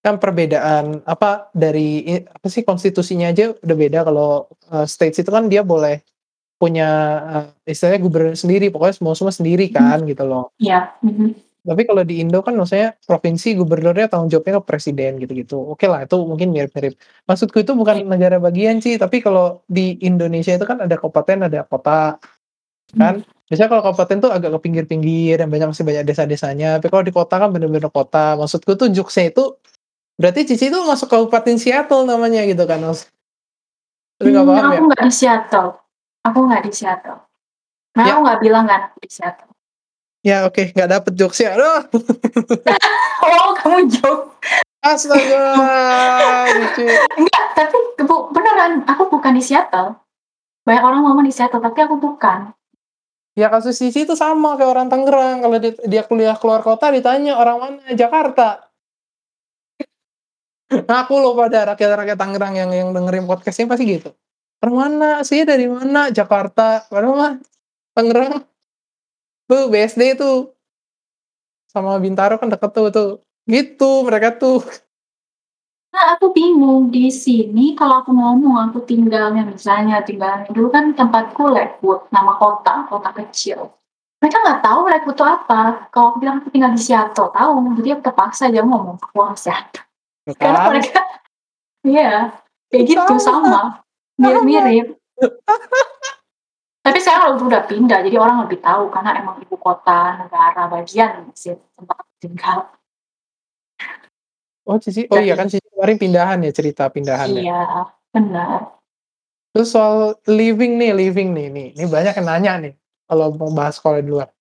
kan 0.01 0.17
perbedaan 0.17 1.05
apa, 1.05 1.49
dari 1.53 2.03
apa 2.25 2.47
sih, 2.49 2.65
konstitusinya 2.65 3.29
aja 3.31 3.53
udah 3.53 3.77
beda 3.77 3.99
kalau, 4.07 4.49
eee, 4.73 4.85
states 4.89 5.21
itu 5.21 5.29
kan 5.29 5.45
dia 5.49 5.61
boleh 5.61 6.01
punya, 6.61 6.89
eee, 7.65 7.73
istilahnya 7.73 8.01
gubernur 8.01 8.37
sendiri, 8.37 8.69
pokoknya 8.73 8.95
semua-semua 8.97 9.33
sendiri 9.33 9.69
Mhm. 9.69 9.75
kan, 9.77 9.99
gitu 10.09 10.23
loh. 10.25 10.49
Iya, 10.57 10.95
mhm. 11.05 11.37
Tapi 11.61 11.85
kalau 11.85 12.01
di 12.01 12.25
Indo 12.25 12.41
kan 12.41 12.57
maksudnya 12.57 12.97
provinsi 13.05 13.53
gubernurnya 13.53 14.09
tanggung 14.09 14.33
jawabnya 14.33 14.57
ke 14.57 14.63
presiden 14.65 15.21
gitu-gitu. 15.21 15.61
Okelah 15.77 16.09
itu 16.09 16.17
mungkin 16.25 16.49
mirip-mirip. 16.49 16.97
Maksudku 17.29 17.61
itu 17.61 17.77
bukan 17.77 18.01
Iya. 18.01 18.07
negara 18.09 18.37
bagian 18.41 18.81
sih, 18.81 18.97
tapi 18.97 19.21
kalau 19.21 19.61
di 19.69 19.93
Indonesia 20.01 20.57
itu 20.57 20.65
kan 20.65 20.81
ada 20.81 20.97
kabupaten, 20.97 21.45
ada 21.45 21.61
kota, 21.69 22.17
kan. 22.97 23.21
Biasanya 23.51 23.69
kalau 23.69 23.83
kabupaten 23.85 24.17
tuh 24.25 24.31
agak 24.33 24.49
ke 24.57 24.59
pinggir-pinggir 24.65 25.37
dan 25.37 25.53
banyak 25.53 25.69
masih 25.69 25.85
banyak 25.85 26.03
desa-desanya. 26.07 26.81
Tapi 26.81 26.89
kalau 26.89 27.03
di 27.05 27.13
kota 27.13 27.35
kan 27.37 27.49
bener-bener 27.53 27.91
kota. 27.93 28.33
Maksudku 28.41 28.73
tuh 28.79 28.89
jokes-nya 28.89 29.29
itu, 29.29 29.53
berarti 30.17 30.47
Cici 30.49 30.73
itu 30.73 30.79
masuk 30.87 31.11
Kabupaten 31.11 31.57
Seattle 31.61 32.09
namanya 32.09 32.41
gitu 32.49 32.63
kan, 32.65 32.81
Mas. 32.81 33.05
Nggak 34.21 34.43
Mmm, 34.43 34.49
paham 34.49 34.65
aku 34.65 34.73
ya? 34.73 34.81
nggak 34.89 35.03
di 35.05 35.13
Seattle 35.13 35.69
aku 36.21 36.39
nggak 36.45 36.63
di 36.65 36.71
Seattle. 36.73 37.19
Karena 37.93 38.07
Ya. 38.07 38.13
aku 38.15 38.21
nggak 38.25 38.39
bilang 38.41 38.65
kan 38.69 38.79
aku 38.89 38.97
di 39.03 39.09
Seattle. 39.11 39.51
Ya 40.21 40.45
oke, 40.45 40.69
nggak 40.77 40.89
dapet 40.89 41.13
jokes-nya, 41.17 41.57
aduh. 41.57 41.81
Oh 43.21 43.53
kamu 43.57 43.85
joke. 43.89 44.33
Astaga, 44.81 45.45
lucu. 46.57 46.89
Enggak, 47.21 47.45
tapi 47.53 47.77
bu 48.01 48.33
beneran, 48.33 48.81
aku 48.89 49.13
bukan 49.13 49.37
di 49.37 49.43
Seattle. 49.45 49.93
Banyak 50.65 50.81
orang 50.81 51.01
ngomong 51.05 51.25
di 51.25 51.33
Seattle, 51.33 51.61
tapi 51.61 51.85
aku 51.85 52.01
bukan. 52.01 52.49
Ya 53.37 53.47
kasus 53.47 53.77
Cici 53.77 54.03
itu 54.03 54.17
sama 54.17 54.57
kayak 54.57 54.73
orang 54.73 54.87
Tangerang, 54.89 55.45
kalau 55.45 55.57
dit 55.61 55.77
dia 55.87 56.03
kuliah 56.03 56.35
keluar 56.35 56.59
kota 56.65 56.91
ditanya, 56.91 57.37
"Orang 57.39 57.57
mana?" 57.63 57.93
"Jakarta." 57.93 58.67
Ngaku 60.69 61.15
loh 61.15 61.33
pada 61.37 61.73
rakyat-rakyat 61.73 62.17
Tangerang 62.19 62.53
yang 62.57 62.71
yang 62.73 62.89
dengerin 62.91 63.29
podcast 63.29 63.61
ini 63.61 63.69
pasti 63.71 63.85
gitu. 63.87 64.09
"Orang 64.65 64.75
mana? 64.75 65.09
Aslinya 65.23 65.55
dari 65.55 65.65
mana?" 65.69 66.11
"Jakarta." 66.11 66.83
Padahal 66.89 67.15
mah 67.15 67.33
Tangerang. 67.95 68.50
Tuh 69.51 69.67
BSD 69.67 70.15
tuh. 70.15 70.55
Sama 71.67 71.99
Bintaro 71.99 72.39
kan 72.39 72.47
deket 72.47 72.71
tuh 72.71 72.87
tuh. 72.87 73.11
Gitu 73.43 74.07
mereka 74.07 74.31
tuh. 74.39 74.63
Nah, 75.91 76.15
aku 76.15 76.31
bingung, 76.31 76.87
di 76.87 77.11
sini 77.11 77.75
kalau 77.75 77.99
aku 77.99 78.15
ngomong 78.15 78.71
aku 78.71 78.87
tinggalnya 78.87 79.43
misalnya 79.43 79.99
tinggalnya 79.99 80.47
dulu 80.47 80.71
kan 80.71 80.95
tempatku 80.95 81.51
Lakewood, 81.51 82.07
nama 82.15 82.39
kota, 82.39 82.87
kota 82.87 83.11
kecil. 83.11 83.75
Mereka 84.23 84.39
nggak 84.39 84.61
tahu 84.63 84.87
Lakewood 84.87 85.19
itu 85.19 85.25
apa. 85.27 85.91
Kalau 85.91 86.15
aku 86.15 86.17
bilang 86.23 86.39
aku 86.39 86.47
tinggal 86.47 86.71
di 86.71 86.79
Seattle, 86.79 87.35
tahu. 87.35 87.75
Jadi 87.83 87.89
aku 87.91 88.01
terpaksa 88.07 88.47
aja 88.47 88.63
ngomong 88.63 89.03
aku 89.03 89.19
orang 89.19 89.35
Seattle. 89.35 89.83
Tuh 90.31 90.35
Karena 90.39 90.59
kan. 90.63 90.69
mereka 90.71 90.99
iya, 91.91 92.11
kayak 92.71 92.83
gitu, 92.87 93.13
sama. 93.19 93.83
Mirip-mirip. 94.15 94.95
Tapi 96.81 96.97
sekarang 96.97 97.37
udah 97.37 97.45
udah 97.45 97.63
pindah, 97.69 97.99
jadi 98.01 98.17
orang 98.17 98.49
lebih 98.49 98.57
tahu 98.57 98.89
karena 98.89 99.21
emang 99.21 99.37
ibu 99.37 99.53
kota 99.53 100.17
negara 100.17 100.65
bagian 100.65 101.29
sih 101.37 101.53
tempat 101.77 101.95
aku 102.01 102.13
tinggal. 102.17 102.59
Oh 104.65 104.81
Cici 104.81 105.05
oh 105.13 105.21
iya 105.21 105.37
kan 105.37 105.45
Cici 105.45 105.69
kemarin 105.69 105.97
pindahan 106.01 106.41
ya, 106.41 106.49
cerita 106.49 106.89
pindahan 106.89 107.37
ya. 107.37 107.41
Iya, 107.41 107.61
benar. 108.09 108.81
Terus 109.53 109.69
soal 109.69 110.17
living 110.25 110.81
nih 110.81 110.97
living 110.97 111.37
nih 111.37 111.47
nih, 111.53 111.67
ini 111.77 111.85
banyak 111.85 112.17
yang 112.17 112.27
nanya 112.27 112.53
nih, 112.65 112.73
kalau 113.05 113.29
mau 113.37 113.53
bahas 113.53 113.77
sekolah 113.77 114.01
di 114.01 114.09
luar. 114.09 114.33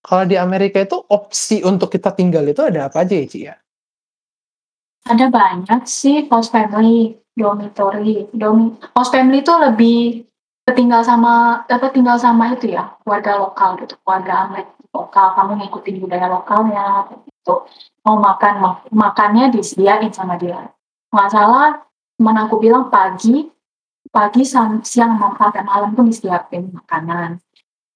Kalau 0.00 0.24
di 0.24 0.34
Amerika 0.40 0.80
itu 0.80 0.96
opsi 0.96 1.60
untuk 1.60 1.92
kita 1.92 2.16
tinggal 2.16 2.42
itu 2.48 2.64
ada 2.64 2.88
apa 2.88 3.04
aja 3.04 3.14
ya, 3.20 3.26
Ci, 3.28 3.38
ya? 3.46 3.54
Ada 5.06 5.28
banyak 5.28 5.82
sih 5.84 6.24
host 6.30 6.54
family, 6.54 7.20
dormitory, 7.36 8.32
domi 8.32 8.80
host 8.96 9.12
family 9.12 9.44
itu 9.44 9.52
lebih 9.52 10.24
tinggal 10.70 11.02
sama 11.02 11.66
apa, 11.66 11.90
tinggal 11.90 12.14
sama 12.22 12.54
itu 12.54 12.70
ya, 12.70 12.94
warga 13.02 13.34
lokal 13.34 13.74
gitu, 13.82 13.98
warga 14.06 14.46
Amrik 14.46 14.70
lokal, 14.94 15.34
kamu 15.34 15.52
ngikutin 15.58 15.96
budaya 15.98 16.30
lokalnya, 16.30 17.10
gitu. 17.10 17.66
Mau 18.06 18.18
makan 18.22 18.54
ma 18.62 18.70
makannya 18.94 19.50
disediain 19.50 20.14
sama 20.14 20.38
dia. 20.38 20.70
Nggak 21.10 21.30
salah 21.34 21.82
aku 22.22 22.62
bilang 22.62 22.86
pagi 22.86 23.50
pagi 24.12 24.46
siang, 24.46 24.78
sama 24.84 25.34
sampai 25.34 25.64
malam 25.66 25.96
pun 25.98 26.06
disediain 26.06 26.70
makanan. 26.70 27.42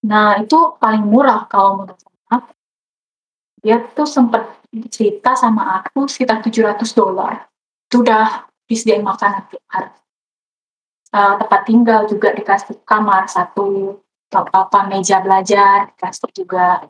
Nah, 0.07 0.41
itu 0.43 0.75
paling 0.81 1.05
murah 1.07 1.47
kalau 1.47 1.83
menurut 1.83 2.03
aku. 2.31 2.51
Dia 3.63 3.83
tuh 3.95 4.07
sempet 4.07 4.43
cerita 4.91 5.39
sama 5.39 5.83
aku 5.83 6.07
sekitar 6.11 6.43
$700 6.43 6.83
itu 7.87 7.97
udah 8.03 8.47
disediain 8.67 9.07
makanan 9.07 9.47
tiap 9.47 9.63
hari. 9.71 9.91
Eee, 11.15 11.33
tempat 11.39 11.61
tinggal 11.67 12.01
juga 12.11 12.35
dikasih 12.35 12.83
kamar 12.83 13.31
1, 13.31 14.03
atau 14.27 14.43
apa, 14.51 14.91
meja 14.91 15.23
belajar 15.23 15.95
dikasih 15.95 16.31
juga, 16.35 16.83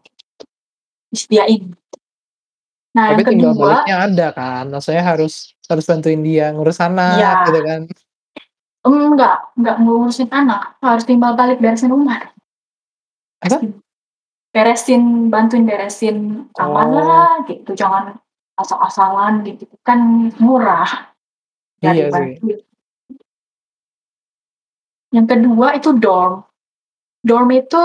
disediain. 1.12 1.77
Nah, 2.97 3.12
Tapi 3.12 3.23
yang 3.37 3.53
kedua 3.53 3.53
baliknya 3.85 3.97
ada 4.09 4.27
kan? 4.33 4.64
Maksudnya 4.73 5.05
harus 5.05 5.53
harus 5.69 5.85
bantuin 5.85 6.25
dia 6.25 6.49
ngurus 6.57 6.81
anak 6.81 7.45
gitu 7.53 7.61
kan? 7.61 7.81
Enggak 8.87 9.37
enggak 9.59 9.77
ngurusin 9.85 10.31
anak, 10.33 10.81
harus 10.81 11.05
timbal 11.05 11.37
balik 11.37 11.61
beresin 11.61 11.93
rumah. 11.93 12.33
Apa? 13.45 13.61
Beresin, 14.57 15.29
bantuin 15.29 15.69
beresin 15.69 16.49
kamar 16.57 16.89
Oh. 16.89 16.97
lah 16.97 17.33
gitu, 17.45 17.77
jangan 17.77 18.17
asal-asalan 18.57 19.45
gitu, 19.45 19.69
kan 19.85 20.33
murah. 20.41 21.12
Iya 21.85 22.09
sih. 22.09 22.41
Yang 25.17 25.27
kedua 25.33 25.73
itu 25.73 25.97
dorm. 25.97 26.45
Dorm 27.25 27.49
itu 27.57 27.81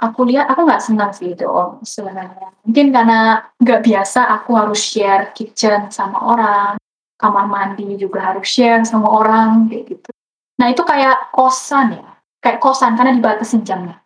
aku 0.00 0.20
lihat 0.24 0.48
aku 0.48 0.64
nggak 0.64 0.80
senang 0.80 1.12
sih 1.12 1.36
dorm 1.36 1.84
sebenarnya. 1.84 2.48
Mungkin 2.64 2.88
karena 2.88 3.44
nggak 3.60 3.84
biasa 3.84 4.32
aku 4.40 4.56
harus 4.56 4.80
share 4.80 5.36
kitchen 5.36 5.92
sama 5.92 6.16
orang, 6.32 6.80
kamar 7.20 7.44
mandi 7.44 8.00
juga 8.00 8.32
harus 8.32 8.48
share 8.48 8.80
sama 8.88 9.12
orang, 9.12 9.68
kayak 9.68 9.84
gitu. 9.92 10.10
Nah, 10.56 10.72
itu 10.72 10.80
kayak 10.80 11.28
kosan 11.36 12.00
ya, 12.00 12.08
kayak 12.40 12.58
kosan 12.58 12.96
karena 12.96 13.12
dibatasin 13.12 13.60
jamnya. 13.68 14.00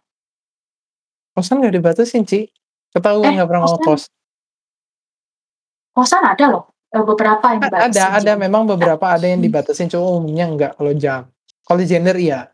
Kosan 1.38 1.62
nggak 1.62 1.74
dibatasin, 1.78 2.26
Ci. 2.26 2.50
Ketahuan 2.90 3.30
Eh, 3.30 3.32
nggak 3.38 3.48
pernah 3.48 3.62
kosan 3.62 3.78
ngekos. 3.78 4.02
kosan 5.96 6.24
ada 6.28 6.44
loh, 6.52 6.64
eee, 6.92 7.04
beberapa 7.08 7.46
yang 7.56 7.62
ada 7.72 8.04
ada 8.20 8.32
memang 8.36 8.68
beberapa 8.68 9.16
ada 9.16 9.24
yang 9.24 9.40
dibatasin, 9.40 9.88
cuma 9.88 10.20
umumnya 10.20 10.44
enggak 10.44 10.72
kalau 10.76 10.92
jam. 10.92 11.30
Kalau 11.64 11.82
gender 11.82 12.16
iya. 12.20 12.52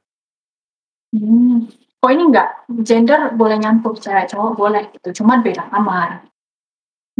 Mmm. 1.12 1.68
Oh 2.02 2.10
ini 2.10 2.22
enggak, 2.26 2.66
gender 2.82 3.30
boleh 3.38 3.60
nyampur, 3.62 3.94
cewek 3.94 4.26
cowok 4.32 4.58
boleh 4.58 4.82
gitu, 4.90 5.22
cuman 5.22 5.38
beda 5.44 5.70
kamar. 5.70 6.26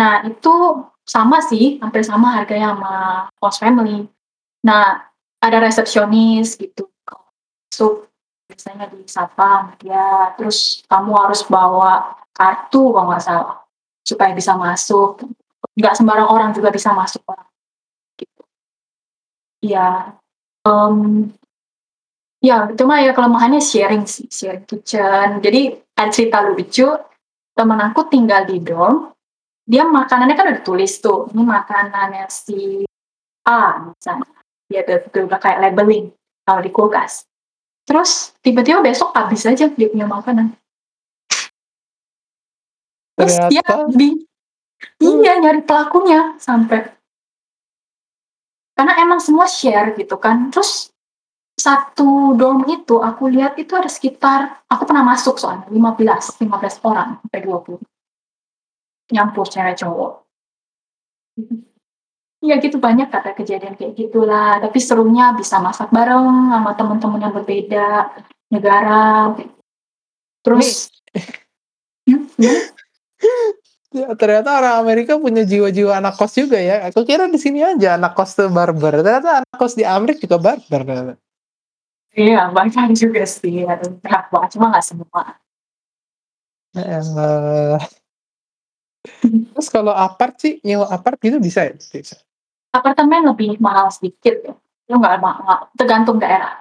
Nah, 0.01 0.27
itu 0.27 0.55
sama 1.07 1.39
sih, 1.45 1.79
hampir 1.83 2.03
sama 2.03 2.35
harganya 2.39 2.75
sama 2.75 2.95
host 3.39 3.59
family. 3.63 4.09
Nah, 4.67 5.03
ada 5.43 5.59
resepsionis 5.63 6.59
gitu, 6.59 6.91
kalau 7.07 7.27
masuk 7.71 7.95
biasanya 8.51 8.87
disapa 8.95 9.49
sama 9.67 9.73
dia, 9.83 10.35
terus 10.39 10.83
kamu 10.91 11.13
harus 11.19 11.41
bawa 11.47 12.17
kartu 12.35 12.93
kalau 12.95 13.09
nggak 13.13 13.25
salah, 13.25 13.63
supaya 14.03 14.33
bisa 14.35 14.53
masuk. 14.59 15.23
Nggak 15.79 15.95
sembarang 15.99 16.29
orang 16.31 16.51
juga 16.57 16.71
bisa 16.75 16.91
masuk 16.95 17.23
gitu. 18.21 18.43
Mmm, 20.67 21.33
ya 22.43 22.69
itu 22.69 22.83
mah 22.83 23.01
ya 23.07 23.15
kelemahannya 23.15 23.63
sharing 23.63 24.05
sih, 24.05 24.27
sharing 24.27 24.67
kitchen. 24.67 25.39
Jadi 25.41 25.79
ada 25.95 26.11
cerita 26.11 26.43
lucu, 26.43 26.91
temen 27.55 27.81
aku 27.81 28.11
tinggal 28.11 28.45
di 28.45 28.59
dorm, 28.59 29.15
dia 29.63 29.87
makanannya 29.87 30.35
kan 30.35 30.51
udah 30.51 30.59
ditulis 30.59 30.99
tuh, 30.99 31.31
ini 31.31 31.43
makanannya 31.47 32.27
si 32.27 32.83
A 33.47 33.91
misalnya, 33.95 34.35
dia 34.67 34.83
udah 34.83 34.99
udah 35.31 35.41
kayak 35.41 35.61
labeling. 35.63 36.13
taruh 36.43 36.63
di 36.63 36.75
kulkas. 36.75 37.25
Terus 37.87 38.35
tiba-tiba 38.43 38.83
besok 38.83 39.15
habis 39.15 39.43
aja 39.47 39.67
dia 39.67 39.89
punya 39.91 40.07
makanan. 40.07 40.55
Terus 43.19 43.37
dia 43.51 43.63
bing 43.91 44.27
iya 44.99 45.39
nyari 45.39 45.63
pelakunya 45.63 46.35
sampai 46.43 46.91
karena 48.75 48.99
emang 48.99 49.23
semua 49.23 49.47
share 49.47 49.95
gitu 49.99 50.19
kan. 50.19 50.51
Terus 50.51 50.92
satu 51.63 52.35
dorm 52.35 52.67
itu 52.67 52.99
aku 52.99 53.31
lihat 53.31 53.55
itu 53.55 53.71
ada 53.79 53.87
sekitar 53.87 54.67
aku 54.67 54.83
pernah 54.83 55.07
masuk 55.07 55.39
soalnya 55.39 55.71
15 55.71 56.43
15 56.43 56.83
orang 56.91 57.23
sampai 57.23 57.41
20. 57.47 57.79
Nyampur 59.15 59.47
cewek 59.47 59.79
cowok. 59.79 60.13
Iya 62.43 62.59
gitu 62.59 62.83
banyak 62.83 63.07
kata 63.07 63.39
kejadian 63.39 63.79
kayak 63.79 63.95
gitulah, 63.95 64.59
tapi 64.59 64.83
serunya 64.83 65.31
bisa 65.39 65.63
masak 65.63 65.95
bareng 65.95 66.51
sama 66.51 66.75
teman-teman 66.75 67.23
yang 67.23 67.35
berbeda 67.35 68.11
negara. 68.51 69.31
Terus 70.43 70.91
Hmm? 72.03 72.27
Ya, 73.93 74.09
ternyata 74.17 74.57
orang 74.57 74.81
Amerika 74.81 75.21
punya 75.21 75.45
jiwa-jiwa 75.45 76.01
anak 76.01 76.17
kos 76.17 76.33
juga 76.33 76.57
ya. 76.57 76.89
Aku 76.89 77.05
kira 77.05 77.29
di 77.29 77.37
sini 77.37 77.61
aja 77.61 78.01
anak 78.01 78.17
kos 78.17 78.33
tuh 78.33 78.49
barbar. 78.49 79.05
Ternyata 79.05 79.45
anak 79.45 79.57
kos 79.61 79.77
di 79.77 79.85
Amerika 79.85 80.25
juga 80.25 80.41
barbar. 80.41 80.81
ternyata. 80.81 81.15
Iya 82.13 82.53
banyak 82.53 82.93
juga 82.93 83.25
sih, 83.25 83.65
ada 83.65 83.89
beberapa, 83.89 84.45
cuma 84.53 84.69
nggak 84.69 84.85
semua. 84.85 85.23
Eh, 86.77 87.81
terus 89.53 89.69
kalau 89.73 89.97
apart 89.97 90.37
sih, 90.37 90.61
nyewa 90.61 90.93
apart 90.93 91.17
gitu 91.25 91.41
bisa 91.41 91.65
ya? 91.69 91.75
Bisa. 91.77 92.21
Apartemen 92.73 93.33
lebih 93.33 93.57
mahal 93.61 93.89
sedikit 93.89 94.45
ya, 94.45 94.53
itu 94.89 94.95
nggak 94.97 95.21
mahal, 95.25 95.73
tergantung 95.77 96.21
daerah. 96.21 96.61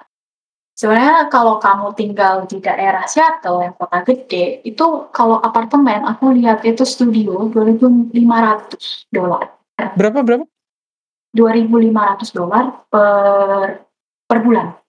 Sebenarnya 0.72 1.28
kalau 1.28 1.60
kamu 1.60 1.92
tinggal 2.00 2.48
di 2.48 2.56
daerah 2.56 3.04
Seattle 3.04 3.60
yang 3.60 3.76
kota 3.76 4.00
gede, 4.08 4.64
itu 4.64 5.12
kalau 5.12 5.36
apartemen 5.36 6.00
aku 6.08 6.32
lihat 6.32 6.64
itu 6.64 6.80
studio 6.88 7.52
2.500 7.52 9.12
dolar. 9.12 9.52
Berapa 10.00 10.24
berapa? 10.24 10.44
2.500 11.36 12.32
dolar 12.32 12.88
per 12.88 13.84
per 14.24 14.38
bulan. 14.40 14.81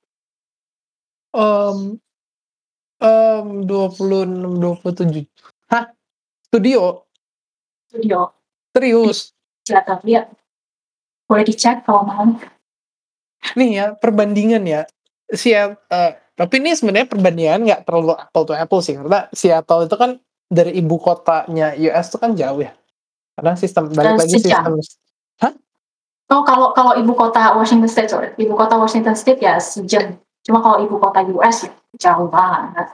Em, 1.34 1.98
em, 3.02 3.48
26, 3.66 4.30
27. 4.62 5.26
Hah? 5.74 5.90
Studio? 6.48 7.10
Studio 7.90 8.20
Serius? 8.74 9.34
Seattle 9.66 10.02
lihat. 10.06 10.34
Boleh 11.30 11.46
dicek 11.46 11.86
kalau 11.86 12.06
mau. 12.06 12.26
Nih 13.58 13.70
ya, 13.82 13.86
perbandingan 13.98 14.64
ya. 14.66 14.82
Seattle, 15.30 15.78
eh, 15.90 16.18
tapi 16.34 16.62
ini 16.62 16.74
sebenarnya 16.74 17.10
perbandingan 17.10 17.60
nggak 17.66 17.82
terlalu 17.86 18.14
apple 18.18 18.46
to 18.46 18.54
apple 18.54 18.82
sih. 18.82 18.98
Karena 18.98 19.30
Seattle 19.34 19.86
itu 19.90 19.96
kan 19.98 20.12
dari 20.50 20.78
ibu 20.78 20.98
kotanya 21.02 21.74
US 21.74 22.14
itu 22.14 22.18
kan 22.22 22.38
jauh 22.38 22.62
ya. 22.62 22.74
Karena 23.34 23.54
sistem, 23.58 23.90
balik 23.90 24.14
Eh, 24.14 24.20
lagi 24.22 24.36
sejam. 24.38 24.64
sistem. 24.78 25.02
Oh 26.32 26.42
kalau 26.42 26.74
kalau 26.74 26.98
ibu 26.98 27.14
kota 27.14 27.54
Washington 27.54 27.86
State, 27.86 28.10
sorry, 28.10 28.34
ibu 28.42 28.58
kota 28.58 28.74
Washington 28.80 29.14
State 29.14 29.38
ya 29.44 29.60
sejam. 29.62 30.18
Cuma 30.44 30.60
kalau 30.60 30.84
ibu 30.84 31.00
kota 31.00 31.24
US 31.32 31.68
ya 31.68 31.72
jauh 32.00 32.28
banget. 32.28 32.88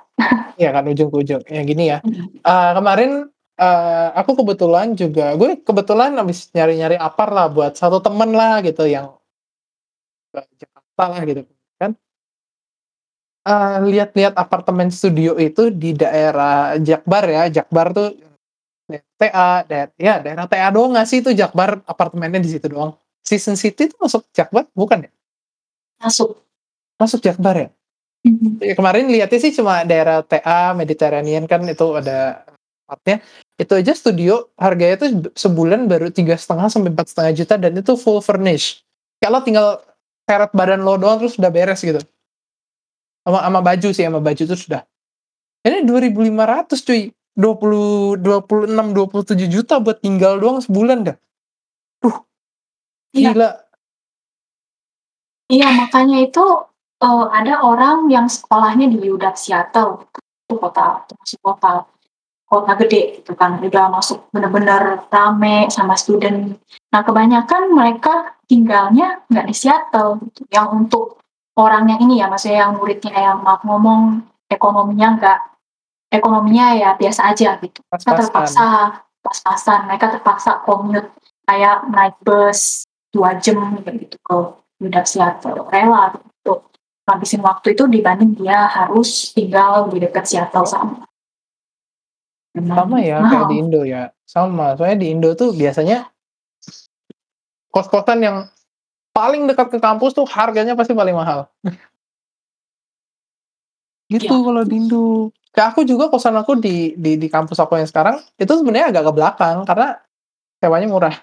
Ya 0.60 0.70
kan 0.76 0.84
ujung 0.92 1.10
ke 1.10 1.18
ujung. 1.24 1.42
Ya 1.48 1.62
gini 1.64 1.88
ya. 1.88 2.04
Eh, 2.44 2.72
kemarin 2.76 3.32
eh, 3.56 4.08
aku 4.16 4.44
kebetulan 4.44 4.94
juga, 4.94 5.34
gue 5.40 5.60
kebetulan 5.64 6.14
habis 6.20 6.52
nyari-nyari 6.52 7.00
apar 7.00 7.32
lah 7.32 7.48
buat 7.48 7.80
satu 7.80 8.04
temen 8.04 8.36
lah 8.36 8.60
gitu 8.60 8.84
yang 8.84 9.16
ke 10.36 10.42
Jakarta 10.60 11.04
lah 11.16 11.22
gitu 11.24 11.42
kan. 11.80 11.92
Eh, 13.48 13.78
lihat-lihat 13.88 14.36
apartemen 14.36 14.92
studio 14.92 15.40
itu 15.40 15.72
di 15.72 15.96
daerah 15.96 16.76
Jakbar 16.78 17.24
ya. 17.26 17.44
Jakbar 17.50 17.96
tuh 17.96 18.14
TA, 19.16 19.64
daerah, 19.64 19.94
ya 19.96 20.20
daerah 20.20 20.46
TA 20.50 20.70
doang 20.76 20.92
nggak 20.92 21.08
sih 21.08 21.24
itu 21.24 21.32
Jakbar 21.32 21.82
apartemennya 21.88 22.44
di 22.44 22.52
situ 22.52 22.68
doang. 22.68 23.00
Season 23.24 23.56
City 23.56 23.88
itu 23.88 23.96
masuk 23.96 24.28
Jakbar 24.36 24.68
bukan 24.76 25.08
ya? 25.08 25.12
Masuk. 26.04 26.49
Masuk 27.00 27.24
Jakbar 27.24 27.56
ya? 27.56 27.68
Mhm. 28.28 28.60
Ya, 28.60 28.74
kemarin 28.76 29.08
lihatnya 29.08 29.40
sih 29.40 29.56
cuma 29.56 29.88
daerah 29.88 30.20
TA 30.20 30.76
Mediterranean 30.76 31.48
kan 31.48 31.64
itu 31.64 31.88
ada 31.96 32.44
tempatnya. 32.84 33.24
Itu 33.56 33.74
aja 33.80 33.94
studio 33.96 34.52
harganya 34.60 34.96
tuh 35.00 35.32
sebulan 35.36 35.88
baru 35.88 36.12
tiga 36.12 36.36
setengah 36.36 36.68
sampai 36.68 36.92
empat 36.92 37.08
setengah 37.12 37.32
juta 37.36 37.56
dan 37.56 37.80
itu 37.80 37.96
full 37.96 38.20
furnish 38.20 38.84
kalau 39.20 39.44
tinggal 39.44 39.84
seret 40.28 40.52
badan 40.56 40.84
lo 40.84 40.96
doang 40.96 41.20
terus 41.20 41.36
udah 41.40 41.52
beres 41.52 41.80
gitu. 41.84 42.00
Sama 43.24 43.40
sama 43.44 43.60
baju 43.64 43.88
sih 43.92 44.04
sama 44.04 44.20
baju 44.20 44.44
tuh 44.44 44.60
sudah 44.60 44.82
ini 45.64 45.84
2500 45.88 46.84
cuy. 46.84 47.12
20 47.40 48.20
26 48.20 48.92
27 48.92 49.48
juta 49.48 49.80
buat 49.80 50.04
tinggal 50.04 50.44
doang 50.44 50.60
sebulan 50.60 51.08
dah. 51.08 51.18
Iya. 53.16 53.32
gila. 53.32 53.50
Iya 55.50 55.68
makanya 55.74 56.18
itu 56.30 56.44
eh, 57.04 57.26
ada 57.32 57.54
orang 57.64 58.08
yang 58.12 58.28
sekolahnya 58.28 58.92
di 58.92 58.98
UW 59.08 59.20
Seattle 59.36 60.06
itu 60.50 60.54
kota 60.58 61.06
termasuk 61.06 61.40
kota 61.46 61.86
kota 62.50 62.74
gede 62.82 63.22
gitu 63.22 63.38
kan 63.38 63.62
udah 63.62 63.94
masuk 63.94 64.26
bener-bener 64.34 65.06
rame 65.14 65.70
sama 65.70 65.94
student. 65.94 66.58
Nah 66.90 67.02
kebanyakan 67.06 67.78
mereka 67.78 68.34
tinggalnya 68.50 69.22
nggak 69.30 69.46
di 69.46 69.54
Seattle 69.54 70.18
gitu. 70.26 70.50
Yang 70.50 70.68
untuk 70.74 71.06
orang 71.54 71.86
yang 71.94 72.02
ini 72.02 72.18
ya 72.18 72.26
maksudnya 72.26 72.66
yang 72.66 72.82
muridnya 72.82 73.14
yang 73.14 73.46
maaf 73.46 73.62
ngomong 73.62 74.26
ekonominya 74.50 75.08
nggak 75.22 75.40
ekonominya 76.10 76.66
ya 76.74 76.90
biasa 76.98 77.22
aja 77.30 77.62
gitu. 77.62 77.80
Mereka 77.86 78.18
terpaksa 78.18 78.66
pas-pasan 79.22 79.86
mereka 79.86 80.18
terpaksa 80.18 80.66
commute 80.66 81.14
kayak 81.46 81.86
naik 81.94 82.18
bus 82.26 82.90
dua 83.14 83.38
jam 83.38 83.78
gitu 83.86 84.18
ke 84.18 84.38
udah 84.80 85.04
Seattle 85.06 85.70
rela 85.70 86.18
habisin 87.10 87.42
waktu 87.42 87.74
itu 87.74 87.90
dibanding 87.90 88.38
dia 88.38 88.70
harus 88.70 89.34
tinggal 89.34 89.90
di 89.90 89.98
dekat 90.00 90.26
Seattle 90.30 90.70
sama 90.70 91.10
sama 92.58 92.98
ya 93.00 93.22
kayak 93.24 93.46
di 93.50 93.56
Indo 93.62 93.82
ya. 93.86 94.10
Sama 94.26 94.76
soalnya 94.76 94.98
di 95.06 95.08
Indo 95.14 95.34
tuh 95.38 95.54
biasanya 95.54 96.10
kos-kosan 97.70 98.20
yang 98.26 98.38
paling 99.14 99.46
dekat 99.46 99.70
ke 99.70 99.78
kampus 99.78 100.18
tuh 100.18 100.26
harganya 100.26 100.74
pasti 100.74 100.94
paling 100.98 101.16
mahal. 101.16 101.48
Gitu 104.10 104.26
Iya. 104.26 104.42
kalau 104.42 104.64
di 104.66 104.76
Indo. 104.76 105.30
Kayak 105.54 105.70
aku 105.74 105.82
juga 105.86 106.10
kosan 106.10 106.38
aku 106.38 106.58
di 106.58 106.94
di 106.98 107.18
di 107.18 107.28
kampus 107.30 107.58
aku 107.62 107.78
yang 107.78 107.90
sekarang 107.90 108.22
itu 108.38 108.50
sebenarnya 108.50 108.94
agak 108.94 109.04
ke 109.10 109.12
belakang 109.18 109.58
karena 109.66 109.98
sewanya 110.62 110.88
murah 110.90 111.16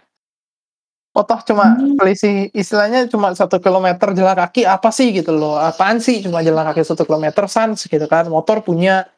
Oh 1.17 1.25
toh 1.25 1.41
cuma 1.49 1.73
Hmm. 1.81 1.97
selisih 1.97 2.53
istilahnya 2.53 3.09
cuma 3.09 3.33
satu 3.33 3.57
kilometer 3.57 4.13
jalan 4.13 4.37
kaki 4.37 4.69
apa 4.69 4.93
sih 4.93 5.17
gitu 5.17 5.33
loh 5.33 5.57
apaan 5.57 5.97
sih 5.97 6.21
cuma 6.21 6.45
jalan 6.45 6.61
kaki 6.69 6.85
satu 6.85 7.09
kilometer 7.09 7.49
sans 7.49 7.81
gitu 7.81 8.05
kan 8.05 8.29
motor 8.29 8.61
punya 8.61 9.09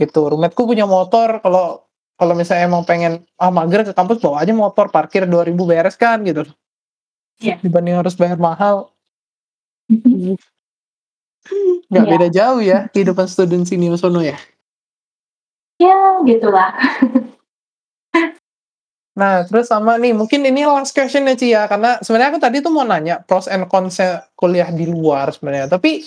gitu 0.00 0.32
rumetku 0.32 0.64
punya 0.64 0.88
motor 0.88 1.44
kalau 1.44 1.84
kalau 2.16 2.32
misalnya 2.32 2.64
emang 2.64 2.88
pengen 2.88 3.28
ah 3.36 3.52
mager 3.52 3.84
ke 3.84 3.92
kampus 3.92 4.24
bawa 4.24 4.40
aja 4.40 4.56
motor 4.56 4.88
parkir 4.88 5.28
2000 5.28 5.68
beres 5.68 6.00
kan 6.00 6.24
gitu 6.24 6.48
Iya. 7.36 7.60
dibanding 7.60 8.00
harus 8.00 8.16
bayar 8.16 8.40
mahal 8.40 8.88
Mhm. 9.92 10.40
nggak 11.92 12.04
Iya. 12.04 12.12
beda 12.16 12.28
jauh 12.32 12.60
ya 12.64 12.78
kehidupan 12.88 13.28
student 13.28 13.68
sini 13.68 13.92
sono 13.94 14.24
ya 14.24 14.40
ya 15.76 16.24
gitulah 16.24 16.72
Nah, 19.16 19.48
terus 19.48 19.72
sama 19.72 19.96
nih, 19.96 20.12
mungkin 20.12 20.44
ini 20.44 20.68
last 20.68 20.92
question 20.92 21.24
ya, 21.24 21.34
Ci, 21.34 21.48
ya. 21.56 21.64
Karena 21.64 21.96
sebenarnya 22.04 22.36
aku 22.36 22.40
tadi 22.40 22.60
tuh 22.60 22.68
mau 22.68 22.84
nanya 22.84 23.24
pros 23.24 23.48
and 23.48 23.64
cons 23.66 23.96
kuliah 24.36 24.68
di 24.68 24.84
luar 24.84 25.32
sebenarnya. 25.32 25.72
Tapi 25.72 26.04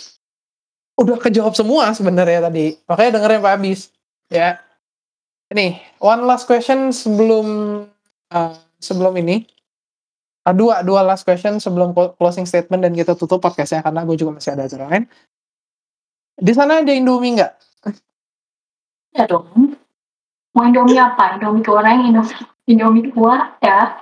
udah 0.93 1.17
kejawab 1.17 1.57
semua 1.57 1.89
sebenarnya 1.97 2.45
tadi. 2.45 2.77
Makanya 2.85 3.11
dengerin 3.17 3.41
Pak 3.41 3.53
Abis. 3.57 3.79
Ya. 4.29 4.61
Nih, 5.49 5.81
one 5.97 6.29
last 6.29 6.45
question 6.45 6.93
sebelum 6.93 7.47
uh, 8.29 8.53
sebelum 8.77 9.17
ini. 9.17 9.49
Ah, 10.45 10.53
dua, 10.53 10.85
dua 10.85 11.01
last 11.01 11.25
question 11.25 11.57
sebelum 11.57 11.97
clo- 11.97 12.13
closing 12.15 12.45
statement 12.45 12.85
dan 12.85 12.93
kita 12.93 13.17
tutup 13.17 13.41
podcastnya 13.41 13.81
karena 13.81 14.05
gue 14.05 14.15
juga 14.15 14.37
masih 14.37 14.53
ada 14.53 14.69
acara 14.69 14.85
lain. 14.85 15.05
Di 16.39 16.53
sana 16.53 16.85
ada 16.85 16.93
Indomie 16.93 17.41
nggak? 17.41 17.53
ya 19.13 19.25
dong 19.25 19.75
mau 20.53 20.63
Indomie 20.65 20.99
apa 20.99 21.37
Indomie 21.37 21.65
goreng 21.65 22.09
Indomie 22.09 22.37
Indomie 22.69 23.09
kuah 23.09 23.57
ya. 23.65 23.97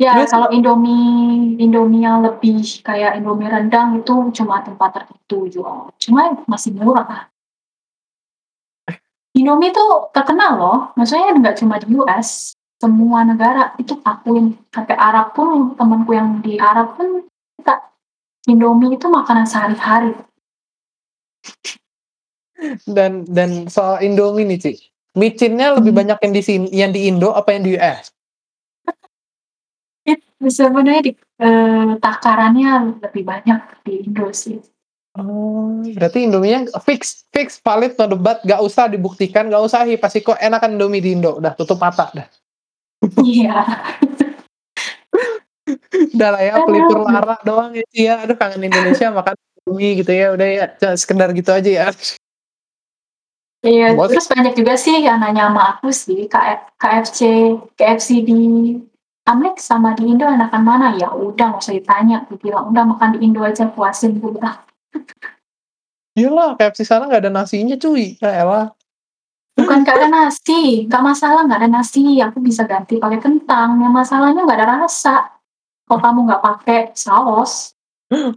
Ya 0.00 0.24
kalau 0.24 0.48
Indomie 0.48 1.60
Indomie 1.60 2.02
yang 2.02 2.24
lebih 2.24 2.64
kayak 2.80 3.20
Indomie 3.20 3.52
rendang 3.52 4.00
itu 4.00 4.32
cuma 4.32 4.64
tempat 4.64 4.90
tertentu 4.96 5.52
jual 5.52 5.92
cuma 6.00 6.32
masih 6.48 6.72
murah. 6.72 7.28
Indomie 9.36 9.72
itu 9.72 9.84
terkenal 10.16 10.52
loh. 10.56 10.78
Maksudnya 10.96 11.36
nggak 11.36 11.56
cuma 11.60 11.76
di 11.76 11.92
US 12.00 12.56
semua 12.82 13.22
negara 13.22 13.78
itu 13.78 13.94
akuin 14.02 14.58
sampai 14.74 14.96
Arab 14.98 15.38
pun 15.38 15.78
temanku 15.78 16.10
yang 16.16 16.42
di 16.42 16.58
Arab 16.58 16.98
pun 16.98 17.22
Kak, 17.62 17.94
Indomie 18.50 18.98
itu 18.98 19.06
makanan 19.06 19.46
sehari-hari. 19.46 20.18
Dan 22.86 23.22
dan 23.30 23.70
soal 23.70 24.02
Indomie 24.02 24.46
nih, 24.46 24.58
Ci, 24.58 24.91
micinnya 25.12 25.76
lebih 25.76 25.92
banyak 25.92 26.18
yang 26.24 26.32
di 26.32 26.42
sin 26.42 26.62
yang 26.72 26.90
di 26.92 27.08
Indo 27.08 27.32
apa 27.32 27.52
yang 27.52 27.62
di 27.64 27.76
US? 27.76 28.12
It 30.08 30.18
sebenarnya 30.42 31.02
di 31.06 31.12
eee, 31.38 31.90
takarannya 32.02 32.98
lebih 33.00 33.22
banyak 33.22 33.60
di 33.86 33.92
Indo 34.02 34.28
sih. 34.34 34.58
Oh, 35.12 35.84
berarti 35.92 36.24
Indominya 36.24 36.72
fix 36.80 37.28
fix, 37.36 37.60
valid, 37.60 37.92
no 38.00 38.08
debat, 38.08 38.40
nggak 38.40 38.64
usah 38.64 38.88
dibuktikan, 38.88 39.52
nggak 39.52 39.60
usah 39.60 39.84
hipas 39.84 40.16
siko, 40.16 40.32
enakan 40.40 40.80
Indomie 40.80 41.04
di 41.04 41.12
Indo, 41.12 41.36
udah 41.36 41.52
tutup 41.52 41.76
mata 41.76 42.08
dah. 42.16 42.26
Iya. 43.20 43.60
Udah 46.16 46.28
lah 46.32 46.42
ya, 46.42 46.54
pelipur 46.64 47.04
lara 47.04 47.36
doang 47.44 47.76
ya, 47.76 47.84
ya. 47.92 48.14
Aduh 48.24 48.34
kangen 48.40 48.64
Indonesia 48.64 49.12
makan 49.12 49.36
Indomie 49.36 50.00
gitu 50.00 50.12
ya, 50.16 50.26
udah 50.32 50.46
ya, 50.48 50.64
sekedar 50.96 51.28
gitu 51.36 51.52
aja 51.52 51.70
ya. 51.70 51.86
Iya, 53.62 53.94
Bos 53.94 54.10
terus 54.10 54.26
banyak 54.26 54.58
juga 54.58 54.74
sih 54.74 55.06
yang 55.06 55.22
nanya 55.22 55.46
sama 55.46 55.62
aku 55.78 55.94
sih, 55.94 56.26
KF 56.26 56.74
KFC 56.82 57.18
KFC 57.78 58.08
di 58.26 58.74
Amerika 59.22 59.62
sama 59.62 59.94
di 59.94 60.10
Indo 60.10 60.26
enakan 60.26 60.62
mana? 60.66 60.86
Ya 60.98 61.14
udah 61.14 61.54
nggak 61.54 61.62
usah 61.62 61.78
ditanya, 61.78 62.26
aku 62.26 62.42
bilang, 62.42 62.74
"Udah 62.74 62.82
makan 62.82 63.14
di 63.14 63.18
Indo 63.22 63.38
aja 63.46 63.70
puasin," 63.70 64.18
aku 64.18 64.34
bilang. 64.34 64.58
Iyalah, 66.18 66.58
KFC 66.58 66.82
sana 66.82 67.06
nggak 67.06 67.22
ada 67.22 67.32
nasinya 67.32 67.78
cuy, 67.78 68.18
yaelah. 68.18 68.74
Bukan 69.54 69.86
nggak 69.86 69.96
ada 70.00 70.08
nasi, 70.10 70.90
nggak 70.90 71.02
masalah 71.04 71.46
nggak 71.46 71.60
ada 71.62 71.70
nasi, 71.70 72.18
aku 72.18 72.42
bisa 72.42 72.66
ganti 72.66 72.98
pakai 72.98 73.22
kentang, 73.22 73.78
yang 73.78 73.94
masalahnya 73.94 74.42
nggak 74.42 74.58
ada 74.58 74.68
rasa. 74.84 75.38
Kalau 75.86 76.00
kamu 76.02 76.18
nggak 76.26 76.42
pakai 76.42 76.80
saus. 76.98 77.71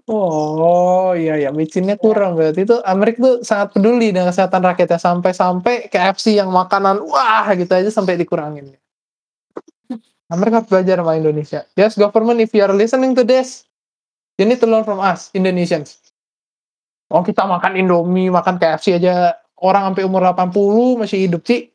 Oh, 0.08 1.12
iya 1.18 1.36
ya, 1.36 1.50
micinnya 1.52 2.00
Iya. 2.00 2.04
kurang 2.04 2.40
berarti 2.40 2.64
itu 2.64 2.80
Amerika 2.88 3.18
tuh 3.20 3.36
sangat 3.44 3.76
peduli 3.76 4.16
dengan 4.16 4.32
kesehatan 4.32 4.64
rakyatnya, 4.64 5.00
sampai-sampai 5.02 5.92
KFC 5.92 6.40
yang 6.40 6.48
makanan, 6.54 7.04
wah 7.04 7.44
gitu 7.52 7.72
aja 7.76 7.92
sampai 7.92 8.16
dikurangin. 8.16 8.72
Amerika 10.34 10.64
belajar 10.64 11.04
sama 11.04 11.20
Indonesia. 11.20 11.68
Yes, 11.76 12.00
government, 12.00 12.40
if 12.40 12.56
you 12.56 12.64
are 12.64 12.72
listening 12.72 13.12
to 13.20 13.28
this, 13.28 13.68
you 14.40 14.48
need 14.48 14.64
to 14.64 14.68
learn 14.70 14.88
from 14.88 15.04
us, 15.04 15.28
Indonesians. 15.36 16.00
Oh, 17.12 17.22
kita 17.22 17.44
makan 17.46 17.76
Indomie, 17.78 18.32
makan 18.32 18.58
KFC 18.58 18.98
aja, 18.98 19.36
orang 19.60 19.92
sampai 19.92 20.04
umur 20.08 20.24
80 20.26 20.98
masih 21.04 21.28
hidup, 21.28 21.44
Ci. 21.44 21.70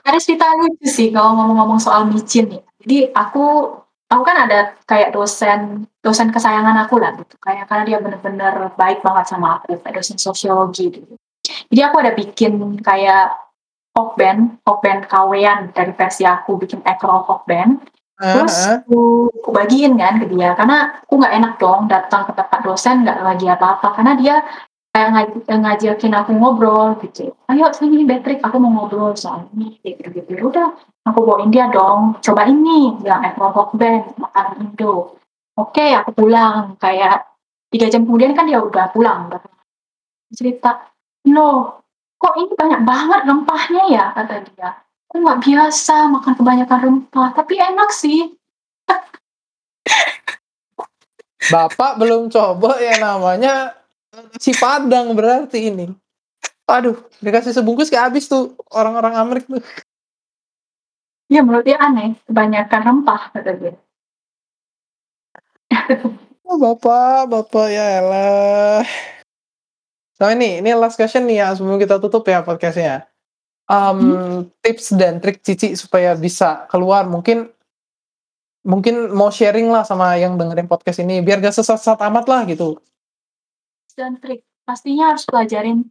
Ada 0.00 0.16
cerita 0.16 0.48
lucu 0.56 0.88
sih 0.88 1.12
kalau 1.12 1.36
ngomong-ngomong 1.36 1.76
soal 1.76 2.08
micin 2.08 2.48
ya. 2.48 2.62
Jadi 2.80 3.12
aku 3.12 3.76
aku 4.08 4.22
kan 4.24 4.48
ada 4.48 4.74
kayak 4.88 5.12
dosen 5.12 5.84
dosen 6.00 6.32
kesayangan 6.32 6.88
aku 6.88 6.96
lah 6.96 7.12
gitu, 7.16 7.36
kayak 7.38 7.68
karena 7.68 7.84
dia 7.84 7.98
bener-bener 8.00 8.72
baik 8.74 9.04
banget 9.04 9.28
sama 9.28 9.60
aku, 9.60 9.76
kayak 9.84 10.00
dosen 10.00 10.16
sosiologi 10.16 10.88
gitu. 10.88 11.14
Jadi 11.68 11.80
aku 11.84 11.96
ada 12.00 12.12
bikin 12.16 12.80
kayak 12.80 13.36
pokben, 13.92 14.60
pokben 14.64 15.04
KW-an 15.04 15.76
dari 15.76 15.92
versi 15.92 16.24
aku, 16.24 16.56
bikin 16.56 16.80
ekro 16.84 17.28
pokben, 17.28 17.84
Heeh 18.18 18.32
terus 18.34 18.56
aku 18.66 19.28
aku 19.30 19.50
bagiin 19.52 19.94
kan 20.00 20.18
ke 20.18 20.26
dia, 20.32 20.56
karena 20.56 21.04
aku 21.04 21.14
nggak 21.20 21.34
enak 21.38 21.52
dong 21.60 21.86
datang 21.86 22.26
ke 22.26 22.32
tempat 22.32 22.60
dosen 22.64 23.04
nggak 23.04 23.18
lagi 23.22 23.46
apa-apa, 23.46 23.94
karena 23.94 24.12
dia 24.16 24.36
kayak 24.98 25.10
ngaj 25.14 25.30
ngajakin 25.46 26.14
aku 26.18 26.34
ngobrol 26.34 26.98
gitu, 26.98 27.30
"Ayo 27.46 27.70
sini 27.70 28.02
Beatrix, 28.02 28.42
aku 28.42 28.58
mau 28.58 28.74
ngobrol 28.74 29.14
soal 29.14 29.46
ini," 29.54 29.78
kayak 29.78 30.02
gitu-gitu. 30.02 30.30
Ya 30.34 30.42
udah, 30.42 30.68
aku 31.06 31.22
bawain 31.22 31.54
dia 31.54 31.70
dong, 31.70 32.18
"Cobain 32.18 32.58
nih 32.58 32.98
yang 33.06 33.22
ekro 33.22 33.54
pokben, 33.54 34.10
makanan 34.18 34.74
Indo." 34.74 35.14
Oke, 35.54 35.94
aku 35.94 36.10
pulang, 36.18 36.74
kayak 36.82 37.30
3 37.70 37.86
jam 37.86 38.02
kemudian 38.02 38.34
kan 38.34 38.50
dia 38.50 38.58
udah 38.58 38.90
pulang, 38.90 39.30
cerita, 40.34 40.90
"Loh, 41.30 41.86
kok 42.18 42.34
ini 42.34 42.50
banyak 42.58 42.82
banget 42.82 43.20
rempahnya 43.22 43.82
ya?" 43.94 44.04
kata 44.18 44.42
dia. 44.50 44.82
"Aku 45.06 45.22
nggak 45.22 45.46
biasa 45.46 46.10
makan 46.10 46.34
kebanyakan 46.34 46.78
rempah, 46.82 47.28
tapi 47.38 47.54
enak 47.54 47.94
sih." 47.94 48.34
Bapak 51.48 52.02
belum 52.02 52.28
coba 52.28 52.76
yang 52.82 52.98
namanya 52.98 53.72
nasi 54.12 54.52
Padang 54.56 55.12
berarti 55.12 55.68
ini. 55.68 55.92
Aduh, 56.68 57.00
dikasih 57.24 57.56
sebungkus 57.56 57.88
kayak 57.88 58.12
habis 58.12 58.28
tuh 58.28 58.52
orang-orang 58.68 59.16
Amerika 59.16 59.56
tuh. 59.56 59.64
Iya, 61.28 61.44
menurut 61.44 61.64
dia 61.64 61.76
aneh, 61.76 62.16
kebanyakan 62.24 62.80
rempah 62.84 63.22
kata 63.36 63.52
dia. 63.56 63.74
Oh, 66.48 66.56
Bapak 66.56 67.28
Bapak, 67.28 67.68
yaelah. 67.68 68.80
Sama 70.16 70.32
ini, 70.32 70.64
ini 70.64 70.72
last 70.72 70.96
question 70.96 71.28
nih 71.28 71.44
ya 71.44 71.52
sebelum 71.52 71.76
kita 71.76 72.00
tutup 72.00 72.24
ya 72.24 72.40
podcast-nya. 72.40 73.04
Mhm. 73.68 74.00
Mmm, 74.00 74.38
tips 74.64 74.96
dan 74.96 75.20
trik 75.20 75.44
Cici 75.44 75.76
supaya 75.76 76.16
bisa 76.16 76.64
keluar 76.72 77.04
mungkin 77.04 77.52
mungkin 78.64 79.12
mau 79.12 79.28
sharing 79.28 79.68
lah 79.68 79.84
sama 79.84 80.16
yang 80.16 80.40
dengerin 80.40 80.64
podcast 80.64 81.04
ini 81.04 81.20
biar 81.20 81.44
gak 81.44 81.52
sesat-sesat 81.52 82.00
amat 82.08 82.24
lah 82.24 82.48
gitu. 82.48 82.80
Dan 83.98 84.14
trik, 84.22 84.46
pastinya 84.62 85.10
harus 85.10 85.26
pelajarin 85.26 85.82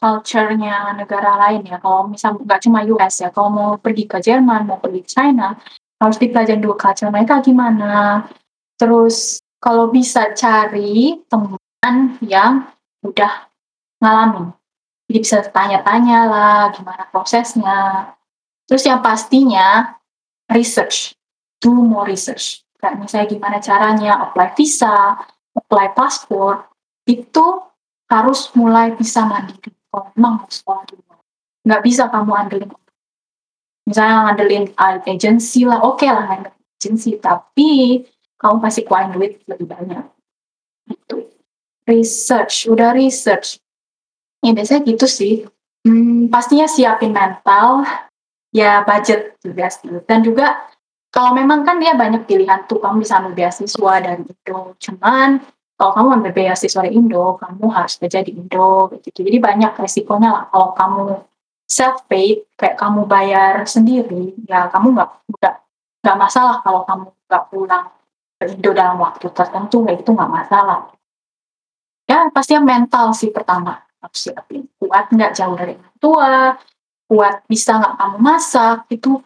culture-nya 0.00 0.96
negara 0.96 1.36
lain 1.36 1.68
ya, 1.68 1.76
kalau 1.76 2.08
misal 2.08 2.40
nggak 2.40 2.64
cuma 2.64 2.80
US 2.88 3.20
ya, 3.20 3.28
kalau 3.28 3.52
mau 3.52 3.70
pergi 3.76 4.08
ke 4.08 4.16
Jerman, 4.16 4.64
mau 4.64 4.80
pergi 4.80 5.04
ke 5.04 5.12
China, 5.12 5.52
harus 6.00 6.16
dipelajarin 6.16 6.64
dulu 6.64 6.80
culture 6.80 7.12
mereka 7.12 7.44
gimana. 7.44 8.24
Terus 8.80 9.44
kalau 9.60 9.92
bisa 9.92 10.32
cari 10.32 11.20
teman 11.28 12.16
yang 12.24 12.64
udah 13.04 13.52
ngalamin. 14.00 14.56
Jadi 15.12 15.18
bisa 15.20 15.44
tanya-tanya 15.44 16.18
lah 16.32 16.72
gimana 16.72 17.04
prosesnya. 17.12 18.08
Terus 18.64 18.88
yang 18.88 19.04
pastinya 19.04 20.00
research, 20.48 21.12
do 21.60 21.76
more 21.76 22.08
research. 22.08 22.64
Kayak 22.80 23.04
misalnya 23.04 23.28
gimana 23.28 23.60
caranya 23.60 24.12
apply 24.24 24.56
visa, 24.56 25.20
apply 25.52 25.92
paspor, 25.92 26.69
itu 27.08 27.46
harus 28.10 28.50
mulai 28.58 28.92
bisa 28.96 29.22
mandiri 29.24 29.70
kalau 29.88 30.10
memang 30.18 30.34
mau 30.44 30.50
sekolah 30.50 30.82
di. 30.90 30.94
Nggak 31.60 31.82
bisa 31.84 32.08
kamu 32.08 32.32
andelin 32.32 32.70
misalnya 33.90 34.30
ngandelin 34.30 34.64
a 34.78 35.02
agensi 35.02 35.66
lah, 35.66 35.82
oke 35.82 36.06
lah 36.06 36.24
ngandelin 36.30 36.56
agensi, 36.78 37.10
tapi 37.18 38.00
kamu 38.38 38.56
pasti 38.62 38.80
keluarin 38.86 39.10
duit 39.12 39.32
lebih 39.50 39.66
banyak. 39.66 40.04
Gitu. 40.86 41.26
Research, 41.90 42.70
udah 42.70 42.94
research. 42.94 43.58
Ya 44.40 44.54
biasanya 44.54 44.86
gitu 44.86 45.06
sih. 45.10 45.44
Mmm, 45.82 46.30
pastinya 46.30 46.70
siapin 46.70 47.10
mental, 47.10 47.82
ya 48.54 48.84
budget 48.86 49.36
juga 49.42 49.72
sih, 49.72 49.90
dan 50.04 50.20
juga 50.20 50.60
kalau 51.10 51.34
memang 51.34 51.66
kan 51.66 51.80
dia 51.82 51.96
banyak 51.96 52.28
pilihan 52.28 52.68
tuh, 52.70 52.78
kamu 52.78 53.02
bisa 53.02 53.18
ambil 53.18 53.34
beasiswa 53.34 53.92
dari 53.98 54.22
Indo, 54.22 54.76
cuman 54.78 55.40
kalau 55.80 55.96
kamu 55.96 56.08
ambil 56.20 56.32
beasiswa 56.36 56.84
dari 56.84 56.92
Indo, 56.92 57.40
kamu 57.40 57.64
harus 57.72 57.96
kerja 57.96 58.20
di 58.20 58.36
Indo, 58.36 58.92
gitu. 59.00 59.24
Jadi 59.24 59.40
banyak 59.40 59.72
resikonya 59.80 60.28
lah 60.28 60.44
kalau 60.52 60.76
kamu 60.76 61.04
self-paid, 61.64 62.52
kayak 62.60 62.76
kamu 62.76 63.08
bayar 63.08 63.64
sendiri, 63.64 64.36
ya 64.44 64.68
kamu 64.68 64.92
nggak 64.92 65.10
nggak 65.40 65.54
nggak 66.04 66.16
masalah 66.20 66.60
kalau 66.60 66.84
kamu 66.84 67.08
nggak 67.08 67.44
pulang 67.48 67.84
ke 68.36 68.44
Indo 68.52 68.70
dalam 68.76 69.00
waktu 69.00 69.32
tertentu, 69.32 69.88
kayak 69.88 70.04
gitu 70.04 70.12
nggak 70.12 70.28
masalah. 70.28 70.92
Ya 72.04 72.28
pastinya 72.28 72.60
mental 72.60 73.16
sih 73.16 73.32
pertama, 73.32 73.80
harus 74.04 74.20
siapin. 74.20 74.68
Kuat 74.76 75.08
nggak 75.08 75.32
jauh 75.32 75.56
dari 75.56 75.80
orang 75.80 75.96
tua, 75.96 76.32
kuat 77.08 77.40
bisa 77.48 77.80
nggak 77.80 77.96
kamu 77.96 78.16
masak, 78.20 78.78
itu, 78.92 79.16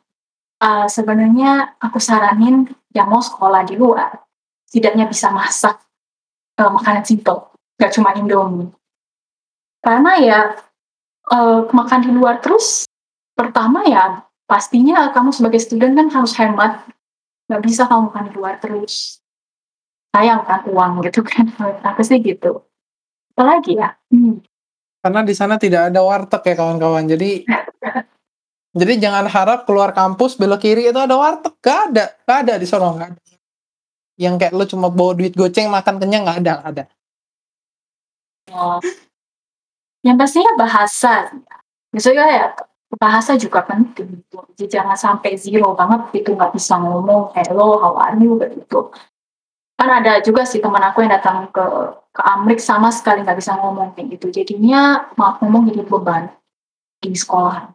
eee, 0.62 0.86
sebenarnya 0.86 1.82
aku 1.82 1.98
saranin 1.98 2.70
yang 2.94 3.10
mau 3.10 3.18
sekolah 3.18 3.66
di 3.66 3.74
luar, 3.74 4.22
setidaknya 4.70 5.10
bisa 5.10 5.34
masak, 5.34 5.82
eee, 6.58 6.70
makanan 6.70 7.04
simpel, 7.04 7.50
nggak 7.78 7.92
cuma 7.94 8.14
Indomie. 8.14 8.70
Karena 9.84 10.12
ya, 10.16 10.40
eee, 11.28 11.58
makan 11.68 12.00
di 12.06 12.10
luar 12.14 12.40
terus, 12.40 12.86
pertama 13.34 13.84
ya 13.84 14.22
pastinya 14.46 15.10
kamu 15.10 15.34
sebagai 15.34 15.60
student 15.60 15.96
kan 15.98 16.08
harus 16.12 16.32
hemat, 16.38 16.84
nggak 17.50 17.62
bisa 17.64 17.88
kamu 17.88 18.12
makan 18.12 18.24
di 18.30 18.32
luar 18.38 18.54
terus. 18.62 19.20
Sayang 20.14 20.46
kan 20.46 20.62
uang 20.70 21.02
gitu 21.10 21.26
kan, 21.26 21.50
menurut 21.50 21.82
aku 21.88 22.00
sih 22.06 22.22
gitu. 22.22 22.62
Apalagi 23.34 23.74
ya? 23.74 23.98
Hmm. 24.14 24.38
Karena 25.04 25.20
di 25.26 25.34
sana 25.36 25.60
tidak 25.60 25.92
ada 25.92 26.00
warteg 26.00 26.40
ya 26.46 26.54
kawan-kawan, 26.56 27.04
jadi 27.04 27.44
jadi 28.80 28.92
jangan 29.02 29.26
harap 29.28 29.66
keluar 29.68 29.92
kampus 29.92 30.38
belok 30.38 30.64
kiri 30.64 30.88
itu 30.88 30.96
ada 30.96 31.18
warteg, 31.18 31.52
nggak 31.60 31.80
ada 31.90 32.04
nggak 32.24 32.38
ada 32.46 32.54
di 32.56 32.66
sono, 32.68 32.94
nggak 32.94 33.08
ada. 33.10 33.23
Yang 34.14 34.34
kayak 34.40 34.52
lu 34.54 34.64
cuma 34.70 34.88
bawa 34.90 35.12
duit 35.18 35.34
goceng 35.34 35.70
makan 35.70 35.98
kenyang, 35.98 36.22
nggak 36.26 36.38
ada 36.46 36.54
ada. 36.62 36.84
Oh. 38.52 38.78
Yang 40.04 40.16
pastinya 40.20 40.52
bahasa 40.60 41.32
sih 41.96 42.12
ya. 42.14 42.54
Bahasa 42.94 43.34
juga 43.34 43.66
penting 43.66 44.22
gitu, 44.22 44.38
jadi 44.54 44.78
jangan 44.78 44.94
sampai 44.94 45.34
zero 45.34 45.74
banget 45.74 46.14
gitu, 46.14 46.38
nggak 46.38 46.54
bisa 46.54 46.78
ngomong, 46.78 47.34
"Hello, 47.34 47.74
how 47.82 47.98
are 47.98 48.14
you?" 48.22 48.38
gitu. 48.38 48.94
Kan 49.74 49.90
ada 49.90 50.22
juga 50.22 50.46
sih 50.46 50.62
teman 50.62 50.78
aku 50.78 51.02
yang 51.02 51.10
datang 51.10 51.50
ke 51.50 51.64
ke 52.14 52.22
Amrik 52.22 52.62
sama 52.62 52.94
sekali 52.94 53.26
nggak 53.26 53.34
bisa 53.42 53.58
ngomong 53.58 53.98
kayak 53.98 54.14
gitu. 54.14 54.30
Jadinya 54.30 55.10
maaf 55.18 55.42
ngomong 55.42 55.74
jadi 55.74 55.82
beban 55.82 56.30
di 57.02 57.18
sekolah. 57.18 57.74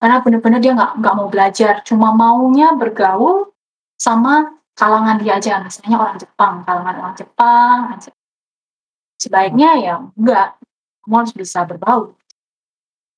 Karena 0.00 0.24
bener-bener 0.24 0.60
dia 0.64 0.72
nggak 0.72 0.92
nggak 0.96 1.14
mau 1.14 1.28
belajar, 1.28 1.74
cuma 1.84 2.16
maunya 2.16 2.72
bergaul 2.72 3.52
sama 4.00 4.48
kalangan 4.74 5.16
dia 5.22 5.38
aja, 5.38 5.62
misalnya 5.62 5.96
orang 5.98 6.18
Jepang, 6.18 6.54
kalangan 6.66 6.94
orang 6.98 7.16
Jepang 7.16 7.78
aja. 7.94 8.10
Sebaiknya 9.18 9.70
ya 9.78 9.94
enggak, 10.18 10.58
kamu 11.06 11.14
harus 11.14 11.32
bisa 11.32 11.62
berbaur. 11.62 12.18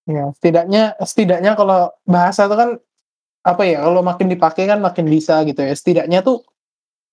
Ya, 0.06 0.30
setidaknya 0.38 0.94
setidaknya 1.02 1.58
kalau 1.58 1.90
bahasa 2.06 2.46
itu 2.46 2.54
kan, 2.54 2.70
apa 3.42 3.62
ya, 3.66 3.82
kalau 3.82 4.06
makin 4.06 4.30
dipakai 4.30 4.70
kan 4.70 4.78
makin 4.78 5.10
bisa 5.10 5.42
gitu 5.42 5.58
ya. 5.64 5.74
Setidaknya 5.74 6.22
tuh 6.22 6.46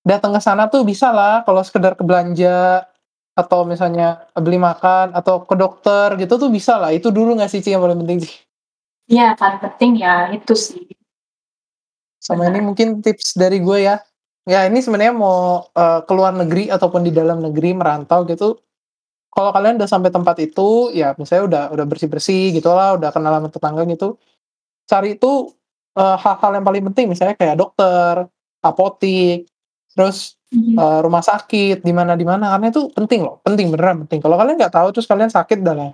datang 0.06 0.36
ke 0.36 0.41
sana 0.44 0.70
tuh 0.70 0.86
bisalah 0.86 1.41
kalau 1.48 1.64
sekedar 1.64 1.98
ke 1.98 2.03
belanja 2.06 2.86
atau 3.34 3.65
misalnya 3.65 4.30
beli 4.38 4.61
makan 4.61 5.18
atau 5.18 5.41
ke 5.41 5.56
dokter 5.57 6.14
gitu 6.22 6.38
tuh 6.38 6.53
bisalah. 6.53 6.94
Itu 6.94 7.10
dulu 7.10 7.34
nggak 7.34 7.49
sih, 7.49 7.65
Ci, 7.65 7.74
yang 7.74 7.82
paling 7.82 8.06
penting, 8.06 8.30
Ci? 8.30 8.32
Iya, 9.10 9.34
paling 9.34 9.57
penting 9.57 9.91
ya 9.98 10.30
itu 10.30 10.53
sih. 10.53 10.86
Sama 12.22 12.48
ini 12.48 12.61
mungkin 12.61 13.02
tips 13.02 13.36
dari 13.36 13.57
gue 13.57 13.90
ya. 13.90 13.99
Ya 14.48 14.68
ini 14.68 14.84
sebenarnya 14.84 15.15
mau, 15.15 15.72
eee, 15.72 15.99
ke 16.03 16.11
luar 16.11 16.36
negeri 16.36 16.68
ataupun 16.68 17.07
di 17.07 17.15
dalam 17.15 17.40
negeri 17.40 17.72
merantau 17.72 18.28
gitu, 18.28 18.60
kalau 19.34 19.52
kalian 19.56 19.78
udah 19.82 19.90
sampai 19.90 20.11
tempat 20.14 20.38
itu, 20.44 20.91
ya 20.95 21.14
misalnya 21.18 21.44
udah 21.49 21.64
udah 21.76 21.86
bersih-bersih 21.90 22.56
gitulah, 22.57 22.98
udah 22.99 23.10
kenal 23.15 23.34
sama 23.40 23.49
tetangga 23.53 23.84
gitu, 23.90 24.18
cari 24.90 25.15
itu, 25.20 25.52
eee, 25.95 26.18
hal-hal 26.22 26.52
yang 26.60 26.65
paling 26.68 26.84
penting 26.94 27.06
misalnya 27.14 27.36
kayak 27.40 27.57
dokter, 27.60 28.28
apotik, 28.64 29.49
terus, 29.95 30.40
eee, 30.80 30.99
rumah 31.06 31.24
sakit, 31.26 31.84
di 31.86 31.94
mana 31.95 32.18
di 32.20 32.26
mana, 32.28 32.56
karena 32.57 32.68
itu 32.74 32.90
penting 32.95 33.22
loh, 33.26 33.41
penting, 33.45 33.72
beneran 33.74 34.06
penting. 34.07 34.20
Kalau 34.24 34.36
kalian 34.41 34.57
nggak 34.61 34.74
tahu 34.76 34.90
terus 34.95 35.07
kalian 35.11 35.32
sakit 35.34 35.60
udah 35.65 35.76
lah 35.78 35.91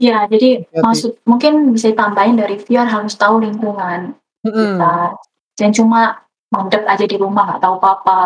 Iya, 0.00 0.28
jadi 0.28 0.60
Hati-hati. 0.60 0.84
maksud 0.84 1.10
mungkin 1.24 1.52
bisa 1.72 1.88
ditambahin 1.88 2.36
dari 2.36 2.60
Vier 2.60 2.84
harus 2.84 3.16
tahu 3.16 3.40
lingkungan 3.40 4.12
Mhm. 4.44 4.76
kita, 4.76 5.16
jangan 5.56 5.74
cuma 5.74 6.00
mandek 6.56 6.82
aja 6.88 7.04
di 7.04 7.16
rumah 7.20 7.42
nggak 7.52 7.60
tahu 7.62 7.74
apa-apa. 7.76 8.18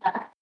Nah. 0.00 0.34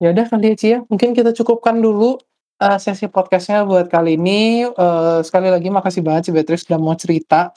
Ya 0.00 0.16
udah 0.16 0.26
kali 0.32 0.56
ya, 0.56 0.56
ya, 0.64 0.78
mungkin 0.88 1.12
kita 1.12 1.36
cukupkan 1.36 1.76
dulu, 1.76 2.16
eee, 2.56 2.78
sesi 2.80 3.04
podcast-nya 3.04 3.68
buat 3.68 3.92
kali 3.92 4.16
ini, 4.16 4.64
eee, 4.64 5.18
sekali 5.28 5.52
lagi 5.52 5.68
makasih 5.68 6.00
banget, 6.00 6.28
Ci 6.28 6.32
Beatrice 6.32 6.64
udah 6.72 6.80
mau 6.80 6.96
cerita. 6.96 7.52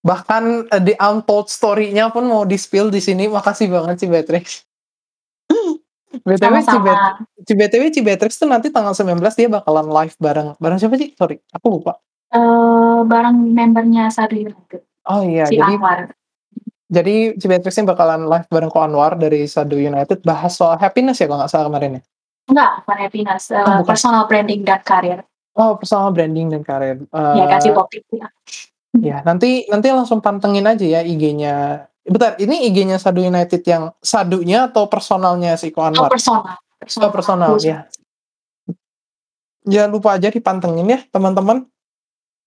Bahkan, 0.00 0.72
eee, 0.72 0.80
the 0.80 0.94
untold 0.96 1.52
story-nya 1.52 2.08
pun 2.08 2.24
mau 2.24 2.48
di-spill 2.48 2.88
di 2.88 3.04
sini, 3.04 3.28
makasih 3.28 3.68
banget, 3.68 4.00
Ci 4.00 4.08
Beatrice. 4.08 4.64
BTW 6.24 6.56
Ci 6.64 6.78
Bet 6.80 6.96
Sama-sama. 6.96 7.20
Ci 7.44 7.52
BTW 7.52 7.84
Ci 7.92 8.00
Beatrice 8.00 8.38
tuh 8.40 8.48
nanti 8.48 8.72
tanggal 8.72 8.96
19 8.96 9.36
dia 9.36 9.48
bakalan 9.52 9.84
live 9.90 10.16
bareng 10.16 10.48
bareng 10.56 10.78
siapa, 10.80 10.96
Ci? 10.96 11.12
Sorry, 11.20 11.36
aku 11.52 11.66
lupa. 11.68 12.00
Eee, 12.32 13.00
bareng 13.04 13.36
membernya 13.52 14.08
United, 14.08 14.80
Oh 15.04 15.20
iya, 15.20 15.44
si 15.44 15.60
jadi 15.60 15.76
Anwar. 15.76 16.16
jadi 16.88 17.36
Ci 17.36 17.44
Beatrice 17.44 17.76
ini 17.80 17.88
bakalan 17.92 18.24
live 18.24 18.48
bareng 18.48 18.72
Ko 18.72 18.80
Anwar 18.80 19.20
dari 19.20 19.44
Sadu 19.44 19.76
United, 19.76 20.24
bahas 20.24 20.56
soal 20.56 20.80
happiness 20.80 21.20
ya 21.20 21.28
kalau 21.28 21.44
nggak 21.44 21.52
salah 21.52 21.66
kemarin 21.68 22.00
ya? 22.00 22.02
Enggak, 22.48 22.70
bukan 22.84 22.98
happiness, 23.04 23.42
Oh 23.52 23.56
eee, 23.56 23.64
bukan. 23.80 23.88
personal 23.88 24.22
branding 24.28 24.60
dan 24.64 24.80
karir. 24.84 25.20
Oh, 25.54 25.76
personal 25.76 26.10
branding 26.12 26.48
dan 26.50 26.62
karir, 26.64 26.96
Ya 27.36 27.44
kasih 27.48 27.70
eee 27.72 27.78
topiknya. 27.78 28.26
Ya, 29.02 29.20
nanti 29.26 29.66
nanti 29.68 29.90
langsung 29.90 30.22
pantengin 30.22 30.64
aja 30.64 30.86
ya 30.86 31.00
IG-nya 31.02 31.84
bentar, 32.06 32.38
ini 32.38 32.70
IG-nya 32.70 32.96
Sadu 32.96 33.20
United 33.26 33.60
yang 33.66 33.90
Sadunya 33.98 34.70
atau 34.70 34.86
personalnya 34.86 35.58
si 35.58 35.68
Ko 35.74 35.82
Oh 35.82 35.88
Anwar? 35.90 36.08
personal 36.14 36.56
Oh 37.00 37.08
personal, 37.10 37.10
personal, 37.10 37.50
khusus. 37.56 37.68
ya. 37.72 37.78
Jangan 39.64 39.90
lupa 39.96 40.20
aja 40.20 40.28
dipantengin 40.28 40.84
ya 40.84 41.00
teman-teman. 41.08 41.64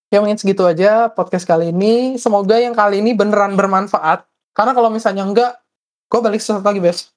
Ya 0.08 0.24
mungkin 0.24 0.40
segitu 0.40 0.64
aja 0.64 1.12
podcast 1.12 1.44
kali 1.44 1.76
ini, 1.76 2.16
semoga 2.16 2.56
yang 2.56 2.72
kali 2.72 3.04
ini 3.04 3.12
beneran 3.12 3.60
bermanfaat, 3.60 4.24
karena 4.56 4.72
kalau 4.72 4.88
misalnya 4.88 5.28
enggak, 5.28 5.60
gue 6.08 6.20
balik 6.24 6.40
sesuatu 6.40 6.64
lagi 6.64 6.80
besok. 6.80 7.12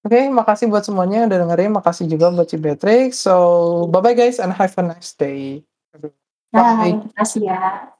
Oke, 0.00 0.30
makasih 0.32 0.70
buat 0.70 0.86
semuanya 0.86 1.26
yang 1.26 1.28
udah 1.28 1.40
dengerin, 1.44 1.76
makasih 1.76 2.06
juga 2.08 2.30
buat 2.30 2.46
Ci 2.46 2.56
Beatrice. 2.56 3.20
So, 3.20 3.34
bye-bye 3.90 4.16
guys 4.16 4.38
and 4.38 4.54
have 4.54 4.72
a 4.78 4.84
nice 4.86 5.12
day. 5.12 5.66
Bye, 6.54 6.94
Bye. 6.94 6.94
makasih 7.10 7.42
ya. 7.52 7.90